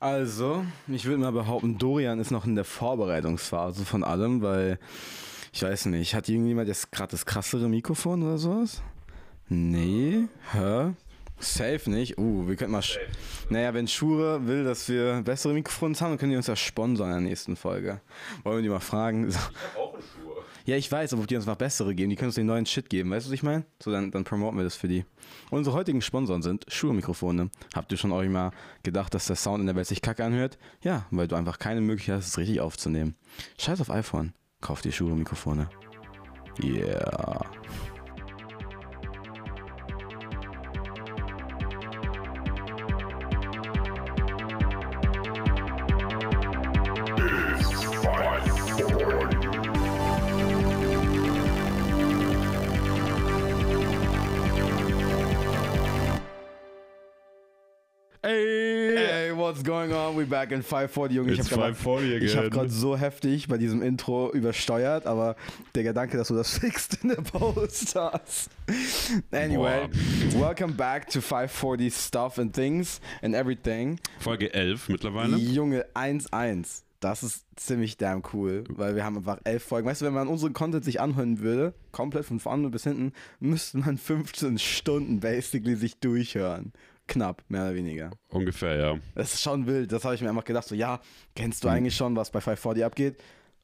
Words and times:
Also, 0.00 0.64
ich 0.88 1.04
würde 1.04 1.18
mal 1.18 1.30
behaupten, 1.30 1.76
Dorian 1.76 2.20
ist 2.20 2.30
noch 2.30 2.46
in 2.46 2.54
der 2.54 2.64
Vorbereitungsphase 2.64 3.84
von 3.84 4.02
allem, 4.02 4.40
weil 4.40 4.78
ich 5.52 5.62
weiß 5.62 5.86
nicht, 5.86 6.14
hat 6.14 6.26
irgendjemand 6.26 6.68
jetzt 6.68 6.90
gerade 6.90 7.10
das 7.10 7.26
krassere 7.26 7.68
Mikrofon 7.68 8.22
oder 8.22 8.38
sowas? 8.38 8.82
Nee, 9.50 10.24
hä? 10.52 10.94
Safe 11.38 11.90
nicht. 11.90 12.16
Uh, 12.16 12.48
wir 12.48 12.56
könnten 12.56 12.72
mal. 12.72 12.82
Sch 12.82 12.98
naja, 13.50 13.74
wenn 13.74 13.88
Schure 13.88 14.46
will, 14.46 14.64
dass 14.64 14.88
wir 14.88 15.20
bessere 15.22 15.52
Mikrofone 15.52 15.94
haben, 16.00 16.12
dann 16.12 16.18
können 16.18 16.30
die 16.30 16.36
uns 16.38 16.46
ja 16.46 16.56
sponsern 16.56 17.08
in 17.08 17.12
der 17.12 17.20
nächsten 17.20 17.56
Folge. 17.56 18.00
Wollen 18.42 18.56
wir 18.56 18.62
die 18.62 18.68
mal 18.70 18.80
fragen? 18.80 19.28
Ich 19.28 19.36
habe 19.36 19.52
auch 19.76 19.92
eine 19.92 20.02
Schuhe. 20.02 20.44
Ja, 20.70 20.76
ich 20.76 20.92
weiß, 20.92 21.12
aber 21.12 21.22
ob 21.22 21.26
die 21.26 21.34
uns 21.34 21.46
noch 21.46 21.56
bessere 21.56 21.96
geben, 21.96 22.10
die 22.10 22.14
können 22.14 22.28
uns 22.28 22.36
den 22.36 22.46
neuen 22.46 22.64
Shit 22.64 22.88
geben, 22.88 23.10
weißt 23.10 23.26
du, 23.26 23.30
was 23.30 23.34
ich 23.34 23.42
meine? 23.42 23.64
So, 23.82 23.90
dann, 23.90 24.12
dann 24.12 24.22
promoten 24.22 24.56
wir 24.56 24.62
das 24.62 24.76
für 24.76 24.86
die. 24.86 25.04
Unsere 25.50 25.74
heutigen 25.74 26.00
Sponsoren 26.00 26.42
sind 26.42 26.64
Schuhe-Mikrofone. 26.68 27.50
Habt 27.74 27.90
ihr 27.90 27.98
schon 27.98 28.12
euch 28.12 28.28
mal 28.28 28.52
gedacht, 28.84 29.12
dass 29.12 29.26
der 29.26 29.34
Sound 29.34 29.62
in 29.62 29.66
der 29.66 29.74
Welt 29.74 29.88
sich 29.88 30.00
kacke 30.00 30.24
anhört? 30.24 30.58
Ja, 30.84 31.06
weil 31.10 31.26
du 31.26 31.34
einfach 31.34 31.58
keine 31.58 31.80
Möglichkeit 31.80 32.18
hast, 32.18 32.28
es 32.28 32.38
richtig 32.38 32.60
aufzunehmen. 32.60 33.16
Scheiß 33.58 33.80
auf 33.80 33.90
iPhone. 33.90 34.32
Kauf 34.60 34.80
dir 34.80 34.92
Schuhe-Mikrofone. 34.92 35.68
Yeah. 36.62 37.50
What's 59.60 59.68
going 59.68 59.92
on? 59.92 60.16
We 60.16 60.24
back 60.24 60.52
in 60.52 60.62
540, 60.62 61.14
Junge. 61.14 61.32
It's 61.32 61.46
ich 61.46 61.52
habe 61.52 61.74
540 61.74 62.22
ich 62.22 62.36
hab 62.36 62.50
gerade 62.50 62.70
so 62.70 62.96
heftig 62.96 63.48
bei 63.48 63.58
diesem 63.58 63.82
Intro 63.82 64.32
übersteuert, 64.32 65.06
aber 65.06 65.36
Digga, 65.76 65.92
danke, 65.92 66.16
dass 66.16 66.28
du 66.28 66.34
das 66.34 66.58
fixt 66.58 66.98
in 67.02 67.10
der 67.10 67.16
Post 67.16 67.94
hast. 67.94 68.50
Anyway, 69.30 69.88
welcome 70.38 70.72
back 70.72 71.08
to 71.10 71.20
540 71.20 71.92
Stuff 71.92 72.38
and 72.38 72.54
Things 72.54 73.00
and 73.22 73.34
Everything. 73.34 73.98
Folge 74.18 74.52
11 74.52 74.88
mittlerweile. 74.88 75.36
Junge, 75.36 75.84
1-1. 75.94 76.82
Das 77.00 77.22
ist 77.22 77.46
ziemlich 77.56 77.96
damn 77.96 78.22
cool, 78.34 78.64
weil 78.68 78.94
wir 78.94 79.04
haben 79.04 79.16
einfach 79.16 79.38
elf 79.44 79.64
Folgen. 79.64 79.88
Weißt 79.88 80.02
du, 80.02 80.06
wenn 80.06 80.12
man 80.12 80.28
unseren 80.28 80.52
Content 80.52 80.84
sich 80.84 81.00
anhören 81.00 81.40
würde, 81.40 81.72
komplett 81.92 82.26
von 82.26 82.40
vorne 82.40 82.68
bis 82.68 82.84
hinten, 82.84 83.12
müsste 83.40 83.78
man 83.78 83.96
15 83.96 84.58
Stunden 84.58 85.20
basically 85.20 85.76
sich 85.76 85.98
durchhören. 85.98 86.72
Knapp, 87.10 87.42
mehr 87.48 87.62
oder 87.62 87.74
weniger. 87.74 88.12
Ungefähr, 88.28 88.76
ja. 88.76 88.98
Das 89.16 89.34
ist 89.34 89.42
schon 89.42 89.66
wild. 89.66 89.90
Das 89.90 90.04
habe 90.04 90.14
ich 90.14 90.22
mir 90.22 90.28
einfach 90.30 90.44
gedacht. 90.44 90.66
So, 90.68 90.76
ja, 90.76 91.00
kennst 91.34 91.64
du 91.64 91.68
eigentlich 91.68 91.96
schon, 91.96 92.14
was 92.14 92.30
bei 92.30 92.40
540 92.40 92.84
abgeht? 92.84 93.16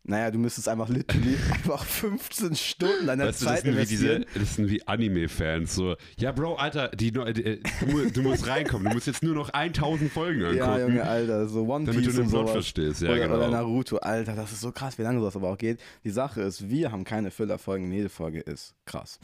Naja, 0.08 0.30
du 0.30 0.38
müsstest 0.38 0.68
einfach 0.68 0.88
literally 0.88 1.36
einfach 1.52 1.84
15 1.84 2.54
Stunden 2.54 3.06
deiner 3.06 3.26
Weißt 3.26 3.42
du, 3.42 3.44
das 3.44 3.54
Zeit 3.54 3.62
sind 3.64 3.76
wie 3.76 3.86
diese, 3.86 4.08
investieren. 4.08 4.40
das 4.40 4.54
sind 4.54 4.70
wie 4.70 4.86
Anime-Fans. 4.86 5.74
So, 5.74 5.96
ja, 6.16 6.30
Bro, 6.30 6.54
Alter, 6.54 6.88
die, 6.88 7.10
die, 7.10 7.18
äh, 7.20 7.60
du, 7.80 8.10
du 8.10 8.22
musst 8.22 8.46
reinkommen. 8.46 8.88
Du 8.88 8.94
musst 8.94 9.08
jetzt 9.08 9.24
nur 9.24 9.34
noch 9.34 9.50
1000 9.50 10.12
Folgen 10.12 10.42
angucken. 10.42 10.58
Ja, 10.58 10.78
Junge, 10.78 11.02
Alter, 11.04 11.48
so 11.48 11.66
One 11.66 11.86
Damit 11.86 12.04
du 12.04 12.10
Piece 12.10 12.16
den 12.16 12.28
Plot 12.28 12.50
verstehst, 12.50 13.02
ja, 13.02 13.10
oder, 13.10 13.18
genau. 13.20 13.36
oder 13.36 13.48
Naruto, 13.48 13.96
Alter, 13.96 14.34
das 14.36 14.52
ist 14.52 14.60
so 14.60 14.70
krass, 14.70 14.96
wie 14.98 15.02
lange 15.02 15.18
sowas 15.18 15.34
aber 15.34 15.50
auch 15.50 15.58
geht. 15.58 15.80
Die 16.04 16.10
Sache 16.10 16.40
ist, 16.42 16.68
wir 16.68 16.92
haben 16.92 17.02
keine 17.02 17.32
Füllerfolgen, 17.32 17.90
jede 17.90 18.08
Folge 18.08 18.40
ist 18.40 18.74
krass. 18.84 19.18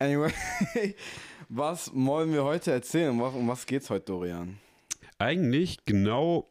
Anyway, 0.00 0.32
was 1.48 1.90
wollen 1.94 2.32
wir 2.32 2.44
heute 2.44 2.72
erzählen? 2.72 3.10
Um 3.10 3.20
was, 3.20 3.34
um 3.34 3.48
was 3.48 3.66
geht's 3.66 3.90
heute, 3.90 4.06
Dorian? 4.06 4.58
Eigentlich 5.18 5.84
genau. 5.84 6.50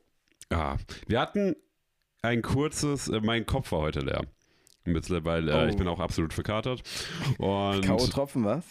Ah, 0.49 0.77
wir 1.07 1.19
hatten 1.19 1.55
ein 2.21 2.41
kurzes. 2.41 3.07
Äh, 3.07 3.21
mein 3.21 3.45
Kopf 3.45 3.71
war 3.71 3.79
heute 3.79 3.99
leer. 4.01 4.21
Mittlerweile, 4.85 5.51
äh, 5.51 5.65
Oh. 5.65 5.69
ich 5.69 5.77
bin 5.77 5.87
auch 5.87 5.99
absolut 5.99 6.33
verkatert. 6.33 6.83
Und 7.37 7.81
K.O.-Tropfen, 7.85 8.43
was? 8.43 8.63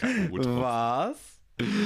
Was? 0.00 1.16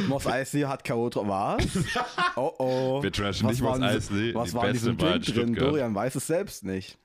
Moss 0.09 0.27
Eisley 0.27 0.63
hat 0.63 0.85
K.O.-Tropfen, 0.85 1.29
was? 1.29 1.67
Oh 2.37 2.53
oh. 2.59 3.03
Wir 3.03 3.13
trashen 3.13 3.47
Was 3.49 3.53
nicht 3.55 3.63
Moss 3.63 3.81
Eisley, 3.81 4.35
Was 4.35 4.51
die 4.51 4.55
war 4.57 4.67
in 4.67 4.73
diesem 4.73 4.97
Drink 4.99 5.25
drin? 5.25 5.35
Stuttgart. 5.35 5.69
Dorian 5.69 5.95
weiß 5.95 6.15
es 6.15 6.27
selbst 6.27 6.65
nicht. 6.65 6.97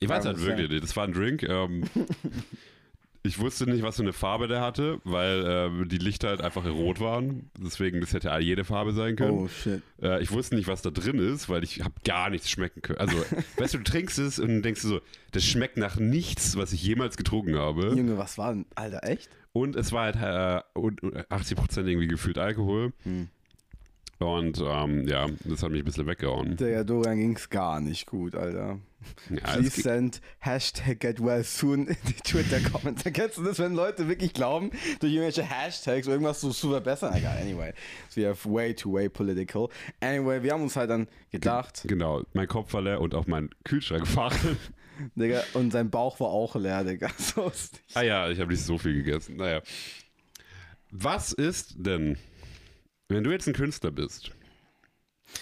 Ich 0.00 0.08
weiß 0.08 0.24
halt 0.24 0.40
wirklich 0.40 0.68
nicht. 0.68 0.82
Das 0.82 0.96
war 0.96 1.04
ein 1.04 1.12
Drink. 1.12 1.42
Ähm, 1.44 1.84
ich 3.26 3.38
wusste 3.38 3.64
nicht, 3.64 3.82
was 3.82 3.96
für 3.96 4.02
eine 4.02 4.12
Farbe 4.12 4.48
der 4.48 4.60
hatte, 4.60 5.00
weil 5.04 5.44
ähm, 5.46 5.88
die 5.88 5.96
Lichter 5.96 6.28
halt 6.28 6.42
einfach 6.42 6.64
rot 6.66 7.00
waren. 7.00 7.50
Deswegen, 7.58 8.00
das 8.02 8.12
hätte 8.12 8.30
jede 8.40 8.64
Farbe 8.64 8.92
sein 8.92 9.16
können. 9.16 9.32
Oh 9.38 9.48
shit. 9.48 9.82
Äh, 10.02 10.22
ich 10.22 10.30
wusste 10.30 10.54
nicht, 10.56 10.68
was 10.68 10.82
da 10.82 10.90
drin 10.90 11.18
ist, 11.18 11.48
weil 11.48 11.64
ich 11.64 11.82
habe 11.82 11.94
gar 12.04 12.28
nichts 12.28 12.50
schmecken 12.50 12.82
können. 12.82 12.98
Also, 12.98 13.16
weißt 13.56 13.74
du, 13.74 13.78
du 13.78 13.84
trinkst 13.84 14.18
es 14.18 14.38
und 14.38 14.60
denkst 14.62 14.82
du 14.82 14.88
so, 14.88 15.00
das 15.32 15.42
schmeckt 15.42 15.78
nach 15.78 15.96
nichts, 15.96 16.56
was 16.58 16.72
ich 16.74 16.82
jemals 16.82 17.16
getrunken 17.16 17.56
habe. 17.56 17.94
Junge, 17.96 18.18
was 18.18 18.36
war 18.36 18.52
denn? 18.52 18.66
Alter, 18.74 19.02
echt? 19.04 19.30
Und 19.52 19.74
es 19.74 19.90
war 19.92 20.12
halt 20.12 20.16
äh, 20.16 20.78
und- 20.78 21.02
und 21.02 21.16
80% 21.16 21.86
irgendwie 21.86 22.08
gefühlt 22.08 22.36
Alkohol. 22.38 22.92
Hm. 23.04 23.28
Und 24.18 24.62
ähm, 24.64 25.06
ja, 25.08 25.26
das 25.44 25.62
hat 25.62 25.70
mich 25.70 25.82
ein 25.82 25.84
bisschen 25.84 26.06
weggehauen. 26.06 26.56
Der 26.56 26.84
Dorian 26.84 27.18
ging's 27.18 27.50
gar 27.50 27.80
nicht 27.80 28.06
gut, 28.06 28.34
Alter. 28.34 28.78
Ja, 29.28 29.36
es 29.36 29.42
Please 29.42 29.70
ging- 29.74 29.82
send 29.82 30.20
Hashtag 30.38 31.00
get 31.00 31.22
well 31.22 31.44
soon 31.44 31.88
in 31.88 31.96
die 32.08 32.14
Twitter-Comments. 32.14 33.02
Kennst 33.12 33.36
du 33.36 33.42
das, 33.42 33.58
wenn 33.58 33.74
Leute 33.74 34.08
wirklich 34.08 34.32
glauben, 34.32 34.70
durch 35.00 35.12
irgendwelche 35.12 35.42
Hashtags 35.42 36.06
irgendwas 36.06 36.40
so 36.40 36.50
zu 36.50 36.70
verbessern? 36.70 37.12
Egal, 37.14 37.36
anyway. 37.38 37.72
We 38.14 38.26
have 38.26 38.50
way 38.50 38.72
too 38.74 38.92
way 38.94 39.08
political. 39.08 39.68
Anyway, 40.00 40.42
wir 40.42 40.52
haben 40.52 40.62
uns 40.62 40.76
halt 40.76 40.88
dann 40.90 41.06
gedacht, 41.30 41.82
Genau, 41.86 42.22
mein 42.32 42.46
Kopf 42.48 42.72
war 42.72 42.80
leer 42.82 43.00
und 43.00 43.14
auch 43.14 43.26
mein 43.26 43.50
Kühlschrank 43.64 44.06
fahren. 44.06 44.56
Digga, 45.16 45.42
und 45.54 45.72
sein 45.72 45.90
Bauch 45.90 46.20
war 46.20 46.28
auch 46.28 46.54
leer, 46.54 46.84
Digga. 46.84 47.10
So 47.18 47.50
ah 47.94 48.02
ja, 48.02 48.30
ich 48.30 48.38
habe 48.40 48.52
nicht 48.52 48.64
so 48.64 48.78
viel 48.78 48.94
gegessen. 49.02 49.36
Naja. 49.36 49.60
Was 50.90 51.32
ist 51.32 51.74
denn, 51.76 52.16
wenn 53.08 53.24
du 53.24 53.30
jetzt 53.30 53.46
ein 53.46 53.54
Künstler 53.54 53.90
bist 53.90 54.32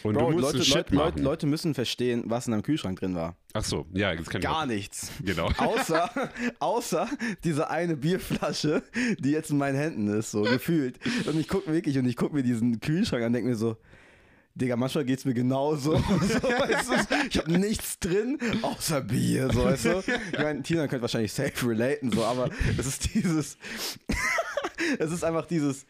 und 0.03 0.15
Bro, 0.15 0.31
du 0.31 0.39
musst 0.39 0.55
Leute, 0.55 0.65
Shit 0.65 0.75
Leute, 0.75 0.95
machen? 0.95 1.07
Leute, 1.07 1.23
Leute 1.23 1.47
müssen 1.47 1.75
verstehen, 1.75 2.25
was 2.27 2.47
in 2.47 2.53
einem 2.53 2.63
Kühlschrank 2.63 2.99
drin 2.99 3.15
war. 3.15 3.37
Ach 3.53 3.65
so, 3.65 3.87
ja, 3.93 4.15
das 4.15 4.29
kann 4.29 4.41
ich 4.41 4.47
Gar 4.47 4.63
auch. 4.63 4.67
nichts. 4.67 5.11
Genau. 5.23 5.51
Außer, 5.59 6.11
außer 6.59 7.09
diese 7.45 7.69
eine 7.71 7.97
Bierflasche, 7.97 8.83
die 9.19 9.31
jetzt 9.31 9.51
in 9.51 9.59
meinen 9.59 9.77
Händen 9.77 10.09
ist, 10.09 10.31
so 10.31 10.43
gefühlt. 10.43 10.99
Und 11.27 11.39
ich 11.39 11.49
gucke 11.49 11.73
wirklich 11.73 11.99
und 11.99 12.07
ich 12.07 12.17
gucke 12.17 12.35
mir 12.35 12.43
diesen 12.43 12.81
Kühlschrank 12.81 13.23
an 13.23 13.29
und 13.29 13.33
denke 13.35 13.51
mir 13.51 13.57
so, 13.57 13.77
Digga, 14.55 14.77
manchmal 14.77 15.05
geht's 15.05 15.25
mir 15.25 15.35
genauso. 15.35 15.97
so 15.97 16.43
weißt 16.43 16.91
du? 16.91 17.17
Ich 17.31 17.39
habe 17.39 17.53
nichts 17.53 17.99
drin, 17.99 18.39
außer 18.63 19.01
Bier, 19.01 19.51
so 19.53 19.65
weißt 19.65 19.85
du. 19.87 20.03
Ich 20.33 20.39
meine, 20.39 20.63
Tina 20.63 20.89
könnte 20.89 21.03
wahrscheinlich 21.03 21.33
safe 21.33 21.69
relaten, 21.69 22.13
so, 22.13 22.25
aber 22.25 22.51
es 22.79 22.87
ist 22.87 23.15
dieses, 23.15 23.57
es 24.99 25.11
ist 25.11 25.25
einfach 25.25 25.47
dieses, 25.47 25.87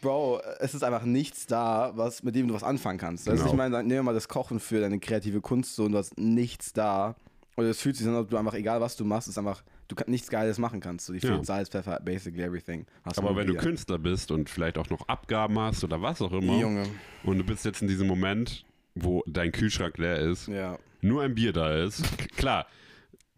Bro, 0.00 0.40
es 0.60 0.74
ist 0.74 0.84
einfach 0.84 1.02
nichts 1.04 1.46
da, 1.46 1.92
was, 1.96 2.22
mit 2.22 2.34
dem 2.34 2.46
du 2.48 2.54
was 2.54 2.62
anfangen 2.62 2.98
kannst. 2.98 3.26
Du, 3.26 3.32
Genau. 3.32 3.46
ich 3.46 3.52
meine, 3.54 3.78
nehmen 3.78 3.90
wir 3.90 4.02
mal 4.04 4.14
das 4.14 4.28
Kochen 4.28 4.60
für 4.60 4.80
deine 4.80 5.00
kreative 5.00 5.40
Kunst 5.40 5.74
so 5.74 5.84
und 5.84 5.92
du 5.92 5.98
hast 5.98 6.16
nichts 6.18 6.72
da. 6.72 7.16
Oder 7.56 7.70
es 7.70 7.80
fühlt 7.80 7.96
sich 7.96 8.04
so 8.04 8.10
an, 8.10 8.16
als 8.16 8.24
ob 8.26 8.30
du 8.30 8.36
einfach, 8.36 8.54
egal 8.54 8.80
was 8.80 8.94
du 8.96 9.04
machst, 9.04 9.26
ist 9.26 9.36
einfach, 9.36 9.64
du 9.88 9.96
kann, 9.96 10.08
nichts 10.08 10.28
Geiles 10.30 10.58
machen 10.58 10.78
kannst. 10.78 11.06
So, 11.06 11.12
die 11.12 11.18
Ja. 11.18 11.32
fehlt 11.34 11.44
Salz, 11.46 11.68
Pfeffer, 11.68 11.98
basically 12.00 12.44
everything. 12.44 12.86
Hast 13.04 13.18
Aber 13.18 13.30
nur 13.30 13.36
wenn 13.38 13.46
du 13.48 13.54
Bier. 13.54 13.62
Künstler 13.62 13.98
bist 13.98 14.30
und 14.30 14.48
vielleicht 14.48 14.78
auch 14.78 14.88
noch 14.90 15.08
Abgaben 15.08 15.58
hast 15.58 15.82
oder 15.82 16.00
was 16.00 16.22
auch 16.22 16.30
immer 16.32 16.56
Junge. 16.60 16.84
und 17.24 17.38
du 17.38 17.44
bist 17.44 17.64
jetzt 17.64 17.82
in 17.82 17.88
diesem 17.88 18.06
Moment, 18.06 18.64
wo 18.94 19.24
dein 19.26 19.50
Kühlschrank 19.50 19.98
leer 19.98 20.18
ist, 20.20 20.46
Ja. 20.46 20.78
nur 21.00 21.22
ein 21.22 21.34
Bier 21.34 21.52
da 21.52 21.74
ist, 21.82 22.04
klar, 22.36 22.66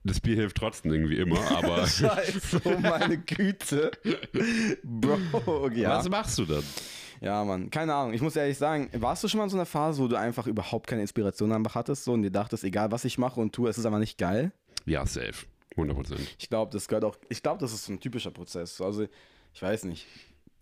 das 0.05 0.21
Bier 0.21 0.37
hilft 0.37 0.57
trotzdem 0.57 0.93
irgendwie 0.93 1.17
immer, 1.17 1.41
aber 1.57 1.87
Scheiße, 1.87 2.63
oh 2.65 2.79
meine 2.79 3.19
Güte. 3.19 3.91
Bro, 4.83 5.69
ja. 5.75 5.99
was 5.99 6.09
machst 6.09 6.39
du 6.39 6.45
dann? 6.45 6.65
Ja, 7.21 7.45
Mann, 7.45 7.71
keine 7.71 7.95
Ahnung. 7.95 8.15
Ich 8.15 8.23
muss 8.23 8.35
ehrlich 8.35 8.57
sagen, 8.57 8.89
warst 8.95 9.23
du 9.23 9.29
schon 9.29 9.39
mal 9.39 9.45
in 9.45 9.51
so 9.51 9.57
einer 9.57 9.67
Phase, 9.67 10.03
wo 10.03 10.09
du 10.09 10.19
einfach 10.19 10.47
überhaupt 10.47 10.87
keine 10.87 11.03
Inspiration 11.03 11.53
einfach 11.53 11.75
hattest 11.75 12.05
so, 12.05 12.13
und 12.13 12.23
dir 12.23 12.31
dachtest, 12.31 12.65
egal 12.65 12.91
was 12.93 13.05
ich 13.05 13.19
mache 13.19 13.41
und 13.41 13.55
tue, 13.55 13.69
es 13.69 13.77
ist 13.77 13.85
einfach 13.85 13.99
nicht 13.99 14.17
geil? 14.17 14.53
Ja, 14.87 15.05
safe. 15.05 15.47
100 15.73 15.97
Prozent. 15.97 16.37
Ich 16.39 16.49
glaube, 16.49 16.73
das 16.73 16.89
gehört 16.89 17.05
auch, 17.05 17.17
ich 17.29 17.43
glaube, 17.43 17.61
das 17.61 17.75
ist 17.75 17.85
so 17.85 17.93
ein 17.93 18.01
typischer 18.01 18.31
Prozess. 18.31 18.81
Also, 18.81 19.07
ich 19.53 19.63
weiß 19.63 19.85
nicht. 19.85 20.07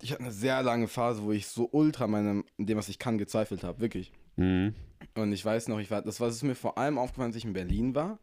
Ich 0.03 0.11
hatte 0.13 0.23
eine 0.23 0.33
sehr 0.33 0.63
lange 0.63 0.89
Phase, 0.89 1.23
wo 1.23 1.33
ich 1.33 1.47
so 1.47 1.69
ultra 1.71 2.07
meinem, 2.09 2.45
in 2.57 2.67
dem, 2.67 2.77
was 2.77 2.89
ich 2.89 2.99
kann, 2.99 3.19
gezweifelt 3.19 3.63
habe, 3.63 3.81
wirklich. 3.81 4.13
Mhm. 4.37 4.75
Und 5.15 5.33
ich 5.33 5.45
weiß 5.45 5.69
noch, 5.69 5.79
ich 5.79 5.91
war, 5.91 6.03
das 6.03 6.21
war 6.21 6.29
es 6.29 6.43
mir 6.43 6.55
vor 6.55 6.77
allem 6.77 6.99
aufgefallen, 6.99 7.29
als 7.29 7.37
ich 7.37 7.45
in 7.45 7.53
Berlin 7.53 7.95
war 7.95 8.19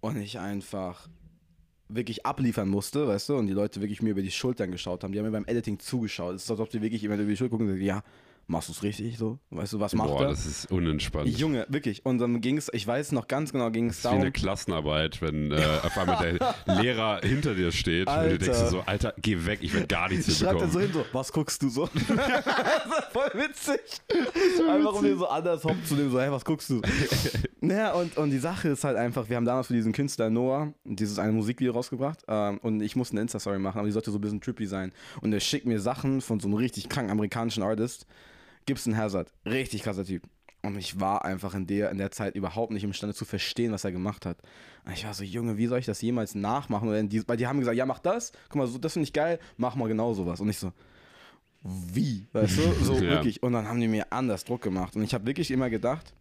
und 0.00 0.16
ich 0.16 0.38
einfach 0.38 1.08
wirklich 1.88 2.26
abliefern 2.26 2.68
musste, 2.68 3.08
weißt 3.08 3.30
du, 3.30 3.36
und 3.36 3.46
die 3.46 3.52
Leute 3.52 3.80
wirklich 3.80 4.02
mir 4.02 4.10
über 4.10 4.22
die 4.22 4.30
Schultern 4.30 4.70
geschaut 4.70 5.02
haben. 5.02 5.12
Die 5.12 5.18
haben 5.18 5.26
mir 5.26 5.32
beim 5.32 5.46
Editing 5.46 5.78
zugeschaut. 5.78 6.34
Es 6.34 6.44
ist, 6.44 6.50
als 6.50 6.60
ob 6.60 6.70
die 6.70 6.82
wirklich 6.82 7.02
immer 7.04 7.14
über 7.14 7.24
die 7.24 7.36
Schulter 7.36 7.50
gucken 7.50 7.66
und 7.66 7.72
sagen, 7.72 7.84
ja, 7.84 8.02
Machst 8.50 8.70
du 8.70 8.72
es 8.72 8.82
richtig 8.82 9.18
so? 9.18 9.38
Weißt 9.50 9.74
du, 9.74 9.80
was 9.80 9.92
macht 9.94 10.08
Boah, 10.08 10.22
er? 10.22 10.28
das 10.30 10.46
ist 10.46 10.70
unentspannt. 10.70 11.28
Junge, 11.28 11.66
wirklich. 11.68 12.06
Und 12.06 12.16
dann 12.16 12.40
ging 12.40 12.56
es, 12.56 12.70
ich 12.72 12.86
weiß 12.86 13.12
noch 13.12 13.28
ganz 13.28 13.52
genau, 13.52 13.70
ging 13.70 13.90
es 13.90 14.00
Das 14.00 14.04
ist 14.06 14.10
wie 14.10 14.14
eine 14.14 14.30
darum. 14.30 14.32
Klassenarbeit, 14.32 15.20
wenn 15.20 15.52
äh, 15.52 15.56
auf 15.82 15.98
einmal 15.98 16.38
der 16.66 16.76
Lehrer 16.82 17.20
hinter 17.22 17.54
dir 17.54 17.72
steht 17.72 18.06
und 18.08 18.14
du 18.14 18.18
Alter. 18.20 18.38
denkst 18.38 18.58
dir 18.58 18.68
so, 18.68 18.80
Alter, 18.86 19.12
geh 19.20 19.44
weg, 19.44 19.58
ich 19.60 19.74
werde 19.74 19.86
gar 19.86 20.08
nichts 20.08 20.38
Schreibt 20.38 20.62
er 20.62 20.68
so 20.68 20.80
hin, 20.80 20.90
so, 20.94 21.04
was 21.12 21.30
guckst 21.30 21.62
du 21.62 21.68
so? 21.68 21.86
Voll 23.12 23.30
witzig. 23.34 23.80
Einfach 24.66 24.94
um 24.94 25.04
den 25.04 25.18
so 25.18 25.28
anders 25.28 25.62
hopp 25.64 25.76
zu 25.84 25.94
nehmen, 25.96 26.10
so, 26.10 26.18
hey, 26.18 26.32
was 26.32 26.44
guckst 26.46 26.70
du? 26.70 26.80
naja, 27.60 27.92
und, 27.92 28.16
und 28.16 28.30
die 28.30 28.38
Sache 28.38 28.68
ist 28.70 28.82
halt 28.82 28.96
einfach, 28.96 29.28
wir 29.28 29.36
haben 29.36 29.44
damals 29.44 29.66
für 29.66 29.74
diesen 29.74 29.92
Künstler 29.92 30.30
Noah 30.30 30.72
dieses 30.84 31.18
eine 31.18 31.32
Musikvideo 31.32 31.74
rausgebracht 31.74 32.24
ähm, 32.28 32.56
und 32.62 32.80
ich 32.80 32.96
musste 32.96 33.12
eine 33.12 33.20
Insta-Story 33.20 33.58
machen, 33.58 33.76
aber 33.76 33.86
die 33.86 33.92
sollte 33.92 34.10
so 34.10 34.16
ein 34.16 34.22
bisschen 34.22 34.40
trippy 34.40 34.66
sein. 34.66 34.92
Und 35.20 35.34
er 35.34 35.40
schickt 35.40 35.66
mir 35.66 35.80
Sachen 35.80 36.22
von 36.22 36.40
so 36.40 36.48
einem 36.48 36.56
richtig 36.56 36.88
kranken 36.88 37.10
amerikanischen 37.10 37.62
Artist, 37.62 38.06
Gibson 38.68 38.96
Hazard, 38.96 39.32
richtig 39.46 39.82
krasser 39.82 40.04
Typ. 40.04 40.22
Und 40.62 40.76
ich 40.76 41.00
war 41.00 41.24
einfach 41.24 41.54
in 41.54 41.66
der, 41.66 41.90
in 41.90 41.98
der 41.98 42.10
Zeit 42.10 42.34
überhaupt 42.34 42.72
nicht 42.72 42.84
imstande 42.84 43.14
zu 43.14 43.24
verstehen, 43.24 43.72
was 43.72 43.84
er 43.84 43.92
gemacht 43.92 44.26
hat. 44.26 44.38
Und 44.84 44.92
ich 44.92 45.06
war 45.06 45.14
so, 45.14 45.24
Junge, 45.24 45.56
wie 45.56 45.66
soll 45.68 45.78
ich 45.78 45.86
das 45.86 46.02
jemals 46.02 46.34
nachmachen? 46.34 46.92
In 46.92 47.08
die, 47.08 47.26
weil 47.26 47.36
die 47.38 47.46
haben 47.46 47.60
gesagt, 47.60 47.76
ja, 47.76 47.86
mach 47.86 48.00
das. 48.00 48.32
Guck 48.48 48.56
mal, 48.56 48.66
so, 48.66 48.76
das 48.76 48.92
finde 48.92 49.04
ich 49.04 49.12
geil, 49.12 49.38
mach 49.56 49.74
mal 49.76 49.88
genau 49.88 50.12
sowas. 50.14 50.40
Und 50.40 50.48
ich 50.50 50.58
so, 50.58 50.72
wie? 51.62 52.26
Weißt 52.32 52.58
du? 52.58 52.84
So 52.84 52.94
Ja. 53.00 53.00
wirklich. 53.02 53.42
Und 53.42 53.52
dann 53.52 53.66
haben 53.68 53.80
die 53.80 53.88
mir 53.88 54.12
anders 54.12 54.44
Druck 54.44 54.60
gemacht. 54.62 54.96
Und 54.96 55.02
ich 55.02 55.14
habe 55.14 55.26
wirklich 55.26 55.50
immer 55.50 55.70
gedacht, 55.70 56.12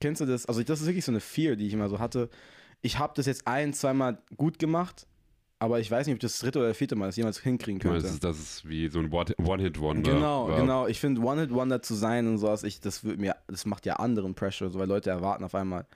kennst 0.00 0.20
du 0.20 0.26
das? 0.26 0.46
Also 0.46 0.62
das 0.62 0.80
ist 0.80 0.86
wirklich 0.86 1.04
so 1.04 1.12
eine 1.12 1.20
Fear, 1.20 1.56
die 1.56 1.66
ich 1.66 1.72
immer 1.72 1.88
so 1.88 1.98
hatte. 1.98 2.30
Ich 2.82 2.98
habe 2.98 3.14
das 3.16 3.26
jetzt 3.26 3.46
ein, 3.46 3.72
zweimal 3.72 4.18
gut 4.36 4.58
gemacht, 4.58 5.06
aber 5.64 5.80
ich 5.80 5.90
weiß 5.90 6.06
nicht, 6.06 6.14
ob 6.14 6.20
das 6.20 6.38
dritte 6.38 6.58
oder 6.60 6.74
vierte 6.74 6.94
Mal 6.96 7.06
das 7.06 7.16
jemals 7.16 7.38
hinkriegen 7.40 7.80
könnte. 7.80 8.02
Das 8.02 8.12
ist, 8.12 8.24
das 8.24 8.38
ist 8.38 8.68
wie 8.68 8.88
so 8.88 8.98
ein 9.00 9.10
One- 9.12 9.34
One-Hit-Wonder. 9.44 10.12
Genau, 10.12 10.48
war. 10.48 10.56
genau. 10.60 10.86
Ich 10.86 11.00
finde, 11.00 11.20
One-Hit-Wonder 11.22 11.82
zu 11.82 11.94
sein 11.94 12.26
und 12.28 12.38
sowas, 12.38 12.62
ich, 12.62 12.80
das 12.80 13.04
wird 13.04 13.18
mir, 13.18 13.36
das 13.48 13.66
macht 13.66 13.86
ja 13.86 13.94
anderen 13.96 14.34
Pressure, 14.34 14.70
so, 14.70 14.78
weil 14.78 14.88
Leute 14.88 15.10
erwarten 15.10 15.44
auf 15.44 15.54
einmal, 15.54 15.86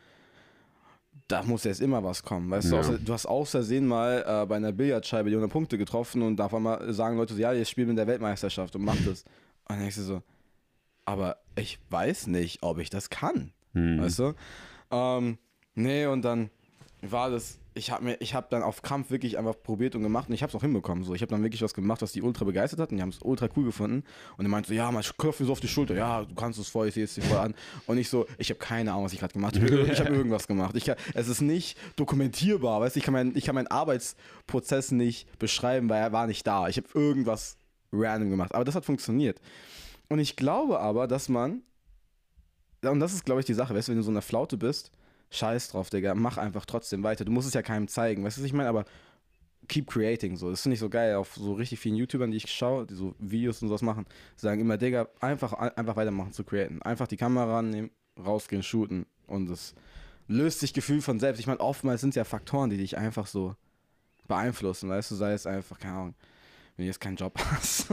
da 1.28 1.42
muss 1.42 1.64
jetzt 1.64 1.80
immer 1.80 2.02
was 2.02 2.22
kommen. 2.22 2.50
Weißt 2.50 2.70
du, 2.70 2.74
Ja. 2.74 2.80
außer, 2.80 2.98
du 2.98 3.12
hast 3.12 3.26
aus 3.26 3.50
Versehen 3.50 3.86
mal 3.86 4.24
äh, 4.26 4.46
bei 4.46 4.56
einer 4.56 4.72
Billardscheibe 4.72 5.28
die 5.28 5.36
100 5.36 5.50
Punkte 5.52 5.76
getroffen 5.76 6.22
und 6.22 6.40
auf 6.40 6.54
einmal 6.54 6.92
sagen 6.92 7.16
Leute 7.16 7.34
so, 7.34 7.40
ja, 7.40 7.52
jetzt 7.52 7.70
spielen 7.70 7.88
wir 7.88 7.92
in 7.92 7.96
der 7.96 8.06
Weltmeisterschaft 8.06 8.74
und 8.76 8.82
mach 8.84 8.96
das. 9.04 9.22
Und 9.24 9.24
dann 9.68 9.78
denkst 9.80 9.96
du 9.96 10.02
so, 10.02 10.22
aber 11.04 11.36
ich 11.56 11.78
weiß 11.90 12.28
nicht, 12.28 12.62
ob 12.62 12.78
ich 12.78 12.88
das 12.90 13.10
kann. 13.10 13.52
Hm. 13.74 14.00
Weißt 14.00 14.18
du? 14.18 14.34
Ähm, 14.90 15.36
nee, 15.74 16.06
und 16.06 16.22
dann 16.22 16.50
war 17.02 17.30
das, 17.30 17.58
ich 17.78 17.92
habe 17.92 18.04
mir, 18.04 18.16
ich 18.20 18.34
habe 18.34 18.48
dann 18.50 18.62
auf 18.62 18.82
Krampf 18.82 19.10
wirklich 19.10 19.38
einfach 19.38 19.54
probiert 19.62 19.94
und 19.94 20.02
gemacht 20.02 20.28
und 20.28 20.34
ich 20.34 20.42
habe 20.42 20.50
es 20.50 20.56
auch 20.56 20.62
hinbekommen. 20.62 21.04
So, 21.04 21.14
ich 21.14 21.22
habe 21.22 21.30
dann 21.30 21.42
wirklich 21.42 21.62
was 21.62 21.72
gemacht, 21.72 22.02
was 22.02 22.12
die 22.12 22.22
ultra 22.22 22.44
begeistert 22.44 22.80
hat 22.80 22.90
und 22.90 22.96
die 22.96 23.02
haben 23.02 23.10
es 23.10 23.20
ultra 23.22 23.48
cool 23.56 23.64
gefunden. 23.64 24.04
Und 24.36 24.44
er 24.44 24.48
meinte 24.48 24.68
so, 24.68 24.74
ja, 24.74 24.90
man 24.90 25.02
klopft 25.16 25.40
mir 25.40 25.46
so 25.46 25.52
auf 25.52 25.60
die 25.60 25.68
Schulter, 25.68 25.94
ja, 25.94 26.24
du 26.24 26.34
kannst 26.34 26.58
es 26.58 26.68
voll, 26.68 26.88
ich 26.88 26.94
sehe 26.94 27.04
es 27.04 27.14
dir 27.14 27.22
voll 27.22 27.38
an. 27.38 27.54
Und 27.86 27.98
ich 27.98 28.08
so, 28.08 28.26
ich 28.36 28.50
habe 28.50 28.58
keine 28.58 28.92
Ahnung, 28.92 29.04
was 29.04 29.12
ich 29.12 29.20
gerade 29.20 29.32
gemacht 29.32 29.56
habe. 29.56 29.68
Ich 29.88 30.00
habe 30.00 30.14
irgendwas 30.14 30.46
gemacht. 30.46 30.74
Ich 30.76 30.84
kann, 30.84 30.96
es 31.14 31.28
ist 31.28 31.40
nicht 31.40 31.78
dokumentierbar, 31.96 32.80
weißt 32.80 32.96
du, 32.96 32.98
ich 32.98 33.04
kann, 33.04 33.14
mein, 33.14 33.32
ich 33.36 33.44
kann 33.44 33.54
meinen 33.54 33.68
Arbeitsprozess 33.68 34.90
nicht 34.90 35.38
beschreiben, 35.38 35.88
weil 35.88 36.02
er 36.02 36.12
war 36.12 36.26
nicht 36.26 36.46
da. 36.46 36.68
Ich 36.68 36.76
habe 36.76 36.88
irgendwas 36.94 37.56
random 37.92 38.30
gemacht. 38.30 38.54
Aber 38.54 38.64
das 38.64 38.74
hat 38.74 38.84
funktioniert. 38.84 39.40
Und 40.08 40.18
ich 40.18 40.36
glaube 40.36 40.80
aber, 40.80 41.06
dass 41.06 41.28
man, 41.28 41.62
und 42.82 43.00
das 43.00 43.12
ist, 43.12 43.24
glaube 43.24 43.40
ich, 43.40 43.46
die 43.46 43.54
Sache, 43.54 43.74
weißt 43.74 43.88
du, 43.88 43.92
wenn 43.92 43.98
du 43.98 44.02
so 44.02 44.10
in 44.10 44.16
einer 44.16 44.22
Flaute 44.22 44.56
bist, 44.56 44.90
scheiß 45.30 45.68
drauf, 45.68 45.90
Digga, 45.90 46.14
mach 46.14 46.38
einfach 46.38 46.64
trotzdem 46.64 47.02
weiter. 47.02 47.24
Du 47.24 47.32
musst 47.32 47.48
es 47.48 47.54
ja 47.54 47.62
keinem 47.62 47.88
zeigen, 47.88 48.24
weißt 48.24 48.38
du, 48.38 48.42
was 48.42 48.46
ich 48.46 48.52
meine? 48.52 48.68
Aber 48.68 48.84
keep 49.68 49.86
creating, 49.86 50.36
so. 50.36 50.50
Das 50.50 50.62
finde 50.62 50.74
ich 50.74 50.80
so 50.80 50.88
geil, 50.88 51.14
auf 51.16 51.34
so 51.34 51.52
richtig 51.52 51.78
vielen 51.80 51.96
YouTubern, 51.96 52.30
die 52.30 52.38
ich 52.38 52.50
schaue, 52.50 52.86
die 52.86 52.94
so 52.94 53.14
Videos 53.18 53.60
und 53.62 53.68
sowas 53.68 53.82
machen, 53.82 54.06
sagen 54.36 54.60
immer, 54.60 54.78
Digga, 54.78 55.08
einfach, 55.20 55.52
einfach 55.52 55.96
weitermachen 55.96 56.32
zu 56.32 56.44
createn. 56.44 56.82
Einfach 56.82 57.06
die 57.06 57.16
Kamera 57.16 57.62
nehmen, 57.62 57.90
rausgehen, 58.18 58.62
shooten 58.62 59.06
und 59.26 59.50
es 59.50 59.74
löst 60.26 60.60
sich 60.60 60.72
Gefühl 60.72 61.00
von 61.02 61.20
selbst. 61.20 61.40
Ich 61.40 61.46
meine, 61.46 61.60
oftmals 61.60 62.00
sind 62.00 62.10
es 62.10 62.16
ja 62.16 62.24
Faktoren, 62.24 62.70
die 62.70 62.76
dich 62.76 62.96
einfach 62.96 63.26
so 63.26 63.54
beeinflussen, 64.26 64.90
weißt 64.90 65.10
du, 65.10 65.14
sei 65.14 65.32
es 65.32 65.46
einfach, 65.46 65.78
keine 65.78 65.94
Ahnung, 65.94 66.14
wenn 66.78 66.84
du 66.84 66.86
jetzt 66.86 67.00
keinen 67.00 67.16
Job 67.16 67.34
hast. 67.50 67.88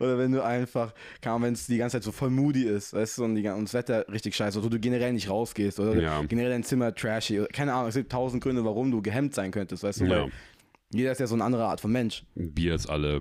Oder 0.00 0.18
wenn 0.18 0.32
du 0.32 0.42
einfach, 0.44 0.92
Ahnung, 1.32 1.44
wenn 1.44 1.54
es 1.54 1.66
die 1.66 1.78
ganze 1.78 1.94
Zeit 1.96 2.02
so 2.02 2.10
voll 2.12 2.30
moody 2.30 2.64
ist, 2.64 2.92
weißt 2.92 3.18
du, 3.18 3.24
und, 3.24 3.36
die, 3.36 3.48
und 3.48 3.64
das 3.64 3.74
Wetter 3.74 4.04
richtig 4.12 4.34
scheiße, 4.34 4.58
oder 4.58 4.68
du 4.70 4.80
generell 4.80 5.12
nicht 5.12 5.30
rausgehst, 5.30 5.78
oder 5.78 5.94
Ja. 6.00 6.20
generell 6.22 6.50
dein 6.50 6.64
Zimmer 6.64 6.92
trashy, 6.94 7.38
oder, 7.38 7.48
keine 7.48 7.72
Ahnung, 7.72 7.88
es 7.88 7.94
gibt 7.94 8.10
tausend 8.10 8.42
Gründe, 8.42 8.64
warum 8.64 8.90
du 8.90 9.00
gehemmt 9.00 9.34
sein 9.36 9.52
könntest, 9.52 9.84
weißt 9.84 10.00
du, 10.00 10.04
Ja. 10.06 10.10
weil 10.10 10.32
jeder 10.92 11.12
ist 11.12 11.20
ja 11.20 11.26
so 11.28 11.34
eine 11.36 11.44
andere 11.44 11.64
Art 11.66 11.80
von 11.80 11.92
Mensch. 11.92 12.24
Bier 12.34 12.74
ist 12.74 12.88
alle. 12.88 13.20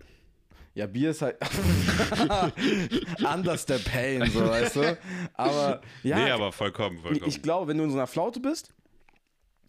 Ja, 0.74 0.88
Bier 0.88 1.12
ist 1.12 1.22
halt 1.22 1.38
anders 3.24 3.66
der 3.66 3.80
Pain, 3.80 4.30
so, 4.32 4.48
weißt 4.48 4.76
du. 4.78 4.98
Aber 5.34 5.82
ja, 6.04 6.18
nee, 6.18 6.32
aber 6.32 6.52
vollkommen, 6.52 7.00
vollkommen. 7.00 7.28
ich 7.28 7.42
glaube, 7.42 7.68
wenn 7.68 7.78
du 7.78 7.84
in 7.86 7.90
so 7.92 7.98
einer 7.98 8.08
Flaute 8.08 8.40
bist, 8.40 8.74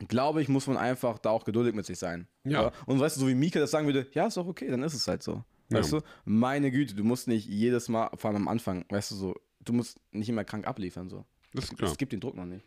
glaube 0.08 0.42
ich, 0.42 0.48
muss 0.48 0.66
man 0.66 0.76
einfach 0.76 1.18
da 1.18 1.30
auch 1.30 1.44
geduldig 1.44 1.74
mit 1.74 1.86
sich 1.86 1.98
sein. 1.98 2.28
Ja. 2.44 2.72
Und 2.86 3.00
weißt 3.00 3.16
du, 3.16 3.20
so 3.20 3.28
wie 3.28 3.34
Mika 3.34 3.58
das 3.58 3.70
sagen 3.70 3.86
würde, 3.86 4.06
ja, 4.12 4.26
ist 4.26 4.36
doch 4.36 4.46
okay, 4.46 4.70
dann 4.70 4.82
ist 4.82 4.94
es 4.94 5.08
halt 5.08 5.22
so. 5.22 5.42
Weißt 5.70 5.92
Ja. 5.92 5.98
du? 6.00 6.04
Meine 6.24 6.70
Güte, 6.70 6.94
du 6.94 7.04
musst 7.04 7.28
nicht 7.28 7.46
jedes 7.46 7.88
Mal, 7.88 8.10
vor 8.16 8.30
allem 8.30 8.42
am 8.42 8.48
Anfang, 8.48 8.84
weißt 8.88 9.10
du, 9.10 9.14
so, 9.16 9.34
du 9.60 9.72
musst 9.72 9.98
nicht 10.12 10.28
immer 10.28 10.44
krank 10.44 10.66
abliefern, 10.66 11.08
so. 11.08 11.24
das 11.52 11.64
ist 11.64 11.76
klar. 11.76 11.90
Es 11.90 11.98
gibt 11.98 12.12
den 12.12 12.20
Druck 12.20 12.36
noch 12.36 12.46
nicht. 12.46 12.64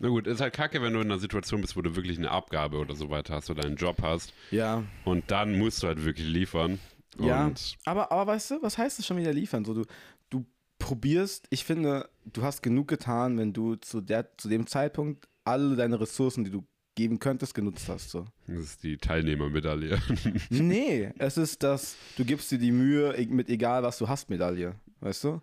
Na 0.00 0.08
gut, 0.08 0.26
ist 0.26 0.40
halt 0.40 0.54
kacke, 0.54 0.80
wenn 0.80 0.92
du 0.92 1.00
in 1.00 1.06
einer 1.10 1.18
Situation 1.18 1.60
bist, 1.60 1.76
wo 1.76 1.82
du 1.82 1.96
wirklich 1.96 2.18
eine 2.18 2.30
Abgabe 2.30 2.78
oder 2.78 2.94
so 2.94 3.10
weiter 3.10 3.34
hast 3.34 3.50
oder 3.50 3.64
einen 3.64 3.76
Job 3.76 4.00
hast 4.02 4.32
Ja. 4.50 4.84
und 5.04 5.30
dann 5.30 5.58
musst 5.58 5.82
du 5.82 5.88
halt 5.88 6.04
wirklich 6.04 6.26
liefern. 6.28 6.78
Ja. 7.18 7.50
Aber, 7.84 8.12
aber 8.12 8.32
weißt 8.32 8.52
du, 8.52 8.62
was 8.62 8.78
heißt 8.78 8.98
das 9.00 9.06
schon 9.06 9.16
wieder 9.16 9.32
liefern? 9.32 9.64
So, 9.64 9.74
du, 9.74 9.84
du 10.30 10.46
probierst, 10.78 11.46
ich 11.50 11.64
finde, 11.64 12.08
du 12.26 12.42
hast 12.42 12.62
genug 12.62 12.86
getan, 12.86 13.38
wenn 13.38 13.52
du 13.52 13.74
zu, 13.74 14.00
der, 14.00 14.36
zu 14.36 14.48
dem 14.48 14.66
Zeitpunkt 14.68 15.26
alle 15.48 15.76
deine 15.76 15.98
Ressourcen, 16.00 16.44
die 16.44 16.50
du 16.50 16.64
geben 16.94 17.18
könntest, 17.20 17.54
genutzt 17.54 17.88
hast. 17.88 18.10
So. 18.10 18.24
das 18.46 18.58
ist 18.58 18.82
die 18.82 18.96
Teilnehmermedaille. 18.98 19.98
Nee, 20.50 21.10
es 21.18 21.36
ist 21.36 21.62
das, 21.62 21.96
du 22.16 22.24
gibst 22.24 22.50
dir 22.50 22.58
die 22.58 22.72
Mühe 22.72 23.14
e- 23.16 23.26
mit 23.26 23.48
egal 23.48 23.82
was 23.82 23.98
du 23.98 24.08
hast 24.08 24.30
Medaille, 24.30 24.74
weißt 25.00 25.24
du? 25.24 25.40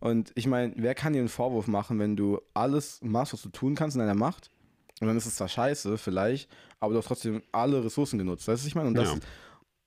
Und 0.00 0.32
ich 0.34 0.46
meine, 0.46 0.72
wer 0.76 0.94
kann 0.94 1.12
dir 1.12 1.20
einen 1.20 1.28
Vorwurf 1.28 1.68
machen, 1.68 1.98
wenn 1.98 2.16
du 2.16 2.40
alles 2.54 3.00
machst, 3.02 3.32
was 3.32 3.42
du 3.42 3.48
tun 3.50 3.74
kannst 3.74 3.96
in 3.96 4.00
deiner 4.00 4.14
Macht? 4.14 4.50
Und 5.00 5.06
dann 5.08 5.16
ist 5.16 5.26
es 5.26 5.36
zwar 5.36 5.48
scheiße, 5.48 5.96
vielleicht, 5.98 6.50
aber 6.80 6.92
du 6.94 6.98
hast 6.98 7.06
trotzdem 7.06 7.42
alle 7.52 7.84
Ressourcen 7.84 8.18
genutzt, 8.18 8.46
weißt 8.48 8.60
du, 8.62 8.64
was 8.64 8.66
ich 8.68 8.74
meine? 8.74 8.88
Und, 8.88 8.94
das, 8.94 9.08
Ja. 9.14 9.18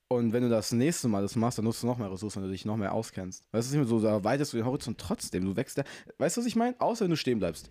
und 0.08 0.34
wenn 0.34 0.44
du 0.44 0.50
das 0.50 0.72
nächste 0.72 1.08
Mal 1.10 1.22
das 1.22 1.36
machst, 1.36 1.58
dann 1.58 1.66
nutzt 1.66 1.84
du 1.84 1.88
noch 1.88 1.98
mehr 1.98 2.12
Ressourcen, 2.12 2.42
wenn 2.42 2.48
du 2.48 2.54
dich 2.54 2.64
noch 2.66 2.78
mehr 2.78 2.94
auskennst. 2.94 3.44
Weißt 3.52 3.54
du, 3.54 3.58
was 3.58 3.72
ich 3.72 3.78
meine? 3.78 3.88
So, 3.90 4.00
da 4.02 4.10
erweiterst 4.12 4.54
du 4.54 4.58
den 4.58 4.66
Horizont 4.66 4.98
trotzdem, 5.00 5.46
du 5.46 5.56
wächst 5.56 5.78
da. 5.78 5.84
Weißt 6.18 6.38
du, 6.38 6.42
was 6.42 6.48
ich 6.48 6.56
meine? 6.56 6.80
Außer 6.80 7.04
wenn 7.06 7.12
du 7.12 7.18
stehen 7.18 7.40
bleibst. 7.40 7.70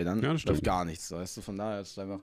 Ja, 0.00 0.04
dann 0.04 0.22
Ja, 0.22 0.34
läuft 0.46 0.64
gar 0.64 0.84
nichts, 0.86 1.10
weißt 1.10 1.36
du? 1.36 1.40
Von 1.42 1.58
daher 1.58 1.82
ist 1.82 1.90
es 1.90 1.98
einfach. 1.98 2.20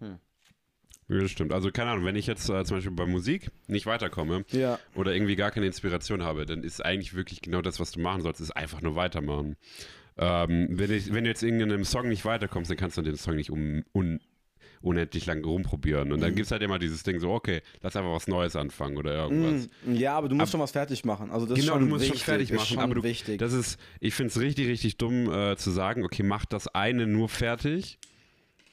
Ja, 0.00 1.18
das 1.20 1.30
stimmt. 1.30 1.52
Also 1.52 1.70
keine 1.70 1.90
Ahnung, 1.90 2.06
wenn 2.06 2.16
ich 2.16 2.26
jetzt 2.26 2.48
äh, 2.48 2.64
zum 2.64 2.78
Beispiel 2.78 2.92
bei 2.92 3.04
Musik 3.04 3.50
nicht 3.66 3.84
weiterkomme 3.84 4.44
Ja. 4.52 4.78
oder 4.94 5.12
irgendwie 5.12 5.36
gar 5.36 5.50
keine 5.50 5.66
Inspiration 5.66 6.22
habe, 6.22 6.46
dann 6.46 6.62
ist 6.64 6.82
eigentlich 6.82 7.12
wirklich 7.14 7.42
genau 7.42 7.60
das, 7.60 7.78
was 7.78 7.90
du 7.90 8.00
machen 8.00 8.22
sollst, 8.22 8.40
ist 8.40 8.52
einfach 8.56 8.80
nur 8.80 8.94
weitermachen. 8.96 9.56
Ähm, 10.16 10.68
wenn, 10.70 10.90
ich, 10.90 11.12
wenn 11.12 11.24
du 11.24 11.30
jetzt 11.30 11.42
in 11.42 11.60
einem 11.62 11.84
Song 11.84 12.08
nicht 12.08 12.24
weiterkommst, 12.24 12.70
dann 12.70 12.78
kannst 12.78 12.96
du 12.96 13.02
den 13.02 13.16
Song 13.16 13.34
nicht 13.36 13.50
um, 13.50 13.84
un, 13.94 14.20
unendlich 14.82 15.26
lang 15.26 15.44
rumprobieren. 15.44 16.12
Und 16.12 16.20
dann 16.20 16.30
Mhm. 16.32 16.36
gibt 16.36 16.46
es 16.46 16.52
halt 16.52 16.62
immer 16.62 16.78
dieses 16.78 17.02
Ding 17.02 17.20
so, 17.20 17.30
okay, 17.32 17.62
lass 17.82 17.96
einfach 17.96 18.12
was 18.12 18.26
Neues 18.26 18.56
anfangen 18.56 18.96
oder 18.96 19.14
irgendwas. 19.14 19.68
Mm, 19.86 19.94
Ja, 19.94 20.16
aber 20.18 20.28
du 20.28 20.34
musst 20.34 20.48
Ab- 20.48 20.52
schon 20.52 20.60
was 20.60 20.72
fertig 20.72 21.04
machen. 21.04 21.30
Also 21.30 21.46
das 21.46 21.58
ist 21.58 21.64
Genau, 21.64 21.74
schon 21.76 21.82
du 21.84 21.88
musst 21.88 22.02
wichtig, 22.02 22.18
schon 22.20 22.24
fertig 22.26 22.50
ist 22.50 22.56
machen, 22.56 22.66
schon 22.74 22.78
aber 22.82 22.94
du, 22.96 23.02
wichtig. 23.02 23.38
das 23.38 23.52
ist, 23.52 23.78
ich 24.00 24.14
finde 24.14 24.28
es 24.30 24.40
richtig, 24.40 24.68
richtig 24.68 24.96
dumm 24.96 25.30
äh, 25.32 25.56
zu 25.56 25.70
sagen, 25.70 26.04
okay, 26.04 26.22
mach 26.22 26.44
das 26.44 26.68
eine 26.68 27.06
nur 27.06 27.28
fertig 27.28 27.98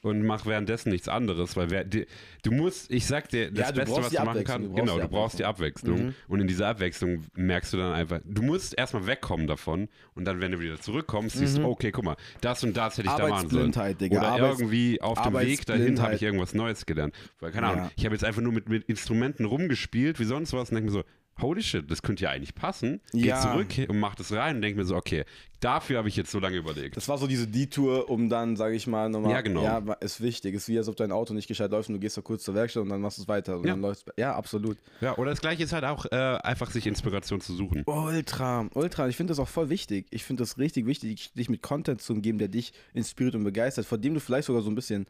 und 0.02 0.22
mach 0.24 0.46
währenddessen 0.46 0.90
nichts 0.90 1.08
anderes, 1.08 1.56
weil 1.56 1.70
wer, 1.70 1.84
die, 1.84 2.06
du 2.42 2.52
musst, 2.52 2.90
ich 2.90 3.06
sag 3.06 3.28
dir, 3.28 3.50
das 3.50 3.68
Ja, 3.68 3.74
Beste, 3.74 3.96
was 3.96 4.08
du 4.10 4.24
machen 4.24 4.44
kannst, 4.44 4.74
genau, 4.74 4.98
du 4.98 5.08
brauchst 5.08 5.38
die 5.38 5.44
Abwechslung 5.44 6.06
Mhm. 6.06 6.14
und 6.28 6.40
in 6.40 6.46
dieser 6.48 6.68
Abwechslung 6.68 7.24
merkst 7.34 7.72
du 7.72 7.76
dann 7.76 7.92
einfach, 7.92 8.20
du 8.24 8.42
musst 8.42 8.76
erstmal 8.78 9.06
wegkommen 9.06 9.46
davon 9.46 9.88
und 10.14 10.24
dann, 10.24 10.40
wenn 10.40 10.52
du 10.52 10.60
wieder 10.60 10.80
zurückkommst, 10.80 11.36
siehst 11.36 11.58
du, 11.58 11.64
okay, 11.64 11.90
guck 11.92 12.04
mal, 12.04 12.16
das 12.40 12.64
und 12.64 12.76
das 12.76 12.96
hätte 12.98 13.08
ich 13.08 13.14
da 13.14 13.28
machen 13.28 13.50
sollen. 13.50 13.72
Mhm. 13.76 13.98
Digga. 13.98 14.18
Oder 14.18 14.28
Arbeits- 14.28 14.60
irgendwie 14.60 15.00
auf 15.02 15.20
dem 15.22 15.34
Weg 15.34 15.66
dahin 15.66 16.00
habe 16.00 16.14
ich 16.14 16.22
irgendwas 16.22 16.54
Neues 16.54 16.86
gelernt. 16.86 17.14
Weil, 17.40 17.50
keine 17.50 17.66
Ahnung, 17.66 17.84
Ja. 17.84 17.90
ich 17.96 18.04
habe 18.06 18.14
jetzt 18.14 18.24
einfach 18.24 18.42
nur 18.42 18.52
mit, 18.52 18.68
mit 18.68 18.84
Instrumenten 18.84 19.44
rumgespielt, 19.44 20.18
wie 20.18 20.24
sonst 20.24 20.52
was, 20.52 20.70
und 20.70 20.76
denke 20.76 20.90
mir 20.90 20.98
so, 20.98 21.04
holy 21.42 21.62
shit, 21.62 21.90
das 21.90 22.02
könnte 22.02 22.24
ja 22.24 22.30
eigentlich 22.30 22.54
passen. 22.54 23.00
Geh 23.12 23.28
Ja. 23.28 23.40
zurück 23.40 23.68
und 23.88 23.98
mach 23.98 24.14
das 24.14 24.32
rein 24.32 24.56
und 24.56 24.62
denke 24.62 24.78
mir 24.78 24.84
so, 24.84 24.96
okay, 24.96 25.24
dafür 25.60 25.98
habe 25.98 26.08
ich 26.08 26.16
jetzt 26.16 26.30
so 26.30 26.38
lange 26.40 26.56
überlegt. 26.56 26.96
Das 26.96 27.08
war 27.08 27.18
so 27.18 27.26
diese 27.26 27.46
Detour, 27.46 28.08
um 28.08 28.28
dann, 28.28 28.56
sage 28.56 28.74
ich 28.74 28.86
mal, 28.86 29.08
nochmal. 29.10 29.32
Ja, 29.32 29.40
genau. 29.42 29.62
Ja, 29.62 29.78
ist 30.00 30.20
wichtig. 30.22 30.54
Ist 30.54 30.68
wie, 30.68 30.78
als 30.78 30.88
ob 30.88 30.96
dein 30.96 31.12
Auto 31.12 31.34
nicht 31.34 31.48
gescheit 31.48 31.70
läuft 31.70 31.88
und 31.88 31.94
du 31.96 32.00
gehst 32.00 32.16
da 32.16 32.22
kurz 32.22 32.44
zur 32.44 32.54
Werkstatt 32.54 32.82
und 32.82 32.88
dann 32.88 33.00
machst 33.00 33.18
du 33.18 33.22
es 33.22 33.28
weiter. 33.28 33.56
Und 33.58 33.66
Ja. 33.66 33.72
dann 33.72 33.82
läuft's. 33.82 34.04
Ja, 34.16 34.34
absolut. 34.34 34.78
Ja, 35.00 35.16
oder 35.18 35.30
das 35.30 35.40
gleiche 35.40 35.62
ist 35.62 35.72
halt 35.72 35.84
auch 35.84 36.06
äh, 36.10 36.16
einfach 36.16 36.70
sich 36.70 36.86
Inspiration 36.86 37.40
zu 37.40 37.54
suchen. 37.54 37.82
Ultra, 37.86 38.68
ultra. 38.74 39.08
Ich 39.08 39.16
finde 39.16 39.32
das 39.32 39.38
auch 39.38 39.48
voll 39.48 39.68
wichtig. 39.68 40.06
Ich 40.10 40.24
finde 40.24 40.42
das 40.42 40.58
richtig 40.58 40.86
wichtig, 40.86 41.32
dich 41.34 41.48
mit 41.48 41.62
Content 41.62 42.00
zu 42.00 42.12
umgeben, 42.14 42.38
der 42.38 42.48
dich 42.48 42.72
inspiriert 42.94 43.34
und 43.34 43.44
begeistert, 43.44 43.86
vor 43.86 43.98
dem 43.98 44.14
du 44.14 44.20
vielleicht 44.20 44.46
sogar 44.46 44.62
so 44.62 44.70
ein 44.70 44.74
bisschen 44.74 45.06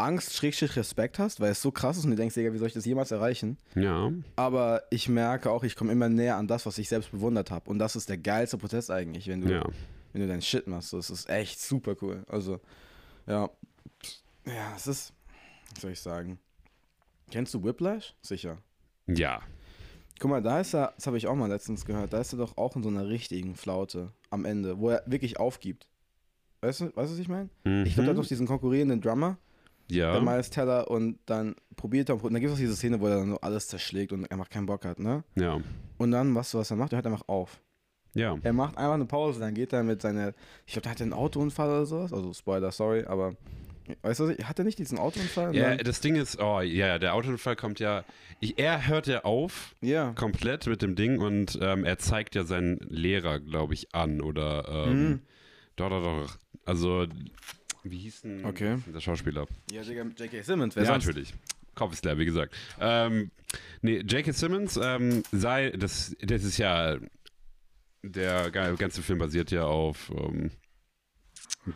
Angst, 0.00 0.34
Schrägstrich 0.34 0.76
Respekt 0.76 1.18
hast, 1.18 1.40
weil 1.40 1.52
es 1.52 1.62
so 1.62 1.70
krass 1.70 1.96
ist 1.96 2.04
und 2.04 2.10
du 2.10 2.16
denkst, 2.16 2.34
Digga, 2.34 2.52
wie 2.52 2.58
soll 2.58 2.68
ich 2.68 2.74
das 2.74 2.84
jemals 2.84 3.10
erreichen? 3.10 3.56
Ja. 3.74 4.10
Aber 4.36 4.82
ich 4.90 5.08
merke 5.08 5.50
auch, 5.50 5.62
ich 5.64 5.76
komme 5.76 5.92
immer 5.92 6.08
näher 6.08 6.36
an 6.36 6.46
das, 6.48 6.66
was 6.66 6.78
ich 6.78 6.88
selbst 6.88 7.10
bewundert 7.12 7.50
habe. 7.50 7.68
Und 7.70 7.78
das 7.78 7.96
ist 7.96 8.08
der 8.08 8.18
geilste 8.18 8.58
Prozess 8.58 8.90
eigentlich, 8.90 9.28
wenn 9.28 9.40
du, 9.42 9.52
Ja. 9.52 9.64
wenn 10.12 10.22
du 10.22 10.28
deinen 10.28 10.42
Shit 10.42 10.66
machst. 10.66 10.92
Es 10.94 11.10
ist 11.10 11.28
echt 11.28 11.60
super 11.60 11.94
cool. 12.02 12.24
Also, 12.28 12.60
ja. 13.26 13.48
Ja, 14.46 14.72
es 14.76 14.86
ist, 14.86 15.12
was 15.72 15.82
soll 15.82 15.92
ich 15.92 16.00
sagen? 16.00 16.38
Kennst 17.30 17.54
du 17.54 17.62
Whiplash? 17.62 18.14
Sicher. 18.22 18.58
Ja. 19.06 19.40
Guck 20.18 20.30
mal, 20.30 20.42
da 20.42 20.60
ist 20.60 20.74
er, 20.74 20.92
das 20.96 21.06
habe 21.06 21.16
ich 21.16 21.26
auch 21.26 21.34
mal 21.34 21.48
letztens 21.48 21.84
gehört, 21.84 22.12
da 22.12 22.20
ist 22.20 22.32
er 22.34 22.38
doch 22.38 22.56
auch 22.58 22.76
in 22.76 22.82
so 22.82 22.88
einer 22.90 23.08
richtigen 23.08 23.54
Flaute 23.54 24.12
am 24.30 24.44
Ende, 24.44 24.78
wo 24.78 24.90
er 24.90 25.02
wirklich 25.06 25.38
aufgibt. 25.40 25.88
Weißt 26.60 26.80
du, 26.80 26.84
weißt 26.86 26.96
du, 27.10 27.14
was 27.14 27.18
ich 27.18 27.28
meine? 27.28 27.48
Ich 27.86 27.94
glaube, 27.94 28.02
da 28.06 28.08
hat 28.08 28.16
Mhm. 28.16 28.20
doch 28.22 28.26
diesen 28.28 28.46
konkurrierenden 28.46 29.00
Drummer, 29.00 29.38
Ja. 29.90 30.12
der 30.12 30.20
Miles 30.22 30.50
Teller, 30.50 30.90
und 30.90 31.18
dann 31.26 31.54
probiert 31.76 32.08
er, 32.08 32.22
und 32.22 32.32
dann 32.32 32.40
gibt 32.40 32.50
es 32.52 32.56
auch 32.56 32.60
diese 32.60 32.76
Szene, 32.76 33.00
wo 33.00 33.06
er 33.06 33.16
dann 33.18 33.30
so 33.30 33.40
alles 33.40 33.68
zerschlägt 33.68 34.12
und 34.12 34.30
einfach 34.30 34.48
keinen 34.48 34.66
Bock 34.66 34.84
hat, 34.84 34.98
ne? 34.98 35.24
Ja. 35.36 35.60
Und 35.98 36.10
dann, 36.12 36.34
was, 36.34 36.54
was 36.54 36.70
er 36.70 36.76
macht, 36.76 36.92
er 36.92 36.96
hört 36.96 37.06
einfach 37.06 37.28
auf. 37.28 37.60
Ja. 38.14 38.36
Er 38.42 38.52
macht 38.52 38.76
einfach 38.76 38.94
eine 38.94 39.04
Pause, 39.06 39.38
dann 39.40 39.54
geht 39.54 39.72
er 39.72 39.82
mit 39.84 40.02
seiner, 40.02 40.32
ich 40.66 40.72
glaube, 40.72 40.82
der 40.82 40.90
hatte 40.92 41.04
einen 41.04 41.12
Autounfall 41.12 41.68
oder 41.68 41.86
sowas, 41.86 42.12
also 42.12 42.32
Spoiler, 42.32 42.72
sorry, 42.72 43.04
aber, 43.04 43.34
weißt 44.02 44.20
du, 44.20 44.36
hat 44.44 44.58
er 44.58 44.64
nicht 44.64 44.78
diesen 44.80 44.98
Autounfall? 44.98 45.54
Ja, 45.54 45.76
das 45.76 46.00
Ding 46.00 46.16
ist, 46.16 46.40
oh 46.40 46.60
ja, 46.60 46.98
der 46.98 47.14
Autounfall 47.14 47.54
kommt 47.56 47.78
ja. 47.78 48.04
Ich, 48.40 48.58
er 48.58 48.88
hört 48.88 49.06
ja 49.06 49.22
auf 49.24 49.76
ja. 49.80 50.12
komplett 50.14 50.66
mit 50.66 50.82
dem 50.82 50.96
Ding 50.96 51.20
und 51.20 51.58
ähm, 51.62 51.84
er 51.84 51.98
zeigt 51.98 52.34
ja 52.34 52.42
seinen 52.44 52.78
Lehrer, 52.88 53.38
glaube 53.38 53.74
ich, 53.74 53.94
an 53.94 54.20
oder 54.20 54.86
ähm, 54.88 55.08
Mhm. 55.08 55.20
doch, 55.76 55.90
doch, 55.90 56.02
doch. 56.02 56.36
Also, 56.64 57.06
wie 57.84 57.98
hieß 57.98 58.22
denn 58.22 58.44
Okay. 58.44 58.78
der 58.92 59.00
Schauspieler? 59.00 59.46
Ja, 59.70 59.82
J.K. 59.82 60.42
Simmons, 60.42 60.76
wer 60.76 60.82
ja, 60.84 60.92
sonst? 60.92 61.06
natürlich. 61.06 61.34
Kopf 61.74 61.92
ist 61.92 62.04
leer, 62.04 62.18
wie 62.18 62.24
gesagt. 62.24 62.54
Ähm, 62.80 63.30
nee, 63.82 63.98
J.K. 64.00 64.32
Simmons 64.32 64.78
ähm, 64.82 65.22
sei, 65.32 65.70
das, 65.70 66.14
das 66.20 66.44
ist 66.44 66.58
ja, 66.58 66.98
der 68.02 68.50
ga- 68.50 68.72
ganze 68.72 69.02
Film 69.02 69.18
basiert 69.18 69.50
ja 69.50 69.64
auf 69.64 70.10
ähm, 70.16 70.50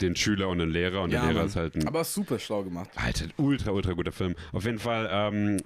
den 0.00 0.16
Schüler 0.16 0.49
und 0.49 0.58
den 0.58 0.70
Lehrer 0.70 1.02
und 1.02 1.11
Ja, 1.11 1.20
der 1.20 1.28
Lehrer 1.28 1.38
Mann. 1.40 1.46
ist 1.49 1.56
halt 1.56 1.75
ein 1.76 1.87
Aber 1.87 2.04
super 2.04 2.38
schlau 2.38 2.64
gemacht. 2.64 2.90
Alter, 2.96 3.26
ultra, 3.37 3.70
ultra 3.70 3.92
guter 3.92 4.12
Film. 4.12 4.34
Auf 4.52 4.64
jeden 4.64 4.78
Fall, 4.78 5.08
ähm, 5.11 5.61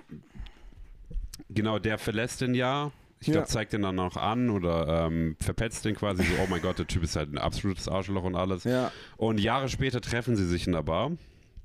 genau, 1.49 1.79
der 1.79 1.99
verlässt 1.99 2.41
den 2.41 2.55
ja. 2.55 2.93
Ich 3.21 3.27
glaube, 3.27 3.41
Ja. 3.41 3.45
zeigt 3.47 3.73
den 3.73 3.83
dann 3.83 3.99
auch 3.99 4.17
an 4.17 4.49
oder 4.51 5.07
ähm, 5.07 5.37
verpetzt 5.41 5.85
den 5.85 5.97
quasi 5.97 6.23
so, 6.23 6.33
oh 6.43 6.47
mein 6.49 6.63
Gott, 6.63 6.79
der 6.79 6.87
Typ 6.87 7.03
ist 7.03 7.17
halt 7.17 7.33
ein 7.33 7.39
absolutes 7.39 7.89
Arschloch 7.89 8.23
und 8.23 8.37
alles. 8.37 8.65
Ja. 8.65 8.93
Und 9.17 9.39
Jahre 9.41 9.69
später 9.69 10.01
treffen 10.01 10.37
sie 10.37 10.47
sich 10.47 10.67
in 10.67 10.73
der 10.73 10.83
Bar, 10.83 11.13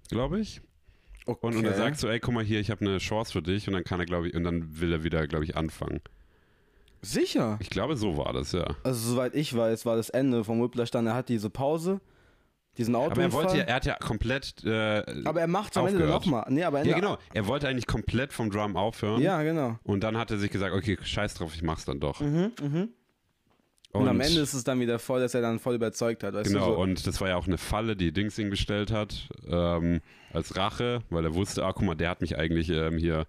glaube 0.09 0.39
ich. 0.39 0.61
Okay. 1.25 1.45
Und, 1.47 1.55
und 1.55 1.63
er 1.65 1.75
sagt 1.75 1.99
so, 1.99 2.07
ey, 2.09 2.19
guck 2.19 2.33
mal 2.33 2.43
hier, 2.43 2.59
ich 2.59 2.69
habe 2.71 2.81
eine 2.81 2.97
Chance 2.97 3.31
für 3.31 3.41
dich. 3.41 3.67
Und 3.67 3.73
dann 3.75 3.83
kann 3.83 3.99
er, 3.99 4.05
glaube 4.05 4.27
ich, 4.27 4.33
und 4.33 4.43
dann 4.43 4.79
will 4.81 4.91
er 4.91 5.03
wieder, 5.03 5.25
glaube 5.27 5.45
ich, 5.45 5.55
anfangen. 5.55 6.01
Sicher. 7.01 7.57
Ich 7.61 7.69
glaube, 7.69 7.97
so 7.97 8.17
war 8.17 8.31
das, 8.33 8.51
ja. 8.53 8.65
Also 8.83 9.11
soweit 9.11 9.35
ich 9.35 9.55
weiß, 9.55 9.85
war 9.85 9.95
das 9.97 10.09
Ende 10.09 10.43
vom 10.43 10.61
Whiplash 10.61 10.89
dann, 10.91 11.05
er 11.05 11.13
hat 11.15 11.29
diese 11.29 11.49
Pause, 11.49 11.99
diesen 12.77 12.95
Aber 12.95 13.05
Autounfall. 13.05 13.23
er 13.25 13.33
wollte 13.33 13.57
ja, 13.57 13.63
er 13.63 13.75
hat 13.75 13.85
ja 13.85 13.95
komplett. 13.95 14.63
Äh, 14.63 15.03
aber 15.25 15.41
er 15.41 15.47
macht 15.47 15.77
am 15.77 15.87
Ende 15.87 16.05
nochmal. 16.07 16.45
Nee, 16.49 16.63
aber 16.63 16.79
Ende, 16.79 16.91
ja, 16.91 16.95
genau. 16.95 17.17
Er 17.33 17.47
wollte 17.47 17.67
eigentlich 17.67 17.87
komplett 17.87 18.33
vom 18.33 18.49
Drum 18.49 18.75
aufhören. 18.75 19.21
Ja, 19.21 19.41
genau. 19.43 19.77
Und 19.83 20.03
dann 20.03 20.17
hat 20.17 20.31
er 20.31 20.37
sich 20.37 20.49
gesagt, 20.51 20.73
okay, 20.73 20.97
scheiß 21.01 21.35
drauf, 21.35 21.53
ich 21.55 21.61
mach's 21.61 21.85
dann 21.85 21.99
doch. 21.99 22.19
Mhm, 22.19 22.51
mhm. 22.61 22.89
Und, 23.91 24.07
am 24.07 24.19
Ende 24.21 24.41
ist 24.41 24.53
es 24.53 24.63
dann 24.63 24.79
wieder 24.79 24.97
voll, 24.97 25.21
dass 25.21 25.35
er 25.35 25.41
dann 25.41 25.59
voll 25.59 25.75
überzeugt 25.75 26.23
hat. 26.23 26.33
Genau, 26.45 26.73
so. 26.73 26.79
und 26.79 27.05
das 27.05 27.21
war 27.21 27.29
ja 27.29 27.35
auch 27.35 27.45
eine 27.45 27.59
Falle, 27.59 27.95
die 27.95 28.11
Dings 28.11 28.39
ihm 28.39 28.49
gestellt 28.49 28.91
hat, 28.91 29.29
ähm, 29.47 30.01
als 30.33 30.57
Rache, 30.57 31.03
weil 31.11 31.23
er 31.25 31.35
wusste, 31.35 31.63
ah, 31.63 31.73
guck 31.73 31.83
mal, 31.85 31.93
der 31.93 32.09
hat 32.09 32.21
mich 32.21 32.35
eigentlich 32.35 32.69
ähm, 32.69 32.97
hier 32.97 33.27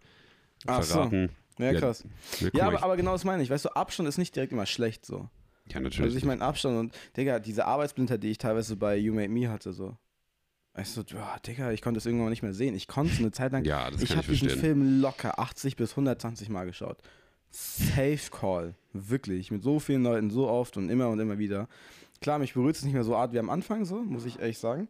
Ach 0.67 0.83
so. 0.83 0.95
verraten. 0.95 1.29
Ja, 1.59 1.73
Ja, 1.73 1.81
krass. 1.81 2.05
Ja, 2.41 2.49
guck 2.51 2.55
Ja, 2.59 2.65
mal, 2.65 2.77
aber, 2.77 2.85
aber 2.85 2.97
genau 2.97 3.13
das 3.13 3.25
meine 3.25 3.43
ich. 3.43 3.51
Weißt 3.51 3.67
du, 3.67 3.77
Abstand 3.77 4.09
ist 4.09 4.17
nicht 4.17 4.35
direkt 4.35 4.53
immer 4.53 4.65
schlecht 4.65 5.05
so. 5.05 5.29
Ja, 5.69 5.81
natürlich. 5.81 6.01
Also 6.01 6.17
ich 6.17 6.25
meine 6.25 6.43
Abstand 6.43 6.79
und, 6.79 6.95
Digga, 7.17 7.39
diese 7.39 7.67
Arbeitsblindheit, 7.67 8.23
die 8.23 8.31
ich 8.31 8.39
teilweise 8.39 8.77
bei 8.77 8.97
You 8.97 9.15
Made 9.15 9.29
Me 9.29 9.51
hatte, 9.51 9.73
so. 9.73 9.97
Weißt 10.75 10.97
du, 10.97 11.03
ja, 11.15 11.39
Digga, 11.47 11.71
ich 11.71 11.83
konnte 11.83 11.99
es 11.99 12.07
irgendwann 12.07 12.31
nicht 12.31 12.43
mehr 12.43 12.53
sehen. 12.53 12.75
Ich 12.75 12.89
konnte 12.89 13.13
es 13.13 13.21
eine 13.21 13.31
Zeit 13.31 13.53
lang. 13.53 13.65
ja, 13.67 13.91
das 13.91 14.03
ich 14.03 14.11
ich 14.11 14.17
habe 14.17 14.27
diesen. 14.27 14.49
Film 14.49 15.01
locker 15.01 15.39
80 15.39 15.77
bis 15.77 15.91
120 15.91 16.49
Mal 16.49 16.67
geschaut. 16.67 16.99
Safe 17.51 18.31
Call. 18.31 18.75
Wirklich. 18.93 19.53
Mit 19.53 19.63
so 19.63 19.79
vielen 19.79 20.03
Leuten, 20.03 20.31
so 20.31 20.49
oft 20.49 20.77
und 20.77 20.91
immer 20.91 21.09
und 21.09 21.21
immer 21.21 21.39
wieder. 21.39 21.69
Klar, 22.21 22.41
mich 22.41 22.55
berührt 22.55 22.75
es 22.75 22.83
nicht 22.83 22.95
mehr 22.95 23.05
so 23.05 23.15
art 23.15 23.33
wie 23.33 23.39
am 23.39 23.51
Anfang, 23.51 23.85
so, 23.85 24.03
muss 24.03 24.25
ich 24.25 24.41
ehrlich 24.41 24.59
sagen. 24.59 24.89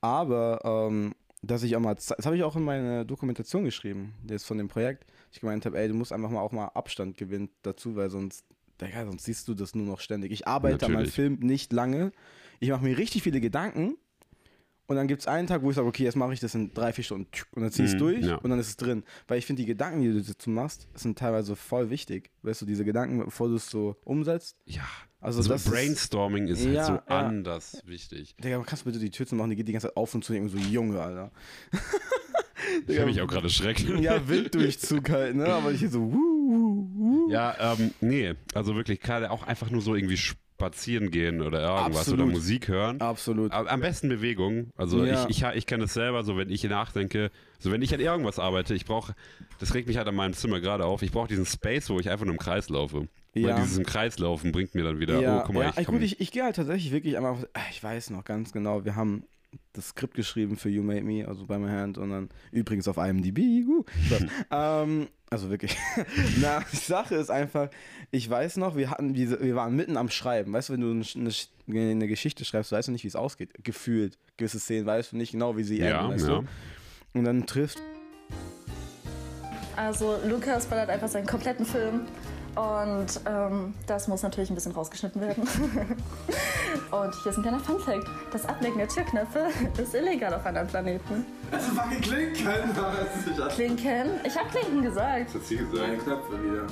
Aber, 0.00 0.60
ähm, 0.64 1.14
dass 1.42 1.62
ich 1.62 1.74
auch 1.76 1.80
mal, 1.80 1.94
das 1.94 2.10
habe 2.24 2.36
ich 2.36 2.42
auch 2.44 2.56
in 2.56 2.62
meine 2.62 3.04
Dokumentation 3.04 3.64
geschrieben, 3.64 4.14
das 4.22 4.44
von 4.44 4.58
dem 4.58 4.68
Projekt. 4.68 5.04
Ich 5.32 5.40
gemeint 5.40 5.66
habe, 5.66 5.78
ey, 5.78 5.88
du 5.88 5.94
musst 5.94 6.12
einfach 6.12 6.30
mal 6.30 6.40
auch 6.40 6.52
mal 6.52 6.66
Abstand 6.68 7.16
gewinnen 7.16 7.50
dazu, 7.62 7.96
weil 7.96 8.10
sonst, 8.10 8.46
Digga, 8.80 9.04
sonst 9.06 9.24
siehst 9.24 9.46
du 9.48 9.54
das 9.54 9.74
nur 9.74 9.86
noch 9.86 10.00
ständig. 10.00 10.32
Ich 10.32 10.46
arbeite 10.46 10.86
an 10.86 10.92
meinem 10.92 10.98
Natürlich. 11.04 11.14
Film 11.14 11.38
nicht 11.40 11.72
lange. 11.72 12.12
Ich 12.60 12.70
mache 12.70 12.82
mir 12.84 12.96
richtig 12.98 13.22
viele 13.22 13.40
Gedanken. 13.40 13.96
Und 14.86 14.96
dann 14.96 15.08
gibt 15.08 15.22
es 15.22 15.26
einen 15.28 15.46
Tag, 15.46 15.62
wo 15.62 15.70
ich 15.70 15.76
sage, 15.76 15.88
okay, 15.88 16.04
jetzt 16.04 16.14
mache 16.16 16.34
ich 16.34 16.40
das 16.40 16.54
in 16.54 16.74
drei, 16.74 16.92
vier 16.92 17.04
Stunden. 17.04 17.26
Und 17.52 17.62
dann 17.62 17.72
zieh 17.72 17.84
ich 17.84 17.88
es 17.90 17.94
Mhm, 17.94 17.98
durch 17.98 18.20
ja. 18.26 18.36
und 18.36 18.50
dann 18.50 18.58
ist 18.58 18.68
es 18.68 18.76
drin. 18.76 19.02
Weil 19.28 19.38
ich 19.38 19.46
finde, 19.46 19.62
die 19.62 19.66
Gedanken, 19.66 20.02
die 20.02 20.12
du 20.12 20.20
dazu 20.20 20.50
machst, 20.50 20.88
sind 20.94 21.18
teilweise 21.18 21.56
voll 21.56 21.88
wichtig. 21.88 22.30
Weißt 22.42 22.60
du, 22.60 22.66
diese 22.66 22.84
Gedanken, 22.84 23.24
bevor 23.24 23.48
du 23.48 23.54
es 23.54 23.70
so 23.70 23.96
umsetzt. 24.04 24.56
Ja, 24.66 24.82
Also, 25.20 25.38
also 25.38 25.48
das 25.48 25.64
ist, 25.64 25.70
Brainstorming 25.72 26.48
ist, 26.48 26.64
halt 26.66 26.74
Ja, 26.74 26.84
so 26.84 26.92
ja. 26.92 27.02
anders 27.06 27.80
wichtig. 27.86 28.36
Digga, 28.44 28.62
kannst 28.66 28.82
du 28.84 28.90
bitte 28.90 28.98
die 28.98 29.08
Tür 29.10 29.26
zu 29.26 29.34
machen, 29.36 29.48
die 29.50 29.56
geht 29.56 29.68
die 29.68 29.72
ganze 29.72 29.86
Zeit 29.88 29.96
auf 29.96 30.14
und 30.14 30.22
zu, 30.22 30.34
irgendwie 30.34 30.58
so 30.60 30.68
Junge, 30.68 31.00
Alter. 31.00 31.30
Ich 32.88 32.96
habe 32.98 33.06
mich 33.06 33.20
auch 33.20 33.26
gerade 33.28 33.44
erschreckt. 33.46 33.84
Ja, 34.00 34.26
Winddurchzug 34.28 35.08
halt, 35.10 35.36
ne? 35.36 35.46
Aber 35.46 35.70
ich 35.72 35.80
hier 35.80 35.90
so, 35.90 36.12
wuh. 36.12 36.33
Ja, 37.34 37.74
ähm, 37.78 37.92
nee, 38.00 38.34
also 38.54 38.74
wirklich, 38.76 39.00
gerade 39.00 39.30
auch 39.30 39.42
einfach 39.42 39.70
nur 39.70 39.80
so 39.82 39.94
irgendwie 39.94 40.16
spazieren 40.16 41.10
gehen 41.10 41.42
oder 41.42 41.60
irgendwas 41.62 42.02
Absolut. 42.02 42.20
oder 42.20 42.30
Musik 42.30 42.68
hören. 42.68 43.00
Absolut. 43.00 43.52
Am 43.52 43.80
besten 43.80 44.08
Bewegung. 44.08 44.70
Also 44.76 45.04
Ja. 45.04 45.26
ich, 45.28 45.42
ich, 45.42 45.48
ich 45.54 45.66
kenne 45.66 45.82
das 45.84 45.94
selber, 45.94 46.22
so 46.24 46.36
wenn 46.36 46.48
ich 46.48 46.62
nachdenke, 46.64 47.30
so 47.58 47.70
wenn 47.72 47.82
ich 47.82 47.92
an 47.92 48.00
irgendwas 48.00 48.38
arbeite, 48.38 48.74
ich 48.74 48.84
brauche, 48.84 49.14
das 49.58 49.74
regt 49.74 49.88
mich 49.88 49.96
halt 49.96 50.06
an 50.08 50.14
meinem 50.14 50.32
Zimmer 50.32 50.60
gerade 50.60 50.84
auf, 50.86 51.02
ich 51.02 51.10
brauche 51.12 51.28
diesen 51.28 51.44
Space, 51.46 51.90
wo 51.90 51.98
ich 51.98 52.08
einfach 52.08 52.24
nur 52.24 52.34
im 52.34 52.38
Kreis 52.40 52.68
laufe. 52.68 53.08
Ja. 53.34 53.48
Weil 53.48 53.62
dieses 53.62 53.78
im 53.78 53.84
Kreis 53.84 54.18
laufen 54.20 54.52
bringt 54.52 54.76
mir 54.76 54.84
dann 54.84 55.00
wieder, 55.00 55.20
ja, 55.20 55.40
oh, 55.40 55.42
guck 55.44 55.56
mal, 55.56 55.64
ja, 55.64 55.72
ich 55.76 55.86
gut, 55.88 56.00
ich, 56.02 56.20
ich 56.20 56.30
gehe 56.30 56.44
halt 56.44 56.54
tatsächlich 56.54 56.92
wirklich 56.92 57.16
einmal, 57.16 57.32
auf- 57.32 57.46
ich 57.70 57.82
weiß 57.82 58.10
noch 58.10 58.24
ganz 58.24 58.52
genau, 58.52 58.84
wir 58.84 58.94
haben 58.94 59.24
das 59.72 59.88
Skript 59.88 60.14
geschrieben 60.14 60.56
für 60.56 60.68
You 60.68 60.84
Made 60.84 61.02
Me, 61.02 61.26
also 61.26 61.46
bei 61.46 61.58
My 61.58 61.68
Hand 61.68 61.98
und 61.98 62.10
dann 62.10 62.28
übrigens 62.52 62.86
auf 62.86 62.96
IMDb, 62.96 63.66
uh, 63.66 63.84
Spaß. 64.06 64.24
ähm, 64.52 65.08
also 65.34 65.50
wirklich. 65.50 65.76
Na, 66.40 66.62
die 66.72 66.76
Sache 66.76 67.16
ist 67.16 67.30
einfach, 67.30 67.68
ich 68.10 68.28
weiß 68.30 68.56
noch, 68.58 68.76
wir 68.76 68.90
hatten 68.90 69.14
diese, 69.14 69.42
wir 69.42 69.56
waren 69.56 69.74
mitten 69.74 69.96
am 69.96 70.08
Schreiben, 70.08 70.52
weißt 70.52 70.68
du, 70.68 70.72
wenn 70.74 70.80
du 70.80 70.90
eine, 70.90 71.90
eine, 71.90 72.08
Geschichte 72.08 72.44
schreibst, 72.44 72.70
weißt 72.70 72.88
du 72.88 72.92
nicht, 72.92 73.02
wie 73.02 73.08
es 73.08 73.16
ausgeht, 73.16 73.50
gefühlt, 73.64 74.16
gewisse 74.36 74.60
Szenen, 74.60 74.86
weißt 74.86 75.12
du 75.12 75.16
nicht 75.16 75.32
genau, 75.32 75.56
wie 75.56 75.64
sie 75.64 75.78
ja, 75.80 76.00
enden, 76.00 76.14
weißt 76.14 76.28
ja. 76.28 76.40
du, 76.40 77.18
und 77.18 77.24
dann 77.24 77.46
trifft, 77.46 77.78
Also 79.76 80.18
Lukas 80.28 80.66
ballert 80.66 80.88
einfach 80.88 81.08
seinen 81.08 81.26
kompletten 81.26 81.66
Film 81.66 82.02
und 82.56 83.20
ähm, 83.26 83.74
das 83.86 84.08
muss 84.08 84.22
natürlich 84.22 84.50
ein 84.50 84.54
bisschen 84.54 84.72
rausgeschnitten 84.72 85.20
werden. 85.20 85.42
und 86.90 87.14
hier 87.22 87.30
ist 87.32 87.38
ein 87.38 87.42
kleiner 87.42 87.60
Funfact. 87.60 88.06
Das 88.32 88.46
Ablegen 88.46 88.78
der 88.78 88.88
Türknöpfe 88.88 89.48
ist 89.80 89.94
illegal 89.94 90.34
auf 90.34 90.46
anderen 90.46 90.68
Planeten. 90.68 91.26
das 91.50 91.66
fucking 91.66 92.00
Klinken, 92.00 92.46
Klinken? 93.48 94.10
Ich 94.24 94.36
habe 94.36 94.48
Klinken 94.50 94.82
gesagt. 94.82 95.34
hat 95.34 95.44
sie 95.44 95.56
gesagt. 95.56 96.04
Knöpfe 96.04 96.42
wieder. 96.42 96.66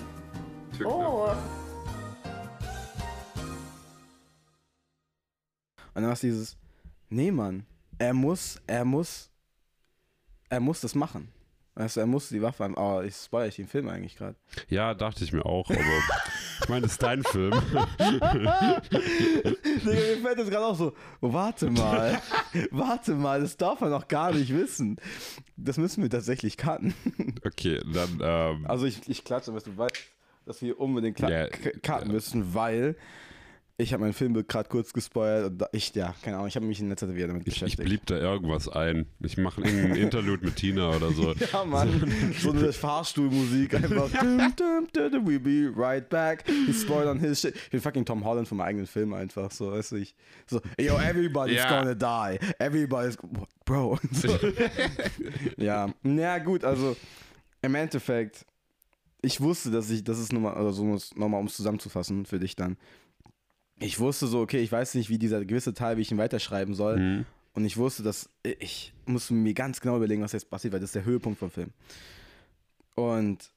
Oh, 0.85 1.29
Und 5.95 6.03
dann 6.03 6.11
hast 6.11 6.23
du 6.23 6.29
dieses, 6.29 6.57
nee, 7.11 7.31
Mann, 7.31 7.67
er 7.99 8.15
muss, 8.15 8.61
er 8.67 8.85
muss, 8.85 9.31
er 10.49 10.61
muss 10.61 10.81
das 10.81 10.95
machen. 10.95 11.31
Du, 11.75 12.01
er 12.01 12.07
muss 12.07 12.29
die 12.29 12.43
Waffe 12.43 12.65
haben. 12.65 12.75
Oh, 12.77 13.01
ich 13.01 13.15
spoilere 13.17 13.49
ich 13.49 13.57
den 13.57 13.67
Film 13.67 13.89
eigentlich 13.89 14.17
gerade. 14.17 14.37
Ja, 14.69 14.93
dachte 14.95 15.25
ich 15.25 15.33
mir 15.33 15.47
auch, 15.47 15.69
aber 15.71 15.79
ich 16.63 16.69
meine, 16.69 16.83
das 16.83 16.93
ist 16.93 17.03
dein 17.03 17.23
Film. 17.25 17.53
Digga, 18.01 18.83
mir 19.85 20.17
fällt 20.23 20.39
das 20.39 20.51
gerade 20.51 20.67
auch 20.67 20.77
so, 20.77 20.93
oh, 21.21 21.33
warte 21.33 21.71
mal, 21.71 22.21
warte 22.71 23.15
mal, 23.15 23.41
das 23.41 23.57
darf 23.57 23.81
man 23.81 23.91
noch 23.91 24.09
gar 24.09 24.33
nicht 24.33 24.53
wissen. 24.55 24.97
Das 25.57 25.77
müssen 25.79 26.03
wir 26.03 26.11
tatsächlich 26.11 26.57
cutten. 26.57 26.95
Okay, 27.45 27.81
dann, 27.93 28.19
ähm, 28.23 28.67
Also 28.67 28.87
ich, 28.87 29.09
ich 29.09 29.25
klatsche, 29.25 29.53
dass 29.53 29.65
du 29.65 29.77
weißt, 29.77 29.95
dass 30.47 30.61
wir 30.63 30.79
unbedingt 30.79 31.17
k- 31.19 31.51
cutten 31.83 32.09
ja. 32.09 32.13
müssen, 32.13 32.55
weil 32.55 32.97
Ich 33.79 33.93
habe 33.93 34.03
meinen 34.03 34.13
Film 34.13 34.35
gerade 34.47 34.69
kurz 34.69 34.93
gespoilt 34.93 35.47
und 35.47 35.65
ich, 35.73 35.95
ja, 35.95 36.15
keine 36.23 36.37
Ahnung, 36.37 36.47
ich 36.49 36.55
habe 36.57 36.67
mich 36.67 36.79
in 36.79 36.91
letzter 36.91 37.07
Zeit 37.09 37.17
wieder 37.17 37.29
damit 37.29 37.47
Ich, 37.49 37.55
ich 37.55 37.61
beschäftigt. 37.61 37.89
blieb 37.89 38.07
da 38.07 38.17
irgendwas 38.19 38.69
ein. 38.69 39.07
Ich 39.21 39.39
mache 39.39 39.63
irgendein 39.63 39.97
Interlude 39.97 40.45
mit 40.45 40.57
Tina 40.57 40.91
oder 40.95 41.11
so. 41.11 41.33
ja, 41.53 41.65
Mann, 41.65 42.33
so 42.39 42.51
eine 42.51 42.73
Fahrstuhlmusik 42.73 43.75
einfach. 43.75 44.11
We'll 44.13 45.39
be 45.41 45.73
right 45.75 46.07
back. 46.09 46.45
He's 46.67 46.89
on 46.89 47.19
his 47.19 47.41
shit. 47.41 47.57
Ich 47.57 47.71
bin 47.71 47.81
fucking 47.81 48.05
Tom 48.05 48.25
Holland 48.25 48.47
von 48.47 48.59
meinem 48.59 48.69
eigenen 48.69 48.87
Film 48.87 49.15
einfach, 49.15 49.51
so, 49.51 49.73
weißt 49.73 49.93
du, 49.93 49.97
ich, 49.97 50.15
so, 50.47 50.61
yo, 50.79 50.99
everybody's 50.99 51.57
Ja. 51.57 51.83
gonna 51.83 51.95
die. 51.95 52.39
Everybody's, 52.59 53.17
bro. 53.65 53.99
So. 54.13 54.39
ja, 55.57 55.93
na 56.03 56.39
gut, 56.39 56.63
also, 56.65 56.97
im 57.63 57.75
Endeffekt, 57.75 58.45
ich 59.23 59.41
wusste, 59.41 59.71
dass 59.71 59.89
ich, 59.91 60.05
das 60.05 60.19
ist 60.19 60.33
nochmal, 60.33 60.55
also 60.55 60.71
so 60.73 60.85
nochmal, 61.19 61.41
um 61.41 61.47
es 61.47 61.57
zusammenzufassen 61.57 62.27
für 62.27 62.39
dich 62.39 62.55
dann. 62.55 62.77
Ich 63.83 63.99
wusste 64.01 64.27
so, 64.27 64.41
okay, 64.41 64.61
ich 64.61 64.71
weiß 64.71 64.95
nicht, 64.95 65.11
wie 65.11 65.19
dieser 65.19 65.45
gewisse 65.45 65.75
Teil, 65.75 65.97
wie 65.97 66.03
ich 66.03 66.11
ihn 66.11 66.19
weiterschreiben 66.19 66.75
soll. 66.75 66.99
Mhm. 66.99 67.27
Und 67.55 67.65
ich 67.65 67.77
wusste, 67.77 68.03
dass 68.03 68.31
ich 68.43 68.93
musste 69.05 69.35
mir 69.35 69.53
ganz 69.53 69.81
genau 69.81 69.97
überlegen, 69.97 70.23
was 70.23 70.33
jetzt 70.33 70.49
passiert, 70.49 70.73
weil 70.73 70.81
das 70.81 70.91
ist 70.91 70.95
der 70.95 71.05
Höhepunkt 71.05 71.39
vom 71.39 71.51
Film. 71.51 71.71
Und 72.95 73.51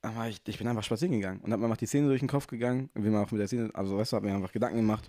dann 0.00 0.16
war 0.16 0.28
ich, 0.28 0.40
ich 0.46 0.58
bin 0.58 0.66
einfach 0.66 0.82
spazieren 0.82 1.12
gegangen 1.12 1.40
und 1.40 1.52
hab 1.52 1.60
mir 1.60 1.66
einfach 1.66 1.76
die 1.76 1.86
Szene 1.86 2.08
durch 2.08 2.20
den 2.20 2.28
Kopf 2.28 2.48
gegangen. 2.48 2.90
Und 2.94 3.02
bin 3.02 3.12
mir 3.12 3.20
auch 3.20 3.30
mit 3.30 3.40
der 3.40 3.46
Szene, 3.46 3.70
also 3.74 3.96
weißt 3.96 4.12
du, 4.12 4.16
hab 4.16 4.24
mir 4.24 4.34
einfach 4.34 4.52
Gedanken 4.52 4.78
gemacht. 4.78 5.08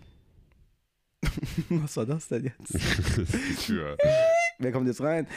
was 1.69 1.97
war 1.97 2.05
das 2.05 2.27
denn 2.27 2.43
jetzt? 2.45 2.73
Die 3.17 3.55
Tür. 3.55 3.97
Wer 4.59 4.71
kommt 4.71 4.87
jetzt 4.87 5.01
rein? 5.01 5.27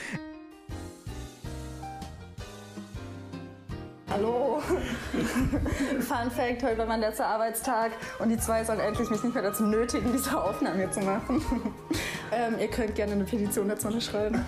Hallo. 4.17 4.63
Fun 6.01 6.31
Fact, 6.31 6.63
heute 6.63 6.79
war 6.79 6.87
mein 6.87 7.01
letzter 7.01 7.27
Arbeitstag 7.27 7.93
und 8.19 8.31
die 8.31 8.39
zwei 8.39 8.65
sollen 8.65 8.81
endlich 8.81 9.11
mich 9.11 9.23
nicht 9.23 9.35
mehr 9.35 9.43
dazu 9.43 9.65
nötigen, 9.65 10.11
diese 10.11 10.43
Aufnahme 10.43 10.79
hier 10.79 10.91
zu 10.91 11.01
machen. 11.01 11.43
ähm, 12.33 12.59
ihr 12.59 12.69
könnt 12.69 12.95
gerne 12.95 13.13
eine 13.13 13.25
Petition 13.25 13.69
dazu 13.69 13.89
unterschreiben. 13.89 14.43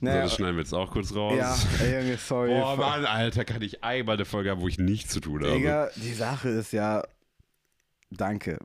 So, 0.00 0.06
das 0.06 0.34
schneiden 0.34 0.56
wir 0.56 0.62
jetzt 0.62 0.72
auch 0.72 0.90
kurz 0.90 1.14
raus. 1.14 1.34
ja, 1.36 1.54
ey, 1.84 2.00
Junge, 2.00 2.16
sorry. 2.16 2.58
Boah, 2.58 2.76
Mann, 2.76 3.04
Alter, 3.04 3.44
kann 3.44 3.60
ich 3.60 3.84
einmal 3.84 4.14
eine 4.14 4.24
Folge 4.24 4.50
haben, 4.50 4.62
wo 4.62 4.68
ich 4.68 4.78
nichts 4.78 5.12
zu 5.12 5.20
tun 5.20 5.42
habe. 5.42 5.52
Digga, 5.52 5.90
die 5.96 6.14
Sache 6.14 6.48
ist 6.48 6.72
ja. 6.72 7.02
Danke. 8.10 8.58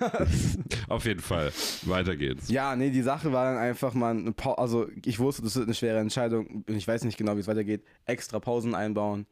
Auf 0.88 1.04
jeden 1.04 1.20
Fall. 1.20 1.52
Weiter 1.82 2.16
geht's. 2.16 2.48
Ja, 2.48 2.74
nee, 2.74 2.90
die 2.90 3.02
Sache 3.02 3.32
war 3.32 3.44
dann 3.52 3.62
einfach 3.62 3.94
mal, 3.94 4.16
eine 4.16 4.32
Pau 4.32 4.54
also 4.54 4.88
ich 5.04 5.18
wusste, 5.18 5.42
das 5.42 5.54
wird 5.54 5.66
eine 5.66 5.74
schwere 5.74 5.98
Entscheidung 6.00 6.64
und 6.66 6.74
ich 6.74 6.86
weiß 6.88 7.04
nicht 7.04 7.16
genau, 7.16 7.36
wie 7.36 7.40
es 7.40 7.46
weitergeht. 7.46 7.84
Extra 8.06 8.40
Pausen 8.40 8.74
einbauen, 8.74 9.26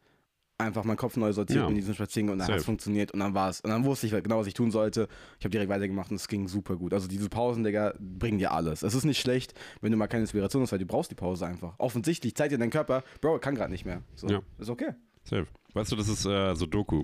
einfach 0.57 0.85
meinen 0.85 0.95
Kopf 0.97 1.17
neu 1.17 1.33
sortieren 1.33 1.63
Ja. 1.63 1.67
in 1.69 1.75
diesem 1.75 1.93
Spaziergang 1.95 2.31
und 2.33 2.39
dann 2.39 2.47
hat 2.47 2.55
es 2.59 2.65
funktioniert 2.65 3.11
und 3.11 3.19
dann 3.19 3.33
war 3.33 3.49
es. 3.49 3.59
Und 3.59 3.69
dann 3.69 3.83
wusste 3.83 4.07
ich 4.07 4.13
genau, 4.23 4.39
was 4.39 4.47
ich 4.47 4.53
tun 4.53 4.71
sollte. 4.71 5.09
Ich 5.37 5.43
habe 5.43 5.51
direkt 5.51 5.69
weitergemacht 5.69 6.11
und 6.11 6.15
es 6.15 6.29
ging 6.29 6.47
super 6.47 6.77
gut. 6.77 6.93
Also 6.93 7.09
diese 7.09 7.27
Pausen, 7.27 7.65
Digga, 7.65 7.93
bringen 7.99 8.37
dir 8.39 8.53
alles. 8.53 8.83
Es 8.83 8.93
ist 8.93 9.03
nicht 9.03 9.19
schlecht, 9.19 9.53
wenn 9.81 9.91
du 9.91 9.97
mal 9.97 10.07
keine 10.07 10.21
Inspiration 10.21 10.63
hast, 10.63 10.71
weil 10.71 10.79
du 10.79 10.85
brauchst 10.85 11.11
die 11.11 11.15
Pause 11.15 11.45
einfach. 11.45 11.75
Offensichtlich 11.77 12.35
zeigt 12.35 12.53
dir 12.53 12.57
dein 12.57 12.69
Körper, 12.69 13.03
Bro, 13.19 13.39
kann 13.39 13.55
gerade 13.55 13.71
nicht 13.71 13.85
mehr. 13.85 14.01
So, 14.15 14.27
Ja. 14.29 14.41
ist 14.59 14.69
okay. 14.69 14.91
Safe. 15.25 15.45
Weißt 15.73 15.91
du, 15.91 15.97
das 15.97 16.07
ist 16.07 16.25
äh, 16.25 16.55
so 16.55 16.65
Doku. 16.65 17.03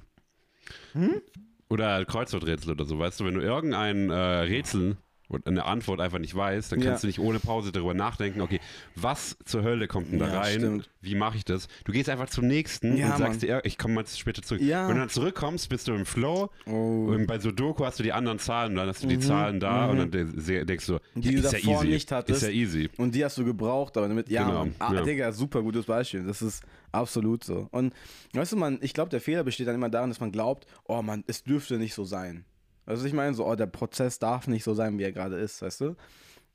Hm? 0.94 1.22
Oder 1.70 2.06
Kreuzworträtsel 2.06 2.72
oder 2.72 2.86
so. 2.86 3.00
Weißt 3.00 3.20
du, 3.20 3.26
wenn 3.26 3.36
du 3.36 3.42
irgendein 3.42 4.10
äh, 4.10 4.14
Rätsel 4.16 4.98
und 5.34 5.48
eine 5.48 5.66
Antwort 5.66 6.00
einfach 6.00 6.20
nicht 6.20 6.36
weißt, 6.36 6.72
dann 6.72 6.80
kannst 6.80 7.04
Ja. 7.04 7.08
du 7.08 7.08
nicht 7.08 7.20
ohne 7.20 7.40
Pause 7.40 7.72
darüber 7.72 7.94
nachdenken, 7.94 8.42
okay, 8.42 8.60
was 8.96 9.38
zur 9.46 9.64
Hölle 9.64 9.88
kommt 9.88 10.12
denn 10.12 10.20
da 10.20 10.28
Ja, 10.28 10.40
rein? 10.42 10.60
stimmt. 10.60 10.90
Wie 11.02 11.16
mache 11.16 11.38
ich 11.38 11.46
das? 11.46 11.68
Du 11.86 11.92
gehst 11.92 12.08
einfach 12.10 12.30
zum 12.30 12.48
nächsten 12.48 12.96
Ja, 12.98 13.12
und 13.12 13.18
sagst 13.18 13.42
dir, 13.42 13.62
ich 13.66 13.78
komme 13.78 13.96
mal 13.96 14.06
später 14.08 14.42
zurück. 14.42 14.62
Ja. 14.62 14.88
Wenn 14.88 14.96
du 14.96 15.02
dann 15.02 15.10
zurückkommst, 15.10 15.68
bist 15.70 15.88
du 15.88 15.94
im 15.94 16.06
Flow 16.06 16.50
Oh. 16.66 16.72
und 17.12 17.28
bei 17.28 17.40
Sudoku 17.40 17.84
hast 17.86 18.00
du 18.00 18.04
die 18.04 18.14
anderen 18.14 18.40
Zahlen 18.40 18.72
und 18.72 18.78
dann 18.78 18.88
hast 18.88 19.04
du 19.04 19.08
die 19.08 19.20
Zahlen 19.20 19.60
da 19.60 19.88
und 19.88 19.98
dann 19.98 20.12
de 20.12 20.64
denkst 20.66 20.86
du, 20.88 20.94
Mhm. 20.94 21.22
Die 21.22 21.30
ja, 21.30 21.32
du 21.42 21.48
ist 21.48 21.54
ja 21.54 21.60
davor 21.60 21.82
easy. 21.84 21.88
nicht 21.94 22.12
hattest. 22.12 22.44
Ist 22.44 22.48
ja 22.50 22.54
easy. 22.54 22.90
Und 22.98 23.14
die 23.16 23.24
hast 23.26 23.38
du 23.38 23.46
gebraucht, 23.46 23.98
aber 23.98 24.08
damit, 24.08 24.30
ja, 24.30 24.46
Genau. 24.48 24.68
Ah, 24.80 24.94
ja. 24.94 25.02
Digga, 25.02 25.32
super 25.32 25.62
gutes 25.62 25.86
Beispiel. 25.86 26.24
Das 26.24 26.42
ist 26.42 26.64
absolut 26.92 27.44
so. 27.44 27.68
Und 27.72 27.94
weißt 28.34 28.52
du, 28.54 28.58
man, 28.58 28.78
ich 28.82 28.94
glaube, 28.94 29.10
der 29.10 29.20
Fehler 29.22 29.44
besteht 29.44 29.68
dann 29.68 29.76
immer 29.76 29.90
darin, 29.90 30.10
dass 30.10 30.20
man 30.20 30.32
glaubt, 30.32 30.66
oh 30.86 31.02
man, 31.02 31.24
es 31.28 31.44
dürfte 31.44 31.78
nicht 31.78 31.94
so 31.94 32.04
sein. 32.06 32.46
Also 32.86 33.06
ich 33.06 33.14
meine, 33.14 33.34
so, 33.34 33.46
oh, 33.46 33.56
der 33.56 33.68
Prozess 33.68 34.20
darf 34.20 34.48
nicht 34.48 34.64
so 34.64 34.74
sein, 34.74 34.98
wie 34.98 35.04
er 35.04 35.12
gerade 35.12 35.38
ist, 35.38 35.62
weißt 35.62 35.82
du? 35.82 35.96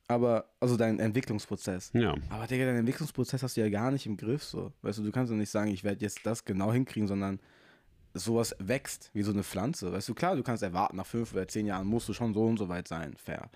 Aber, 0.08 0.46
also 0.58 0.76
dein 0.76 0.98
Entwicklungsprozess. 1.00 1.90
Ja. 1.92 2.14
Aber 2.30 2.46
Digga, 2.46 2.64
deinen 2.64 2.78
Entwicklungsprozess 2.78 3.42
hast 3.42 3.56
du 3.56 3.60
ja 3.60 3.68
gar 3.68 3.90
nicht 3.90 4.06
im 4.06 4.16
Griff, 4.16 4.42
so. 4.42 4.72
Weißt 4.82 4.98
du, 4.98 5.02
du 5.02 5.12
kannst 5.12 5.30
ja 5.30 5.36
nicht 5.36 5.50
sagen, 5.50 5.70
ich 5.70 5.84
werde 5.84 6.00
jetzt 6.00 6.20
das 6.24 6.44
genau 6.44 6.72
hinkriegen, 6.72 7.06
sondern 7.06 7.40
sowas 8.14 8.56
wächst 8.58 9.10
wie 9.12 9.22
so 9.22 9.32
eine 9.32 9.42
Pflanze. 9.42 9.92
Weißt 9.92 10.08
du, 10.08 10.14
klar, 10.14 10.34
du 10.34 10.42
kannst 10.42 10.62
erwarten, 10.62 10.96
nach 10.96 11.06
fünf 11.06 11.32
oder 11.32 11.46
zehn 11.46 11.66
Jahren 11.66 11.86
musst 11.86 12.08
du 12.08 12.14
schon 12.14 12.32
so 12.32 12.46
und 12.46 12.58
so 12.58 12.68
weit 12.68 12.88
sein, 12.88 13.14
fair. 13.16 13.50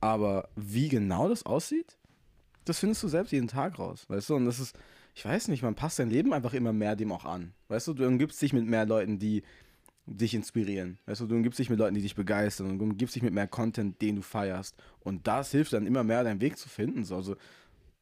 Aber 0.00 0.48
wie 0.56 0.88
genau 0.88 1.28
das 1.28 1.46
aussieht, 1.46 1.96
das 2.64 2.80
findest 2.80 3.02
du 3.04 3.08
selbst 3.08 3.32
jeden 3.32 3.48
Tag 3.48 3.78
raus, 3.78 4.04
weißt 4.08 4.30
du? 4.30 4.34
Und 4.36 4.46
das 4.46 4.58
ist, 4.58 4.76
ich 5.14 5.24
weiß 5.24 5.48
nicht, 5.48 5.62
man 5.62 5.76
passt 5.76 6.00
dein 6.00 6.10
Leben 6.10 6.32
einfach 6.32 6.54
immer 6.54 6.72
mehr 6.72 6.96
dem 6.96 7.12
auch 7.12 7.24
an. 7.24 7.54
Weißt 7.68 7.86
du, 7.86 7.94
du 7.94 8.06
umgibst 8.06 8.42
dich 8.42 8.52
mit 8.52 8.66
mehr 8.66 8.86
Leuten, 8.86 9.18
die 9.18 9.44
dich 10.06 10.34
inspirieren. 10.34 10.98
Weißt 11.06 11.20
du, 11.20 11.26
du 11.26 11.34
umgibst 11.36 11.58
dich 11.58 11.70
mit 11.70 11.78
Leuten, 11.78 11.94
die 11.94 12.02
dich 12.02 12.14
begeistern 12.14 12.70
und 12.70 12.78
du 12.78 12.84
umgibst 12.84 13.14
dich 13.14 13.22
mit 13.22 13.32
mehr 13.32 13.46
Content, 13.46 14.00
den 14.02 14.16
du 14.16 14.22
feierst. 14.22 14.76
Und 15.00 15.26
das 15.26 15.50
hilft 15.52 15.72
dann 15.72 15.86
immer 15.86 16.02
mehr, 16.04 16.24
deinen 16.24 16.40
Weg 16.40 16.58
zu 16.58 16.68
finden. 16.68 17.04
So, 17.04 17.16
also, 17.16 17.36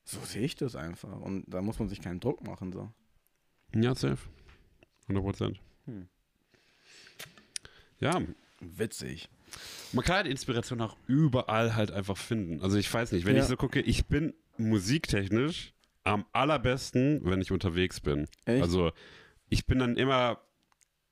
so 0.04 0.18
sehe 0.24 0.42
ich 0.42 0.54
das 0.56 0.76
einfach. 0.76 1.20
Und 1.20 1.44
da 1.46 1.60
muss 1.62 1.78
man 1.78 1.88
sich 1.88 2.00
keinen 2.00 2.20
Druck 2.20 2.46
machen. 2.46 2.72
So. 2.72 2.90
Ja, 3.74 3.94
safe. 3.94 4.28
100 5.08 5.24
Prozent. 5.24 5.60
Ja, 7.98 8.20
Witzig. 8.60 9.28
Man 9.92 10.04
kann 10.04 10.16
halt 10.16 10.26
Inspiration 10.26 10.80
auch 10.82 10.96
überall 11.06 11.74
halt 11.76 11.90
einfach 11.90 12.16
finden. 12.18 12.60
Also 12.60 12.76
ich 12.76 12.92
weiß 12.92 13.12
nicht, 13.12 13.24
wenn 13.24 13.36
Ja. 13.36 13.42
ich 13.42 13.48
so 13.48 13.56
gucke, 13.56 13.80
ich 13.80 14.04
bin 14.06 14.34
musiktechnisch 14.58 15.72
am 16.04 16.26
allerbesten, 16.32 17.24
wenn 17.24 17.40
ich 17.40 17.50
unterwegs 17.50 18.00
bin. 18.00 18.26
Echt? 18.44 18.62
Also 18.62 18.92
ich 19.48 19.64
bin 19.66 19.78
dann 19.78 19.96
immer, 19.96 20.40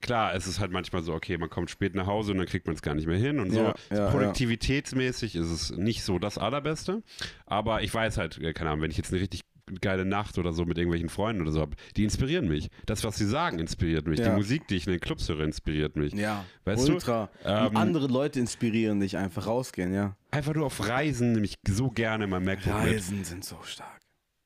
klar, 0.00 0.34
es 0.34 0.46
ist 0.46 0.60
halt 0.60 0.70
manchmal 0.72 1.02
so, 1.02 1.12
okay, 1.14 1.38
man 1.38 1.50
kommt 1.50 1.70
spät 1.70 1.94
nach 1.94 2.06
Hause 2.06 2.32
und 2.32 2.38
dann 2.38 2.46
kriegt 2.46 2.66
man 2.66 2.74
es 2.76 2.82
gar 2.82 2.94
nicht 2.94 3.06
mehr 3.06 3.18
hin 3.18 3.40
und 3.40 3.50
so. 3.50 3.60
Ja, 3.60 3.74
ja, 3.90 4.10
Produktivitätsmäßig 4.10 5.36
ist 5.36 5.50
es 5.50 5.70
nicht 5.76 6.02
so 6.02 6.18
das 6.18 6.38
Allerbeste, 6.38 7.02
aber 7.46 7.82
ich 7.82 7.92
weiß 7.92 8.16
halt, 8.18 8.40
keine 8.54 8.70
Ahnung, 8.70 8.82
wenn 8.82 8.90
ich 8.90 8.96
jetzt 8.96 9.12
eine 9.12 9.20
richtig 9.20 9.42
geile 9.82 10.06
Nacht 10.06 10.38
oder 10.38 10.54
so 10.54 10.64
mit 10.64 10.78
irgendwelchen 10.78 11.10
Freunden 11.10 11.42
oder 11.42 11.52
so 11.52 11.60
habe, 11.60 11.76
die 11.96 12.04
inspirieren 12.04 12.48
mich. 12.48 12.68
Das, 12.86 13.04
was 13.04 13.16
sie 13.18 13.26
sagen, 13.26 13.58
inspiriert 13.58 14.06
mich. 14.06 14.18
Die 14.18 14.24
Ja. 14.26 14.34
Musik, 14.34 14.66
die 14.68 14.76
ich 14.76 14.86
in 14.86 14.92
den 14.92 15.00
Clubs 15.00 15.28
höre, 15.28 15.40
inspiriert 15.40 15.94
mich. 15.94 16.14
Ja, 16.14 16.46
Weißt 16.64 16.88
ultra. 16.88 17.28
du, 17.44 17.48
ähm, 17.50 17.76
andere 17.76 18.06
Leute 18.06 18.40
inspirieren 18.40 19.00
dich 19.00 19.18
einfach 19.18 19.46
rausgehen, 19.46 19.92
ja. 19.92 20.16
Einfach 20.30 20.54
nur 20.54 20.64
auf 20.64 20.88
Reisen, 20.88 21.32
nämlich 21.32 21.56
so 21.68 21.90
gerne 21.90 22.26
mein 22.26 22.44
MacBook 22.44 22.82
mit. 22.82 22.94
Reisen 22.94 23.24
sind 23.24 23.44
so 23.44 23.58
stark. 23.62 23.97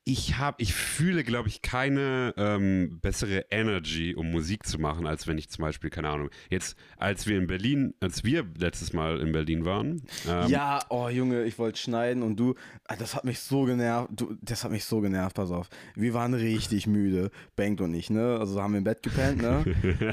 Ich 0.05 0.37
habe, 0.37 0.61
ich 0.61 0.73
fühle, 0.73 1.23
glaube 1.23 1.47
ich, 1.47 1.61
keine 1.61 2.33
ähm, 2.35 2.99
bessere 3.01 3.45
Energy, 3.51 4.15
um 4.15 4.31
Musik 4.31 4.65
zu 4.65 4.77
machen, 4.77 5.07
als 5.07 5.27
wenn 5.27 5.37
ich 5.37 5.49
zum 5.49 5.63
Beispiel, 5.63 5.89
keine 5.89 6.09
Ahnung, 6.09 6.29
jetzt, 6.49 6.75
als 6.97 7.25
wir 7.25 7.37
in 7.37 7.47
Berlin, 7.47 7.93
als 8.01 8.25
wir 8.25 8.45
letztes 8.57 8.91
Mal 8.91 9.21
in 9.21 9.31
Berlin 9.31 9.63
waren, 9.63 10.01
ähm, 10.27 10.49
ja, 10.49 10.79
oh 10.89 11.07
Junge, 11.07 11.43
ich 11.43 11.57
wollte 11.57 11.79
schneiden 11.79 12.21
und 12.21 12.37
du, 12.37 12.55
ah, 12.85 12.97
das 12.97 13.15
hat 13.15 13.23
mich 13.23 13.39
so 13.39 13.63
genervt, 13.63 14.09
du, 14.11 14.35
das 14.41 14.65
hat 14.65 14.71
mich 14.71 14.83
so 14.83 14.99
genervt, 14.99 15.35
pass 15.35 15.51
auf. 15.51 15.69
Wir 15.95 16.13
waren 16.13 16.33
richtig 16.33 16.85
müde, 16.85 17.31
Bank 17.55 17.79
und 17.79 17.93
ich, 17.93 18.09
ne? 18.09 18.37
Also 18.39 18.61
haben 18.61 18.73
wir 18.73 18.79
im 18.79 18.83
Bett 18.83 19.03
gepennt, 19.03 19.41
ne? 19.41 19.63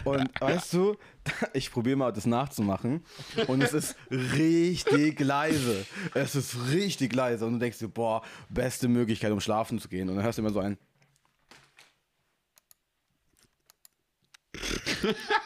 Und 0.05 0.31
weißt 0.41 0.73
du, 0.73 0.97
ich 1.53 1.71
probiere 1.71 1.97
mal 1.97 2.13
das 2.13 2.27
nachzumachen 2.27 3.05
und 3.47 3.63
es 3.63 3.73
ist 3.73 3.97
richtig 4.11 5.21
leise. 5.21 5.85
Es 6.15 6.35
ist 6.35 6.73
richtig 6.73 7.15
leise 7.15 7.47
und 7.47 7.55
du 7.55 7.59
denkst 7.59 7.79
dir, 7.79 7.89
boah, 7.89 8.23
beste 8.49 8.89
Möglichkeit, 8.89 9.33
um 9.33 9.41
schlafen 9.41 9.80
zu 9.81 9.89
gehen. 9.89 10.09
Und 10.09 10.17
dann 10.17 10.25
hörst 10.25 10.39
du 10.39 10.43
immer 10.43 10.53
so 10.53 10.61
ein. 10.61 10.79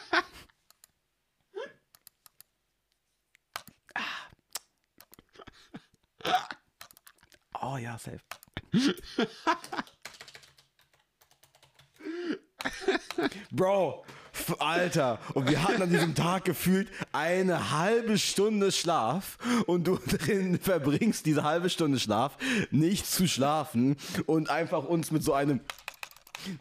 Oh 7.67 7.77
ja, 7.77 7.97
safe. 7.97 8.19
Bro, 13.51 14.05
Alter. 14.59 15.19
Und 15.33 15.49
wir 15.49 15.63
hatten 15.63 15.81
an 15.81 15.89
diesem 15.89 16.15
Tag 16.15 16.45
gefühlt 16.45 16.87
eine 17.11 17.71
halbe 17.71 18.17
Stunde 18.17 18.71
Schlaf 18.71 19.37
und 19.65 19.87
du 19.87 19.97
drin 20.07 20.59
verbringst 20.59 21.25
diese 21.25 21.43
halbe 21.43 21.69
Stunde 21.69 21.99
Schlaf 21.99 22.37
nicht 22.71 23.05
zu 23.05 23.27
schlafen 23.27 23.97
und 24.25 24.49
einfach 24.49 24.83
uns 24.83 25.11
mit 25.11 25.23
so 25.23 25.33
einem 25.33 25.61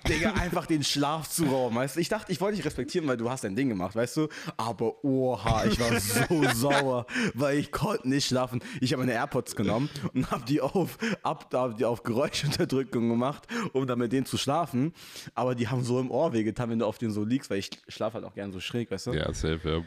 Digga, 0.09 0.33
einfach 0.35 0.66
den 0.66 0.83
Schlaf 0.83 1.29
zu 1.29 1.44
rauben, 1.44 1.77
weißt 1.77 1.97
du? 1.97 2.01
Ich 2.01 2.09
dachte, 2.09 2.33
ich 2.33 2.40
wollte 2.40 2.57
dich 2.57 2.64
respektieren, 2.64 3.07
weil 3.09 3.16
du 3.16 3.31
hast 3.31 3.44
dein 3.44 3.57
Ding 3.57 3.68
gemacht, 3.68 3.94
weißt 3.97 4.16
du? 4.16 4.29
Aber 4.57 5.05
oha, 5.05 5.64
ich 5.66 5.79
war 5.81 6.01
so 6.01 6.44
sauer, 6.55 7.07
weil 7.35 7.59
ich 7.59 7.73
konnte 7.73 8.09
nicht 8.09 8.27
schlafen. 8.27 8.61
Ich 8.81 8.92
habe 8.92 9.03
meine 9.03 9.12
AirPods 9.12 9.57
genommen 9.57 9.88
und 10.12 10.31
habe 10.31 10.44
die 10.44 10.61
auf, 10.61 10.99
ab, 11.23 11.51
hab 11.53 11.77
die 11.77 11.85
auf 11.85 12.03
Geräuschunterdrückung 12.03 13.09
gemacht, 13.09 13.47
um 13.73 13.87
dann 13.87 13.99
mit 13.99 14.12
denen 14.12 14.27
zu 14.27 14.37
schlafen. 14.37 14.92
Aber 15.35 15.55
die 15.55 15.68
haben 15.68 15.83
so 15.83 16.01
im 16.01 16.11
Ohr 16.11 16.33
wehgetan, 16.33 16.70
wenn 16.70 16.79
du 16.79 16.87
auf 16.87 16.99
denen 16.99 17.12
so 17.12 17.25
liegst, 17.25 17.51
weil 17.51 17.59
ich 17.59 17.70
schlafe 17.88 18.14
halt 18.14 18.25
auch 18.25 18.35
gern 18.35 18.53
so 18.53 18.61
schräg, 18.61 18.90
weißt 18.90 19.09
du? 19.09 19.12
ja, 19.12 19.33
safe, 19.33 19.87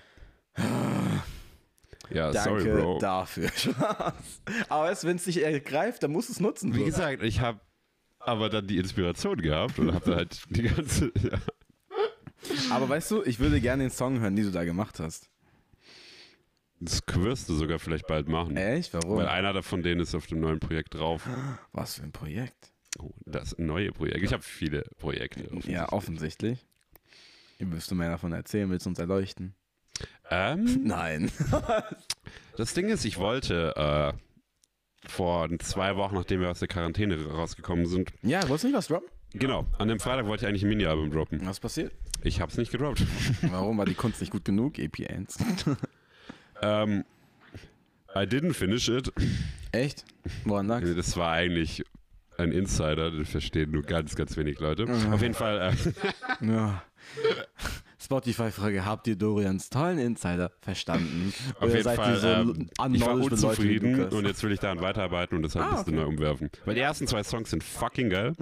ja. 0.58 0.64
Ja, 2.10 2.32
Danke 2.32 2.62
sorry, 2.62 2.82
Bro. 2.82 3.00
dafür. 3.00 3.50
Spaß. 3.56 4.14
Aber 4.70 4.98
wenn 5.02 5.18
es 5.18 5.26
dich 5.26 5.44
ergreift, 5.44 6.04
dann 6.04 6.12
musst 6.12 6.30
du 6.30 6.34
es 6.34 6.40
nutzen. 6.40 6.74
Wie 6.74 6.80
so. 6.80 6.86
gesagt, 6.86 7.22
ich 7.22 7.42
habe 7.42 7.60
aber 8.28 8.50
dann 8.50 8.68
die 8.68 8.78
Inspiration 8.78 9.42
gehabt 9.42 9.80
und 9.80 9.94
habe 9.94 10.16
halt 10.16 10.44
die 10.50 10.64
ganze. 10.64 11.12
Ja. 11.22 12.76
Aber 12.76 12.88
weißt 12.88 13.12
du, 13.12 13.24
ich 13.24 13.40
würde 13.40 13.60
gerne 13.60 13.84
den 13.84 13.90
Song 13.90 14.20
hören, 14.20 14.36
den 14.36 14.46
du 14.46 14.52
da 14.52 14.64
gemacht 14.64 15.00
hast. 15.00 15.28
Das 16.80 17.02
wirst 17.14 17.50
du 17.50 17.56
sogar 17.56 17.80
vielleicht 17.80 18.06
bald 18.08 18.30
machen. 18.30 18.56
Echt? 18.56 18.94
Warum? 18.94 19.18
Weil 19.18 19.28
einer 19.28 19.52
davon 19.54 19.82
denen 19.82 20.00
ist 20.02 20.14
auf 20.14 20.28
dem 20.28 20.40
neuen 20.40 20.60
Projekt 20.60 20.94
drauf. 20.94 21.28
Was 21.74 21.96
für 21.96 22.04
ein 22.04 22.12
Projekt. 22.12 22.72
Oh, 23.00 23.12
das 23.26 23.58
neue 23.58 23.92
Projekt. 23.92 24.24
Ich 24.24 24.32
habe 24.32 24.44
viele 24.44 24.84
Projekte. 25.00 25.50
Ja, 25.66 25.92
offensichtlich. 25.92 26.66
Müsst 27.60 27.90
du 27.90 27.96
mehr 27.96 28.12
davon 28.12 28.32
erzählen, 28.32 28.70
willst 28.70 28.86
du 28.86 28.92
uns 28.92 29.00
erleuchten? 29.00 29.56
Ähm, 30.30 30.82
Nein. 30.84 31.32
das 32.56 32.76
Ding 32.76 32.88
ist, 32.90 33.04
ich 33.04 33.18
wollte 33.18 33.74
äh, 33.76 34.27
vor 35.08 35.48
zwei 35.60 35.96
Wochen, 35.96 36.16
nachdem 36.16 36.42
wir 36.42 36.50
aus 36.50 36.60
der 36.60 36.68
Quarantäne 36.68 37.24
rausgekommen 37.26 37.86
sind, 37.86 38.12
Ja, 38.24 38.42
wolltest 38.50 38.64
du 38.64 38.68
nicht 38.70 38.78
was 38.78 38.88
droppen? 38.88 39.08
genau, 39.34 39.66
an 39.78 39.88
dem 39.88 40.00
Freitag 40.00 40.26
wollte 40.26 40.44
ich 40.46 40.50
eigentlich 40.50 40.64
ein 40.64 40.70
Mini-Album 40.70 41.12
droppen. 41.12 41.46
Was 41.46 41.60
passiert? 41.60 41.94
Ich 42.24 42.42
habe 42.42 42.52
es 42.52 42.58
nicht 42.58 42.72
gedroppt. 42.72 43.04
Warum 43.44 43.78
war 43.78 43.86
die 43.86 43.94
Kunst 43.94 44.20
nicht 44.22 44.32
gut 44.32 44.44
genug? 44.46 44.80
EP 44.80 45.08
1. 45.10 45.38
ähm, 46.62 47.04
I 48.16 48.20
didn't 48.20 48.54
finish 48.54 48.90
it. 48.90 49.12
Echt? 49.72 50.04
Woran 50.46 50.68
lag's? 50.68 50.90
Das 50.96 51.16
war 51.18 51.32
eigentlich 51.34 51.84
ein 52.38 52.52
Insider, 52.52 53.12
den 53.12 53.26
verstehen 53.26 53.72
nur 53.72 53.84
ganz, 53.84 54.16
ganz 54.16 54.36
wenig 54.38 54.60
Leute. 54.60 54.86
Auf 55.12 55.22
jeden 55.22 55.34
Fall, 55.34 55.74
äh, 56.42 56.46
Ja. 56.46 56.84
Spotify-Frage, 58.08 58.86
habt 58.86 59.06
ihr 59.08 59.18
Dorians 59.18 59.70
tollen 59.70 60.00
Insider 60.00 60.52
verstanden? 60.62 61.34
auf 61.56 61.64
Oder 61.64 61.72
jeden 61.72 61.84
seid 61.84 61.96
Fall, 61.98 62.14
ihr 62.14 62.20
so 62.20 62.28
ähm, 62.28 62.70
ich 62.94 63.02
war 63.06 63.14
unzufrieden 63.16 64.06
und 64.06 64.26
jetzt 64.26 64.42
will 64.44 64.54
ich 64.54 64.62
daran 64.62 64.80
weiterarbeiten 64.80 65.36
und 65.36 65.44
das 65.44 65.56
halt 65.56 65.66
Ah, 65.66 65.70
ein 65.72 65.76
bisschen 65.84 65.96
okay. 66.00 66.04
neu 66.06 66.14
umwerfen. 66.14 66.50
Weil 66.64 66.76
die 66.76 66.82
ersten 66.82 67.06
zwei 67.06 67.22
Songs 67.24 67.50
sind 67.50 67.64
fucking 67.66 68.10
geil 68.10 68.34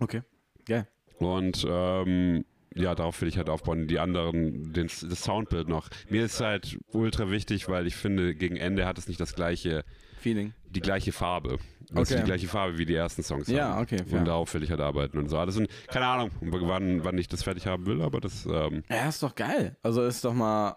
Okay, 0.00 0.20
geil. 0.66 0.86
und 1.18 1.66
ähm, 1.68 2.44
ja, 2.74 2.94
darauf 2.94 3.20
will 3.22 3.28
ich 3.28 3.38
halt 3.38 3.48
aufbauen. 3.48 3.88
Die 3.88 3.98
anderen, 3.98 4.72
den, 4.74 4.86
das 4.86 5.22
Soundbild 5.24 5.66
noch. 5.68 5.88
Mir 6.10 6.24
ist 6.26 6.40
halt 6.40 6.78
ultra 6.92 7.30
wichtig, 7.30 7.68
weil 7.68 7.86
ich 7.86 7.96
finde, 7.96 8.34
gegen 8.34 8.56
Ende 8.56 8.84
hat 8.86 8.98
es 8.98 9.08
nicht 9.08 9.18
das 9.18 9.34
gleiche, 9.34 9.84
Feeling. 10.20 10.52
die 10.68 10.80
gleiche 10.80 11.10
Farbe. 11.12 11.58
Also 11.94 12.14
Okay. 12.14 12.20
die 12.22 12.26
gleiche 12.26 12.48
Farbe 12.48 12.76
wie 12.78 12.84
die 12.86 12.94
ersten 12.94 13.22
Songs. 13.22 13.48
Ja, 13.48 13.74
haben. 13.74 13.82
okay, 13.82 14.04
fair. 14.04 14.18
Und 14.18 14.24
darauf 14.26 14.52
will 14.54 14.62
ich 14.62 14.70
halt 14.70 14.80
arbeiten 14.80 15.18
und 15.18 15.28
so 15.28 15.38
alles. 15.38 15.56
Und 15.56 15.68
keine 15.88 16.06
Ahnung, 16.06 16.30
wann, 16.40 17.04
wann 17.04 17.16
ich 17.18 17.28
das 17.28 17.42
fertig 17.42 17.66
haben 17.66 17.86
will, 17.86 18.02
aber 18.02 18.20
das, 18.20 18.46
ähm, 18.46 18.82
Ja, 18.90 19.08
ist 19.08 19.22
doch 19.22 19.34
geil. 19.34 19.76
Also 19.82 20.04
ist 20.04 20.24
doch 20.24 20.34
mal 20.34 20.76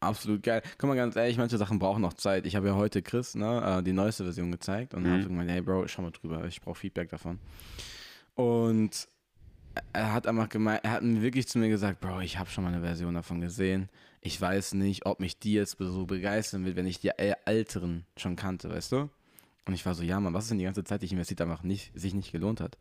absolut 0.00 0.42
geil. 0.42 0.62
Guck 0.78 0.88
mal 0.88 0.94
ganz 0.96 1.16
ehrlich, 1.16 1.36
manche 1.38 1.58
Sachen 1.58 1.78
brauchen 1.78 2.02
noch 2.02 2.12
Zeit. 2.14 2.46
Ich 2.46 2.54
habe 2.54 2.68
ja 2.68 2.74
heute 2.76 3.02
Chris 3.02 3.34
ne, 3.34 3.78
äh, 3.78 3.82
die 3.82 3.92
neueste 3.92 4.24
Version 4.24 4.52
gezeigt 4.52 4.94
und 4.94 5.02
Mhm. 5.02 5.10
habe 5.12 5.22
gemeint, 5.24 5.50
hey 5.50 5.60
Bro, 5.62 5.88
schau 5.88 6.02
mal 6.02 6.10
drüber, 6.12 6.44
ich 6.46 6.60
brauche 6.60 6.76
Feedback 6.78 7.08
davon. 7.10 7.40
Und 8.34 9.08
er 9.92 10.12
hat 10.12 10.26
einfach 10.26 10.48
gemeint, 10.48 10.80
er 10.84 10.92
hat 10.92 11.02
mir 11.02 11.20
wirklich 11.22 11.48
zu 11.48 11.58
mir 11.58 11.68
gesagt, 11.68 12.00
Bro, 12.00 12.20
ich 12.20 12.38
habe 12.38 12.48
schon 12.50 12.64
mal 12.64 12.72
eine 12.72 12.82
Version 12.82 13.14
davon 13.14 13.40
gesehen. 13.40 13.88
Ich 14.20 14.40
weiß 14.40 14.74
nicht, 14.74 15.06
ob 15.06 15.20
mich 15.20 15.38
die 15.38 15.52
jetzt 15.54 15.76
so 15.78 16.06
begeistern 16.06 16.64
will, 16.64 16.76
wenn 16.76 16.86
ich 16.86 16.98
die 17.00 17.08
äh, 17.10 17.34
älteren 17.44 18.04
schon 18.16 18.36
kannte, 18.36 18.70
weißt 18.70 18.92
du? 18.92 19.10
Und 19.66 19.74
ich 19.74 19.84
war 19.84 19.94
so, 19.94 20.02
ja, 20.02 20.18
Mann, 20.20 20.32
was 20.32 20.44
ist 20.44 20.50
denn 20.50 20.58
die 20.58 20.64
ganze 20.64 20.84
Zeit, 20.84 21.02
die 21.02 21.06
ich 21.06 21.12
investiert 21.12 21.40
einfach 21.40 21.62
nicht, 21.62 21.92
sich 21.98 22.14
nicht 22.14 22.32
gelohnt 22.32 22.60
hat? 22.60 22.78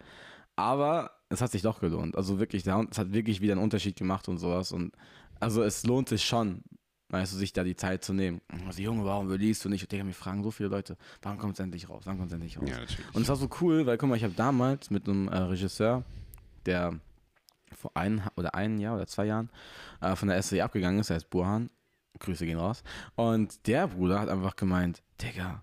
Aber 0.55 1.11
es 1.29 1.41
hat 1.41 1.51
sich 1.51 1.63
doch 1.63 1.79
gelohnt. 1.79 2.15
Also 2.15 2.39
wirklich, 2.39 2.65
es 2.65 2.71
hat 2.71 3.11
wirklich 3.11 3.41
wieder 3.41 3.53
einen 3.53 3.63
Unterschied 3.63 3.95
gemacht 3.95 4.29
und 4.29 4.37
sowas. 4.37 4.71
Und 4.71 4.93
also 5.39 5.63
es 5.63 5.85
lohnt 5.85 6.09
sich 6.09 6.23
schon, 6.23 6.63
weißt 7.09 7.33
du, 7.33 7.37
sich 7.37 7.53
da 7.53 7.63
die 7.63 7.75
Zeit 7.75 8.03
zu 8.03 8.13
nehmen. 8.13 8.41
Also, 8.65 8.81
Junge, 8.81 9.03
warum 9.03 9.27
release 9.27 9.61
du 9.63 9.69
nicht? 9.69 9.83
Und 9.83 9.91
Digga, 9.91 10.03
mir 10.03 10.13
fragen 10.13 10.43
so 10.43 10.51
viele 10.51 10.69
Leute, 10.69 10.97
wann 11.21 11.37
kommt 11.37 11.53
es 11.53 11.59
endlich 11.59 11.89
raus? 11.89 12.03
Wann 12.05 12.17
kommt 12.17 12.29
es 12.29 12.33
endlich 12.33 12.59
raus? 12.59 12.69
ja. 12.69 12.77
Und 13.13 13.23
es 13.23 13.29
war 13.29 13.35
so 13.35 13.49
cool, 13.61 13.85
weil 13.85 13.97
guck 13.97 14.09
mal, 14.09 14.15
ich 14.15 14.23
habe 14.23 14.33
damals 14.33 14.89
mit 14.89 15.07
einem 15.07 15.27
äh, 15.27 15.37
Regisseur, 15.37 16.03
der 16.65 16.99
vor 17.75 17.91
ein 17.95 18.23
oder 18.37 18.55
ein 18.55 18.79
Jahr 18.79 18.95
oder 18.95 19.07
zwei 19.07 19.25
Jahren 19.25 19.49
äh, 20.01 20.15
von 20.15 20.29
der 20.29 20.41
SC 20.41 20.61
abgegangen 20.61 20.99
ist, 20.99 21.09
der 21.09 21.15
heißt 21.15 21.29
Burhan. 21.29 21.69
Grüße 22.19 22.45
gehen 22.45 22.57
raus. 22.57 22.81
Und 23.15 23.67
der 23.67 23.87
Bruder 23.87 24.21
hat 24.21 24.29
einfach 24.29 24.55
gemeint, 24.55 25.03
Digga, 25.21 25.61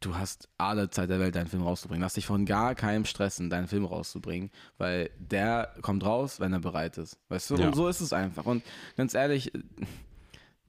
du 0.00 0.16
hast 0.16 0.48
alle 0.58 0.90
Zeit 0.90 1.10
der 1.10 1.20
Welt, 1.20 1.34
deinen 1.34 1.48
Film 1.48 1.62
rauszubringen. 1.62 2.02
Lass 2.02 2.14
dich 2.14 2.26
von 2.26 2.46
gar 2.46 2.74
keinem 2.74 3.04
stressen, 3.04 3.50
deinen 3.50 3.68
Film 3.68 3.84
rauszubringen, 3.84 4.50
weil 4.78 5.10
der 5.18 5.74
kommt 5.82 6.04
raus, 6.04 6.40
wenn 6.40 6.52
er 6.52 6.60
bereit 6.60 6.98
ist. 6.98 7.18
Weißt 7.28 7.50
du? 7.50 7.56
Ja. 7.56 7.66
Und 7.66 7.74
so 7.74 7.88
ist 7.88 8.00
es 8.00 8.12
einfach. 8.12 8.44
Und 8.46 8.62
ganz 8.96 9.14
ehrlich, 9.14 9.52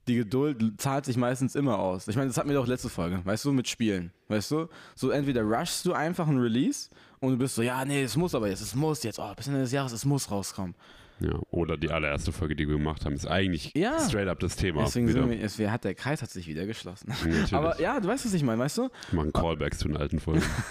die 0.08 0.16
Geduld 0.16 0.80
zahlt 0.80 1.04
sich 1.04 1.16
meistens 1.16 1.54
immer 1.54 1.78
aus. 1.78 2.08
Ich 2.08 2.16
meine, 2.16 2.28
das 2.28 2.38
hatten 2.38 2.48
wir 2.48 2.56
doch 2.56 2.66
letzte 2.66 2.88
Folge, 2.88 3.20
weißt 3.24 3.44
du, 3.44 3.52
mit 3.52 3.68
Spielen. 3.68 4.12
Weißt 4.28 4.50
du? 4.50 4.68
So 4.94 5.10
entweder 5.10 5.42
rushst 5.42 5.84
du 5.84 5.92
einfach 5.92 6.26
ein 6.26 6.38
Release 6.38 6.88
und 7.20 7.32
du 7.32 7.38
bist 7.38 7.54
so, 7.54 7.62
ja, 7.62 7.84
nee, 7.84 8.02
es 8.02 8.16
muss 8.16 8.34
aber 8.34 8.48
jetzt, 8.48 8.62
es 8.62 8.74
muss 8.74 9.02
jetzt, 9.02 9.18
oh, 9.18 9.32
bis 9.36 9.48
Ende 9.48 9.60
des 9.60 9.72
Jahres, 9.72 9.92
es 9.92 10.04
muss 10.04 10.30
rauskommen. 10.30 10.74
Ja, 11.20 11.38
oder 11.50 11.76
die 11.76 11.90
allererste 11.90 12.30
Folge, 12.30 12.54
die 12.54 12.68
wir 12.68 12.76
gemacht 12.76 13.04
haben, 13.04 13.14
ist 13.14 13.26
eigentlich 13.26 13.72
Ja. 13.74 13.98
straight 13.98 14.28
up 14.28 14.38
das 14.38 14.54
Thema. 14.54 14.84
Deswegen 14.84 15.08
sind 15.08 15.28
wir, 15.28 15.40
es, 15.42 15.58
hat 15.58 15.84
der 15.84 15.94
Kreis 15.94 16.22
hat 16.22 16.30
sich 16.30 16.46
wieder 16.46 16.64
geschlossen. 16.64 17.08
Natürlich. 17.08 17.52
Aber 17.52 17.80
ja, 17.80 17.98
du 17.98 18.06
weißt, 18.06 18.24
was 18.24 18.32
ich 18.34 18.44
meine, 18.44 18.60
weißt 18.60 18.78
du? 18.78 18.82
Wir 19.10 19.16
machen 19.16 19.32
Callbacks 19.32 19.78
zu 19.78 19.88
den 19.88 19.96
alten 19.96 20.20
Folgen. 20.20 20.42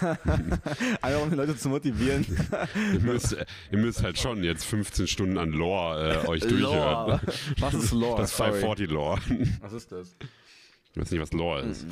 Einfach 1.02 1.22
um 1.22 1.30
die 1.30 1.36
Leute 1.36 1.56
zu 1.56 1.68
motivieren. 1.68 2.24
ihr, 2.94 3.00
müsst, 3.00 3.36
ihr 3.70 3.78
müsst 3.78 4.02
halt 4.02 4.18
schon 4.18 4.42
jetzt 4.42 4.64
15 4.64 5.06
Stunden 5.06 5.36
an 5.36 5.50
Lore 5.50 6.22
äh, 6.24 6.28
euch 6.28 6.40
durchhören. 6.40 7.20
Was 7.58 7.74
ist 7.74 7.92
Lore? 7.92 8.22
Das 8.22 8.36
Sorry. 8.36 8.52
540 8.52 8.90
Lore. 8.90 9.20
Was 9.60 9.72
ist 9.74 9.92
das? 9.92 10.16
Ich 10.92 11.00
weiß 11.00 11.10
nicht, 11.10 11.20
was 11.20 11.32
Lore 11.32 11.60
ist. 11.62 11.86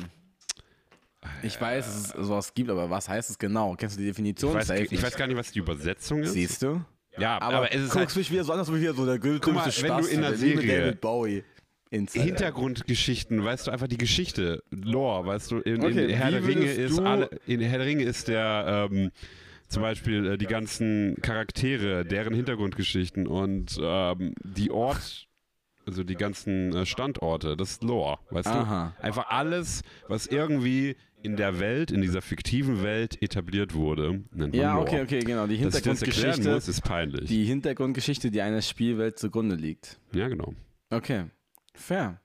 Ich 1.43 1.59
weiß, 1.59 1.85
dass 1.85 1.95
es 1.95 2.27
sowas 2.27 2.53
gibt, 2.53 2.69
aber 2.69 2.89
was 2.89 3.07
heißt 3.07 3.29
es 3.29 3.37
genau? 3.37 3.75
Kennst 3.75 3.97
du 3.97 4.01
die 4.01 4.07
Definition? 4.07 4.51
Ich 4.59 4.67
weiß, 4.69 4.91
ich 4.91 5.03
weiß 5.03 5.15
gar 5.15 5.27
nicht, 5.27 5.37
was 5.37 5.51
die 5.51 5.59
Übersetzung 5.59 6.23
ist. 6.23 6.33
Siehst 6.33 6.63
du? 6.63 6.81
Ja, 7.17 7.41
aber, 7.41 7.57
Aber, 7.57 7.73
es 7.73 7.81
ist 7.81 7.91
guckst 7.91 8.07
halt 8.09 8.15
mich 8.17 8.31
wieder 8.31 8.43
so 8.43 8.53
an, 8.53 8.59
als 8.59 8.69
ob 8.69 8.75
ich 8.75 8.81
wieder 8.81 8.93
so 8.93 9.05
der 9.05 9.17
mal, 9.17 9.65
wenn 9.81 9.97
du 10.01 10.07
in 10.07 10.21
der 10.21 10.35
Serie 10.35 10.79
David 10.79 11.01
Bowie 11.01 11.43
Insider. 11.89 12.25
Hintergrundgeschichten, 12.25 13.43
weißt 13.43 13.67
du, 13.67 13.71
einfach 13.71 13.87
die 13.87 13.97
Geschichte, 13.97 14.61
Lore, 14.71 15.25
weißt 15.25 15.51
du, 15.51 15.59
in, 15.59 15.83
Okay, 15.83 16.05
in 16.05 16.09
Herr 16.09 16.27
wie 16.27 16.31
der 16.31 16.47
Ringe 16.47 16.71
ist 16.71 16.99
alle, 16.99 17.29
in 17.45 17.61
Herr 17.61 17.77
der 17.79 17.87
Ringe 17.87 18.03
ist 18.03 18.27
der 18.27 18.89
ähm, 18.91 19.11
zum 19.67 19.83
Beispiel 19.83 20.33
äh, 20.33 20.37
die 20.37 20.47
ganzen 20.47 21.15
Charaktere, 21.21 22.05
deren 22.05 22.33
Hintergrundgeschichten 22.33 23.25
und 23.25 23.77
ähm, 23.81 24.33
die 24.43 24.71
Ort, 24.71 25.27
also 25.85 26.03
die 26.03 26.15
ganzen 26.15 26.75
äh, 26.75 26.85
Standorte, 26.85 27.55
das 27.55 27.71
ist 27.71 27.83
Lore, 27.83 28.19
weißt 28.31 28.47
Aha. 28.47 28.93
du? 28.97 29.03
Einfach 29.05 29.29
alles, 29.29 29.81
was 30.09 30.27
irgendwie 30.27 30.97
in 31.23 31.35
der 31.35 31.59
Welt, 31.59 31.91
in 31.91 32.01
dieser 32.01 32.21
fiktiven 32.21 32.83
Welt 32.83 33.21
etabliert 33.21 33.73
wurde, 33.73 34.23
Ja, 34.51 34.77
okay, 34.77 35.01
okay, 35.01 35.19
genau. 35.19 35.47
Die 35.47 35.57
das 35.57 35.75
Hintergrundgeschichte, 35.75 36.53
muss, 36.53 36.67
ist 36.67 36.81
peinlich. 36.81 37.27
die 37.27 37.45
Hintergrundgeschichte, 37.45 38.31
die 38.31 38.41
einer 38.41 38.61
Spielwelt 38.61 39.17
zugrunde 39.19 39.55
liegt. 39.55 39.99
ja, 40.13 40.27
genau. 40.27 40.53
Okay, 40.89 41.25
fair. 41.73 42.21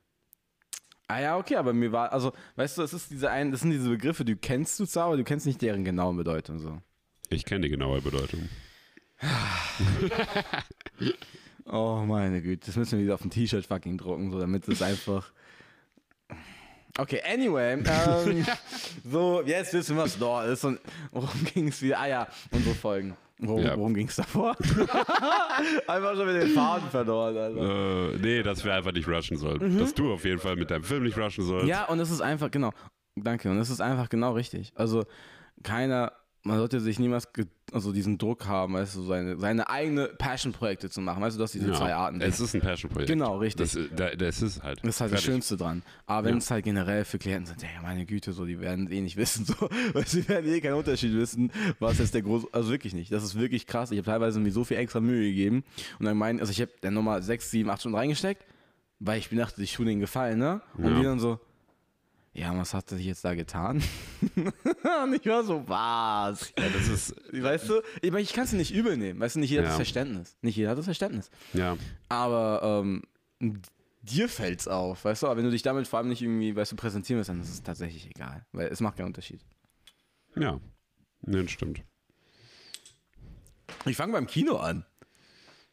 Ah 1.08 1.20
ja, 1.20 1.36
okay, 1.36 1.56
aber 1.56 1.72
mir 1.72 1.90
war, 1.92 2.12
also, 2.12 2.32
weißt 2.56 2.78
du, 2.78 2.82
es 2.82 2.92
ist 2.92 3.10
diese 3.10 3.28
ein, 3.30 3.50
das 3.50 3.60
sind 3.60 3.70
diese 3.70 3.88
Begriffe, 3.88 4.24
die 4.24 4.36
kennst 4.36 4.78
du 4.78 4.86
zwar, 4.86 5.06
aber 5.06 5.16
du 5.16 5.24
kennst 5.24 5.46
nicht 5.46 5.60
deren 5.60 5.84
genaue 5.84 6.14
Bedeutung 6.14 6.58
so. 6.58 6.80
Ich 7.28 7.44
kenne 7.44 7.62
die 7.62 7.70
genaue 7.70 8.00
Bedeutung. 8.00 8.48
Oh 11.64 12.02
meine 12.06 12.42
Güte, 12.42 12.66
das 12.66 12.76
müssen 12.76 12.98
wir 12.98 13.04
wieder 13.04 13.14
auf 13.14 13.24
ein 13.24 13.30
T-Shirt 13.30 13.66
fucking 13.66 13.96
drucken, 13.96 14.30
so 14.30 14.40
damit 14.40 14.66
es 14.68 14.82
einfach. 14.82 15.32
Okay, 16.98 17.20
anyway, 17.24 17.72
ähm, 17.84 18.46
so, 19.10 19.42
jetzt 19.46 19.72
wissen 19.72 19.96
wir, 19.96 20.02
was 20.04 20.18
Lore 20.18 20.46
ist 20.52 20.64
und 20.64 20.78
worum 21.10 21.44
ging 21.54 21.68
es 21.68 21.80
wieder? 21.80 21.98
Ah 22.00 22.06
ja, 22.06 22.28
unsere 22.50 22.74
Folgen. 22.74 23.16
Worum, 23.38 23.62
Ja. 23.64 23.76
worum 23.76 23.94
ging 23.94 24.06
es 24.08 24.16
davor? 24.16 24.54
einfach 25.88 26.14
schon 26.14 26.26
mit 26.26 26.42
den 26.42 26.50
Faden 26.50 26.88
verloren, 26.90 27.36
Alter. 27.36 28.12
Äh, 28.14 28.18
nee, 28.18 28.42
dass 28.42 28.64
wir 28.64 28.74
einfach 28.74 28.92
nicht 28.92 29.08
rushen 29.08 29.36
sollen. 29.36 29.78
Dass 29.78 29.94
du 29.94 30.12
auf 30.12 30.24
jeden 30.24 30.38
Fall 30.38 30.54
mit 30.56 30.70
deinem 30.70 30.84
Film 30.84 31.02
nicht 31.04 31.18
rushen 31.18 31.44
sollst. 31.44 31.64
Mhm. 31.64 31.70
Ja, 31.70 31.84
und 31.86 31.98
es 31.98 32.10
ist 32.10 32.20
einfach, 32.20 32.50
genau, 32.50 32.72
danke, 33.16 33.50
und 33.50 33.58
es 33.58 33.70
ist 33.70 33.80
einfach 33.80 34.08
genau 34.08 34.32
richtig. 34.34 34.72
Also, 34.76 35.04
keiner, 35.64 36.12
man 36.44 36.58
sollte 36.58 36.80
sich 36.80 36.98
niemals, 36.98 37.28
also 37.72 37.92
diesen 37.92 38.18
Druck 38.18 38.46
haben, 38.46 38.74
weißt 38.74 38.96
du, 38.96 39.02
seine, 39.02 39.38
seine 39.38 39.70
eigene 39.70 40.08
Passion-Projekte 40.08 40.90
zu 40.90 41.00
machen, 41.00 41.22
weißt 41.22 41.36
du, 41.36 41.40
dass 41.40 41.52
diese 41.52 41.68
Ja, 41.68 41.74
zwei 41.74 41.94
Arten 41.94 42.20
Es 42.20 42.40
ist 42.40 42.54
ein 42.54 42.60
Passion-Projekt. 42.60 43.08
Genau, 43.10 43.38
richtig. 43.38 43.70
Das, 43.72 43.78
da, 43.94 44.10
das 44.16 44.42
ist 44.42 44.62
halt. 44.62 44.80
Das 44.82 44.96
ist 44.96 45.00
halt 45.00 45.12
das. 45.12 45.22
Schönste 45.22 45.56
dran. 45.56 45.82
Aber 46.06 46.26
wenn 46.26 46.34
Ja. 46.34 46.38
es 46.38 46.50
halt 46.50 46.64
generell 46.64 47.04
für 47.04 47.18
Klienten 47.18 47.46
sind, 47.46 47.62
ja, 47.62 47.68
meine 47.82 48.04
Güte, 48.06 48.32
so, 48.32 48.44
die 48.44 48.58
werden 48.60 48.90
eh 48.90 49.00
nicht 49.00 49.16
wissen, 49.16 49.44
so, 49.46 49.54
weil 49.92 50.06
sie 50.06 50.28
werden 50.28 50.52
eh 50.52 50.60
keinen 50.60 50.74
Unterschied 50.74 51.14
wissen, 51.14 51.52
was 51.78 51.98
jetzt 51.98 52.12
der 52.14 52.22
große, 52.22 52.48
also 52.52 52.70
wirklich 52.70 52.92
nicht. 52.94 53.12
Das 53.12 53.22
ist 53.22 53.38
wirklich 53.38 53.66
krass. 53.68 53.92
Ich 53.92 53.98
habe 53.98 54.06
teilweise 54.06 54.40
mir 54.40 54.50
so 54.50 54.64
viel 54.64 54.78
extra 54.78 55.00
Mühe 55.00 55.28
gegeben 55.28 55.62
und 56.00 56.06
dann 56.06 56.16
meinen, 56.16 56.40
also 56.40 56.50
ich 56.50 56.60
habe 56.60 56.72
dann 56.80 56.94
nochmal 56.94 57.22
sechs, 57.22 57.50
sieben, 57.52 57.70
acht 57.70 57.80
Stunden 57.80 57.96
reingesteckt, 57.98 58.44
weil 58.98 59.18
ich 59.20 59.30
mir 59.30 59.38
dachte, 59.38 59.62
ich 59.62 59.72
tue 59.74 59.84
denen 59.86 60.00
gefallen, 60.00 60.38
ne? 60.40 60.60
Und 60.76 60.84
Ja. 60.90 60.98
die 60.98 61.02
dann 61.04 61.20
so, 61.20 61.38
ja, 62.34 62.56
was 62.56 62.72
hat 62.74 62.88
sich 62.88 63.04
jetzt 63.04 63.24
da 63.24 63.34
getan? 63.34 63.82
und 65.04 65.14
ich 65.14 65.26
war 65.26 65.44
so, 65.44 65.68
was? 65.68 66.52
Ja, 66.58 66.68
das 66.68 66.88
ist. 66.88 67.14
Weißt 67.32 67.68
du, 67.68 67.82
ich, 68.00 68.10
meine, 68.10 68.22
ich 68.22 68.32
kann 68.32 68.44
es 68.44 68.52
nicht 68.52 68.72
übel 68.72 68.96
nehmen, 68.96 69.20
weißt 69.20 69.36
du, 69.36 69.40
nicht 69.40 69.50
jeder 69.50 69.62
hat 69.62 69.66
Ja. 69.66 69.70
das 69.72 69.76
Verständnis. 69.88 70.36
Nicht 70.40 70.56
jeder 70.56 70.70
hat 70.70 70.78
das 70.78 70.86
Verständnis. 70.86 71.30
Ja. 71.52 71.76
Aber 72.08 72.82
ähm, 72.82 73.02
dir 74.02 74.28
fällt's 74.28 74.66
auf, 74.68 75.04
weißt 75.04 75.22
du, 75.22 75.26
aber 75.26 75.36
wenn 75.36 75.44
du 75.44 75.50
dich 75.50 75.62
damit 75.62 75.86
vor 75.88 75.98
allem 75.98 76.08
nicht 76.08 76.22
irgendwie, 76.22 76.56
weißt 76.56 76.72
du, 76.72 76.76
präsentieren 76.76 77.18
willst, 77.18 77.28
dann 77.28 77.40
ist 77.40 77.50
es 77.50 77.62
tatsächlich 77.62 78.06
egal, 78.06 78.46
weil 78.52 78.68
es 78.68 78.80
macht 78.80 78.96
keinen 78.96 79.06
Unterschied. 79.06 79.44
Ja, 80.34 80.58
ne, 81.22 81.42
das 81.42 81.50
stimmt. 81.50 81.82
Ich 83.84 83.96
fange 83.96 84.12
beim 84.12 84.26
Kino 84.26 84.56
an. 84.56 84.84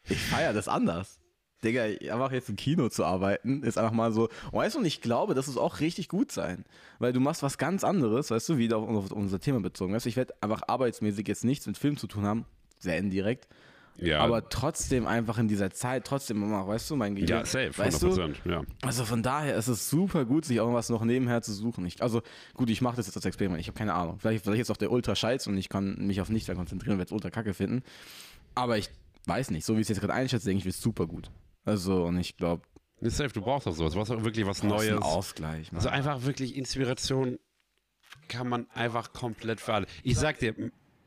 Ich 0.09 0.17
feiere 0.19 0.53
das 0.53 0.67
anders. 0.67 1.18
Digga, 1.63 1.83
einfach 1.83 2.31
jetzt 2.31 2.49
im 2.49 2.55
Kino 2.55 2.89
zu 2.89 3.03
arbeiten, 3.03 3.63
ist 3.63 3.77
einfach 3.77 3.91
mal 3.91 4.11
so. 4.11 4.29
Weißt 4.51 4.75
du, 4.75 4.79
und 4.79 4.85
ich 4.85 5.01
glaube, 5.01 5.33
das 5.33 5.47
ist 5.47 5.57
auch 5.57 5.79
richtig 5.79 6.07
gut 6.07 6.31
sein. 6.31 6.65
Weil 6.99 7.13
du 7.13 7.19
machst 7.19 7.43
was 7.43 7.57
ganz 7.57 7.83
anderes, 7.83 8.31
weißt 8.31 8.49
du, 8.49 8.57
wieder 8.57 8.77
auf, 8.77 8.89
auf 8.89 9.11
unser 9.11 9.39
Thema 9.39 9.59
bezogen. 9.59 9.93
Weißt 9.93 10.05
du, 10.05 10.09
ich 10.09 10.17
werde 10.17 10.33
einfach 10.41 10.61
arbeitsmäßig 10.67 11.27
jetzt 11.27 11.43
nichts 11.43 11.67
mit 11.67 11.77
Film 11.77 11.97
zu 11.97 12.07
tun 12.07 12.25
haben, 12.25 12.45
sehr 12.79 12.97
indirekt. 12.97 13.47
Ja, 14.01 14.21
Aber 14.21 14.47
trotzdem 14.47 15.05
einfach 15.07 15.37
in 15.39 15.47
dieser 15.47 15.71
Zeit, 15.71 16.05
trotzdem 16.05 16.41
immer, 16.41 16.67
weißt 16.67 16.89
du, 16.89 16.95
mein 16.95 17.15
Gehirn. 17.15 17.29
ja 17.29 17.45
safe, 17.45 17.71
100%. 17.71 17.77
weißt 17.77 18.01
du, 18.03 18.49
ja. 18.49 18.61
also 18.81 19.03
von 19.03 19.21
daher 19.21 19.55
ist 19.55 19.67
es 19.67 19.89
super 19.89 20.25
gut, 20.25 20.45
sich 20.45 20.61
auch 20.61 20.73
was 20.73 20.89
noch 20.89 21.03
nebenher 21.03 21.41
zu 21.41 21.53
suchen. 21.53 21.85
Ich, 21.85 22.01
also 22.01 22.21
gut, 22.53 22.69
ich 22.69 22.81
mache 22.81 22.95
das 22.95 23.07
jetzt 23.07 23.17
als 23.17 23.25
Experiment, 23.25 23.59
ich 23.59 23.67
habe 23.67 23.77
keine 23.77 23.93
Ahnung. 23.93 24.17
Vielleicht, 24.19 24.43
vielleicht 24.43 24.61
ist 24.61 24.71
auch 24.71 24.77
der 24.77 24.91
Ultra 24.91 25.15
scheiße 25.15 25.49
und 25.49 25.57
ich 25.57 25.67
kann 25.69 25.95
mich 26.07 26.21
auf 26.21 26.29
nichts 26.29 26.47
mehr 26.47 26.55
konzentrieren 26.55 26.93
und 26.93 26.99
werde 26.99 27.09
es 27.09 27.11
ultra 27.13 27.29
kacke 27.29 27.53
finden. 27.53 27.83
Aber 28.55 28.77
ich 28.77 28.89
weiß 29.25 29.51
nicht, 29.51 29.65
so 29.65 29.75
wie 29.75 29.81
ich 29.81 29.85
es 29.85 29.89
jetzt 29.89 29.99
gerade 29.99 30.13
einschätze, 30.13 30.45
denke 30.45 30.59
ich, 30.59 30.65
wird 30.65 30.75
es 30.75 30.81
super 30.81 31.05
gut. 31.05 31.29
Also 31.69 32.05
und 32.05 32.17
ich 32.17 32.35
glaube, 32.37 32.63
safe, 33.01 33.29
du 33.33 33.41
brauchst 33.41 33.67
auch 33.67 33.73
sowas. 33.73 33.93
Du 33.93 33.99
brauchst 33.99 34.11
auch 34.11 34.23
wirklich 34.23 34.45
was 34.45 34.63
Neues. 34.63 34.91
ein 34.91 34.99
Ausgleich. 34.99 35.71
Mann. 35.71 35.77
Also 35.79 35.89
einfach 35.89 36.23
wirklich 36.23 36.55
Inspiration 36.57 37.37
kann 38.27 38.49
man 38.49 38.69
einfach 38.71 39.13
komplett 39.13 39.61
für 39.61 39.73
alle. 39.73 39.87
Ich 40.03 40.17
sag 40.17 40.39
dir, 40.39 40.53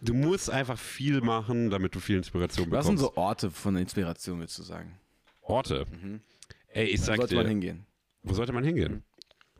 du 0.00 0.14
musst 0.14 0.50
einfach 0.50 0.78
viel 0.78 1.20
machen, 1.20 1.70
damit 1.70 1.94
du 1.94 2.00
viel 2.00 2.16
Inspiration 2.16 2.70
was 2.70 2.86
sind 2.86 2.96
bekommst. 2.96 3.14
so 3.16 3.20
Orte 3.20 3.50
von 3.50 3.76
Inspiration, 3.76 4.38
würdest 4.38 4.58
du 4.58 4.62
sagen? 4.62 4.98
Orte. 5.42 5.86
Ey, 6.68 6.86
ich 6.86 7.00
Wo 7.00 7.04
sag 7.04 7.16
sollte 7.16 7.34
man 7.34 7.44
dir, 7.44 7.48
hingehen? 7.50 7.86
wo 8.22 8.34
sollte 8.34 8.52
man 8.52 8.64
hingehen? 8.64 9.02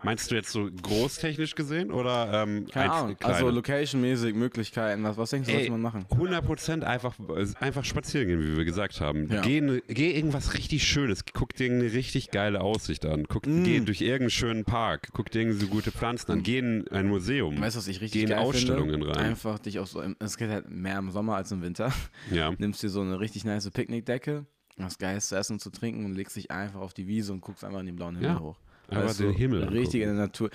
Meinst 0.05 0.31
du 0.31 0.35
jetzt 0.35 0.51
so 0.51 0.69
großtechnisch 0.83 1.55
gesehen 1.55 1.93
oder 1.93 2.43
ähm, 2.43 2.67
Keine 2.73 2.91
Ahnung. 2.93 3.17
kleine? 3.17 3.35
Also 3.35 3.51
Location-mäßig, 3.51 4.35
Möglichkeiten, 4.35 5.03
was, 5.05 5.17
was 5.17 5.31
denkst 5.31 5.47
du, 5.49 5.53
Ey, 5.55 5.59
sollte 5.67 5.73
man 5.73 5.81
machen? 5.83 6.07
100% 6.11 6.83
einfach, 6.83 7.15
einfach 7.61 7.85
spazieren 7.85 8.29
gehen, 8.29 8.41
wie 8.41 8.57
wir 8.57 8.65
gesagt 8.65 9.01
haben. 9.01 9.29
Ja. 9.31 9.41
Geh, 9.43 9.81
geh 9.89 10.13
irgendwas 10.13 10.55
richtig 10.55 10.85
Schönes, 10.87 11.25
guck 11.33 11.55
dir 11.55 11.71
eine 11.71 11.85
richtig 11.93 12.31
geile 12.31 12.61
Aussicht 12.61 13.07
an. 13.07 13.25
Guck, 13.29 13.47
Mm. 13.47 13.65
Geh 13.65 13.81
durch 13.81 14.01
irgendeinen 14.01 14.31
schönen 14.31 14.65
Park, 14.65 15.09
guck 15.13 15.31
dir 15.31 15.41
irgendwie 15.43 15.59
so 15.61 15.67
gute 15.67 15.91
Pflanzen 15.93 16.31
an. 16.33 16.43
Geh 16.43 16.59
in 16.59 16.87
ein 16.89 17.09
Museum. 17.09 17.61
Weißt 17.61 17.77
was 17.77 17.89
ich 17.89 18.01
richtig 18.01 18.27
Geh 18.27 18.33
in 18.33 18.39
Ausstellungen 18.39 18.91
finde? 19.01 19.09
rein. 19.17 19.27
Einfach 19.27 19.59
dich 19.59 19.79
auch 19.79 19.87
so, 19.87 20.03
es 20.19 20.37
geht 20.37 20.49
halt 20.51 20.71
mehr 20.71 20.99
im 20.99 21.11
Sommer 21.11 21.37
als 21.37 21.51
im 21.53 21.63
Winter. 21.63 21.93
Ja. 22.31 22.53
Nimmst 22.59 22.83
dir 22.83 22.89
so 22.89 23.01
eine 23.01 23.19
richtig 23.21 23.45
nice 23.45 23.69
Picknickdecke, 23.71 24.47
was 24.77 24.99
Geiles 24.99 25.29
zu 25.29 25.37
essen 25.37 25.55
und 25.55 25.59
zu 25.61 25.71
trinken 25.71 26.05
und 26.05 26.15
legst 26.15 26.37
dich 26.37 26.51
einfach 26.51 26.81
auf 26.81 26.95
die 26.95 27.07
Wiese 27.07 27.33
und 27.33 27.41
guckst 27.41 27.65
einfach 27.65 27.81
in 27.81 27.87
den 27.87 27.97
blauen 27.97 28.15
Himmel 28.17 28.31
Ja. 28.31 28.41
hoch. 28.41 28.59
Einfach 28.97 29.09
Weißt 29.11 29.21
den 29.21 29.33
Himmel 29.35 29.65
Richtig 29.65 30.03
angucken. 30.03 30.03
in 30.03 30.17
der 30.17 30.27
Natur. 30.27 30.51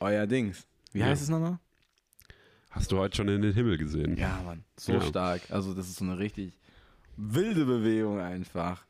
Euer 0.00 0.26
Dings. 0.26 0.66
Wie 0.92 1.00
Ja. 1.00 1.06
heißt 1.06 1.22
es 1.22 1.28
nochmal? 1.28 1.58
Hast 2.70 2.90
du 2.90 2.98
heute 2.98 3.16
schon 3.16 3.28
in 3.28 3.42
den 3.42 3.54
Himmel 3.54 3.78
gesehen? 3.78 4.16
Ja, 4.16 4.42
Mann. 4.44 4.64
So 4.76 4.94
Ja. 4.94 5.00
stark. 5.02 5.42
Also, 5.50 5.74
das 5.74 5.88
ist 5.88 5.96
so 5.96 6.04
eine 6.04 6.18
richtig 6.18 6.58
wilde 7.16 7.64
Bewegung 7.64 8.18
einfach. 8.20 8.84